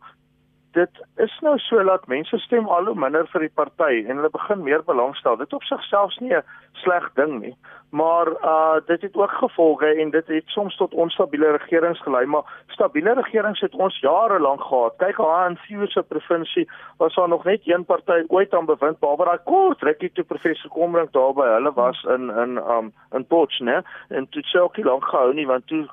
dit 0.76 1.02
is 1.24 1.34
nou 1.42 1.58
so 1.58 1.84
dat 1.84 2.08
mense 2.12 2.38
stem 2.44 2.68
al 2.68 2.90
hoe 2.90 2.96
minder 3.00 3.28
vir 3.32 3.46
die 3.46 3.54
party 3.60 4.04
en 4.04 4.20
hulle 4.20 4.32
begin 4.34 4.64
meer 4.64 4.84
belangstel. 4.84 5.38
Dit 5.40 5.54
op 5.56 5.64
sigself 5.64 6.18
nie 6.20 6.36
'n 6.36 6.44
sleg 6.84 7.06
ding 7.16 7.40
nie, 7.40 7.56
maar 7.90 8.28
uh 8.54 8.78
dit 8.88 9.02
het 9.02 9.16
ook 9.16 9.32
gevolge 9.32 9.88
en 10.02 10.10
dit 10.10 10.28
het 10.28 10.48
soms 10.48 10.76
tot 10.76 10.94
onstabiele 10.94 11.52
regerings 11.58 12.02
gelei, 12.02 12.26
maar 12.26 12.44
stabiele 12.68 13.14
regerings 13.14 13.60
het 13.60 13.76
ons 13.76 14.00
jare 14.00 14.40
lank 14.40 14.62
gehad. 14.62 14.98
Kyk 14.98 15.18
haar 15.18 15.50
in 15.50 15.58
Fiuse 15.58 16.04
provinsie 16.04 16.70
was 16.98 17.16
daar 17.16 17.30
nog 17.30 17.44
net 17.44 17.62
een 17.64 17.86
party 17.86 18.24
ooit 18.28 18.54
aan 18.54 18.66
bewind 18.66 19.00
behalwe 19.00 19.26
daai 19.26 19.40
kort 19.44 19.82
rukkie 19.82 20.12
toe 20.12 20.24
professor 20.24 20.70
Kombrink 20.70 21.12
daar 21.12 21.34
by 21.34 21.48
hulle 21.56 21.74
was 21.74 22.04
in 22.04 22.30
in 22.30 22.58
um 22.58 22.94
in 23.12 23.26
Potch, 23.26 23.60
né? 23.60 23.82
En 24.10 24.28
dit 24.30 24.46
sou 24.46 24.64
ook 24.64 24.78
nie 24.78 24.86
lank 24.86 25.06
gehou 25.06 25.34
nie 25.34 25.48
want 25.48 25.68
toe 25.68 25.88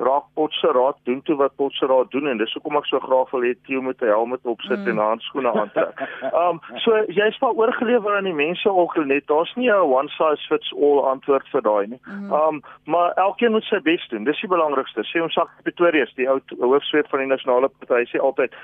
raak 0.00 0.24
Potcheraad 0.34 0.96
doen 1.02 1.22
toe 1.22 1.36
wat 1.36 1.54
Potcheraad 1.54 2.10
doen 2.10 2.26
en 2.26 2.38
dis 2.40 2.52
hoekom 2.56 2.78
ek 2.80 2.86
so 2.88 3.00
graag 3.04 3.30
wil 3.34 3.44
hê 3.44 3.52
Theo 3.66 3.82
moet 3.84 4.00
'n 4.00 4.12
helm 4.14 4.36
opsit 4.42 4.78
mm. 4.78 4.88
en 4.88 5.02
handskoene 5.04 5.52
aantrek. 5.52 6.00
Um 6.42 6.60
so 6.84 7.04
jy's 7.18 7.38
maar 7.40 7.58
oorgelewer 7.60 8.16
aan 8.16 8.28
die 8.30 8.40
mense 8.44 8.68
ook 8.70 8.96
net. 9.04 9.26
Daar's 9.26 9.54
nie 9.56 9.70
'n 9.70 9.92
one 9.98 10.08
size 10.08 10.46
fits 10.48 10.72
all 10.72 11.04
antwoord 11.12 11.48
vir 11.52 11.62
daai 11.62 11.86
nie. 11.86 12.00
Mm. 12.04 12.32
Um 12.32 12.62
maar 12.84 13.12
elkeen 13.12 13.52
moet 13.52 13.64
sy 13.64 13.80
bes 13.80 14.08
doen. 14.08 14.24
Dis 14.24 14.40
die 14.40 14.54
belangrikste. 14.56 15.04
Sê 15.04 15.22
ons 15.22 15.34
sak 15.34 15.48
Pretoria, 15.62 16.06
die 16.16 16.28
ou 16.28 16.40
hoofsweep 16.58 17.08
van 17.08 17.20
die 17.20 17.32
nasionale 17.34 17.68
party 17.68 18.04
sê 18.08 18.20
altyd 18.20 18.54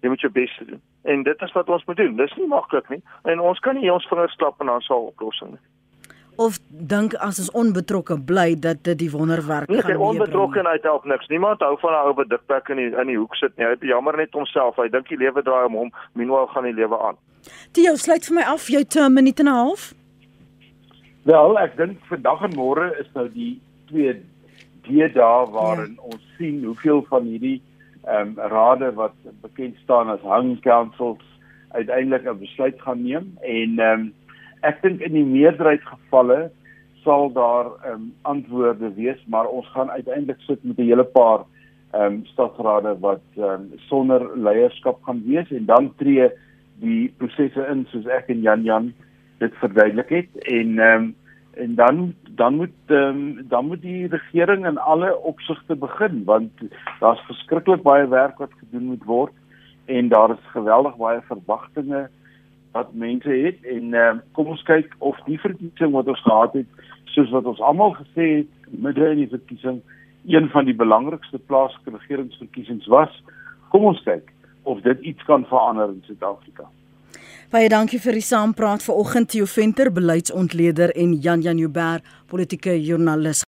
jy 0.00 0.08
moet 0.08 0.20
jou 0.20 0.32
bes 0.32 0.60
doen. 0.66 0.82
En 1.04 1.22
dit 1.22 1.42
is 1.42 1.52
wat 1.52 1.68
ons 1.68 1.84
moet 1.84 1.96
doen. 1.96 2.16
Dis 2.16 2.36
nie 2.36 2.46
maklik 2.46 2.88
nie. 2.88 3.02
En 3.24 3.40
ons 3.40 3.58
kan 3.58 3.74
nie 3.74 3.92
ons 3.92 4.08
vingers 4.08 4.36
klap 4.36 4.60
en 4.60 4.66
dan 4.66 4.80
sal 4.80 5.12
oplossing 5.12 5.50
nie 5.50 5.64
of 6.38 6.58
dink 6.68 7.14
as 7.14 7.40
ons 7.42 7.50
onbetrokke 7.58 8.16
bly 8.30 8.54
dat 8.54 8.84
dit 8.86 8.98
die 8.98 9.10
wonderwerk 9.10 9.68
nee, 9.68 9.82
gaan 9.82 9.98
Nee, 9.98 10.08
onbetrokkenheid 10.08 10.82
help 10.86 11.04
niks. 11.04 11.26
Niemand 11.28 11.60
hou 11.60 11.74
van 11.82 11.92
'n 11.92 12.06
ou 12.06 12.14
wat 12.14 12.28
dikpak 12.30 12.68
in 12.68 12.76
die 12.76 12.90
in 12.94 13.06
die 13.06 13.18
hoek 13.18 13.34
sit 13.34 13.56
nie. 13.56 13.66
Hy 13.66 13.70
het 13.70 13.82
jammer 13.82 14.16
net 14.16 14.32
homself. 14.32 14.76
Hy 14.76 14.88
dink 14.88 15.08
die 15.08 15.18
lewe 15.18 15.42
draai 15.42 15.66
om 15.66 15.74
hom. 15.74 15.90
Meanwhile 16.12 16.46
gaan 16.54 16.64
die 16.64 16.74
lewe 16.74 16.98
aan. 16.98 17.16
Tio, 17.72 17.94
sluit 17.96 18.26
vir 18.26 18.34
my 18.34 18.42
af 18.42 18.68
jou 18.68 18.84
2 18.84 19.08
minute 19.08 19.42
en 19.42 19.48
'n 19.48 19.54
half. 19.54 19.94
Wel, 21.22 21.58
ek 21.58 21.76
dink 21.76 21.98
vandag 22.08 22.42
en 22.42 22.54
môre 22.54 22.94
is 23.00 23.08
nou 23.14 23.28
die 23.28 23.60
twee 23.88 24.22
die 24.86 25.08
dae 25.12 25.50
waarin 25.50 25.96
ja. 25.96 26.02
ons 26.02 26.22
sien 26.38 26.64
hoeveel 26.64 27.04
van 27.08 27.24
hierdie 27.24 27.62
ehm 28.06 28.28
um, 28.28 28.48
rade 28.50 28.92
wat 28.94 29.16
bekend 29.42 29.76
staan 29.82 30.08
as 30.08 30.22
hang 30.22 30.60
councils 30.60 31.24
uiteindelik 31.76 32.24
'n 32.24 32.38
besluit 32.38 32.80
gaan 32.80 33.02
neem 33.02 33.36
en 33.40 33.78
ehm 33.78 34.00
um, 34.00 34.14
ek 34.62 34.82
dink 34.82 35.00
in 35.00 35.12
die 35.12 35.24
meerderheid 35.24 35.84
gevalle 35.84 36.50
sal 37.04 37.30
daar 37.32 37.70
ehm 37.84 37.92
um, 37.94 38.08
antwoorde 38.22 38.90
wees, 38.94 39.20
maar 39.26 39.46
ons 39.46 39.66
gaan 39.74 39.90
uiteindelik 39.90 40.40
sit 40.40 40.64
met 40.64 40.78
'n 40.78 40.90
hele 40.90 41.04
paar 41.04 41.44
ehm 41.92 42.04
um, 42.04 42.24
stadsrade 42.32 42.98
wat 43.00 43.24
ehm 43.36 43.44
um, 43.44 43.70
sonder 43.76 44.38
leierskap 44.38 45.02
gaan 45.02 45.22
wees 45.26 45.50
en 45.50 45.64
dan 45.64 45.92
tree 45.96 46.30
die 46.80 47.12
prosesse 47.16 47.66
in 47.70 47.86
soos 47.90 48.06
ek 48.06 48.28
en 48.28 48.40
Jan 48.40 48.62
Jan 48.62 48.92
dit 49.38 49.54
verduidelik 49.62 50.08
het 50.08 50.30
en 50.58 50.78
ehm 50.78 51.02
um, 51.02 51.14
en 51.58 51.74
dan 51.74 52.14
dan 52.38 52.54
moet 52.54 52.76
um, 52.86 53.48
dan 53.48 53.66
moet 53.66 53.82
die 53.82 54.06
regering 54.06 54.66
in 54.66 54.78
alle 54.78 55.16
opsigte 55.18 55.74
begin 55.74 56.24
want 56.24 56.52
daar's 57.00 57.20
verskriklik 57.26 57.82
baie 57.82 58.06
werk 58.08 58.38
wat 58.38 58.52
gedoen 58.60 58.84
moet 58.84 59.04
word 59.04 59.34
en 59.86 60.08
daar 60.08 60.30
is 60.30 60.52
geweldig 60.52 60.96
baie 60.96 61.20
verwagtinge 61.30 62.08
wat 62.72 62.92
mense 62.92 63.30
het 63.30 63.64
en 63.64 63.94
uh, 63.96 64.14
kom 64.32 64.52
ons 64.54 64.62
kyk 64.68 64.94
of 64.98 65.18
die 65.26 65.38
verkiesing 65.40 65.92
wat 65.96 66.08
ons 66.08 66.22
gehad 66.22 66.56
het 66.60 66.88
soos 67.14 67.30
wat 67.34 67.46
ons 67.50 67.60
almal 67.60 67.94
gesê 67.98 68.26
het 68.40 68.72
midde 68.86 69.06
in 69.12 69.22
die 69.24 69.32
verkiesing 69.32 69.80
een 70.28 70.48
van 70.52 70.68
die 70.68 70.76
belangrikste 70.76 71.38
plaaslike 71.50 71.96
regeringsverkiesings 71.96 72.88
was 72.92 73.14
kom 73.72 73.88
ons 73.92 74.02
kyk 74.04 74.32
of 74.68 74.82
dit 74.84 75.00
iets 75.12 75.24
kan 75.24 75.46
verander 75.48 75.88
in 75.88 76.02
Suid-Afrika. 76.06 76.68
Baie 77.48 77.70
dankie 77.72 77.96
vir 77.96 78.18
die 78.18 78.26
saampraat 78.26 78.82
vanoggend 78.84 79.30
Theo 79.32 79.46
Venter 79.48 79.88
beleidsontleder 79.92 80.92
en 80.92 81.14
Jan 81.24 81.40
Jan 81.40 81.60
Joubert 81.62 82.04
politieke 82.28 82.74
joernalis 82.76 83.46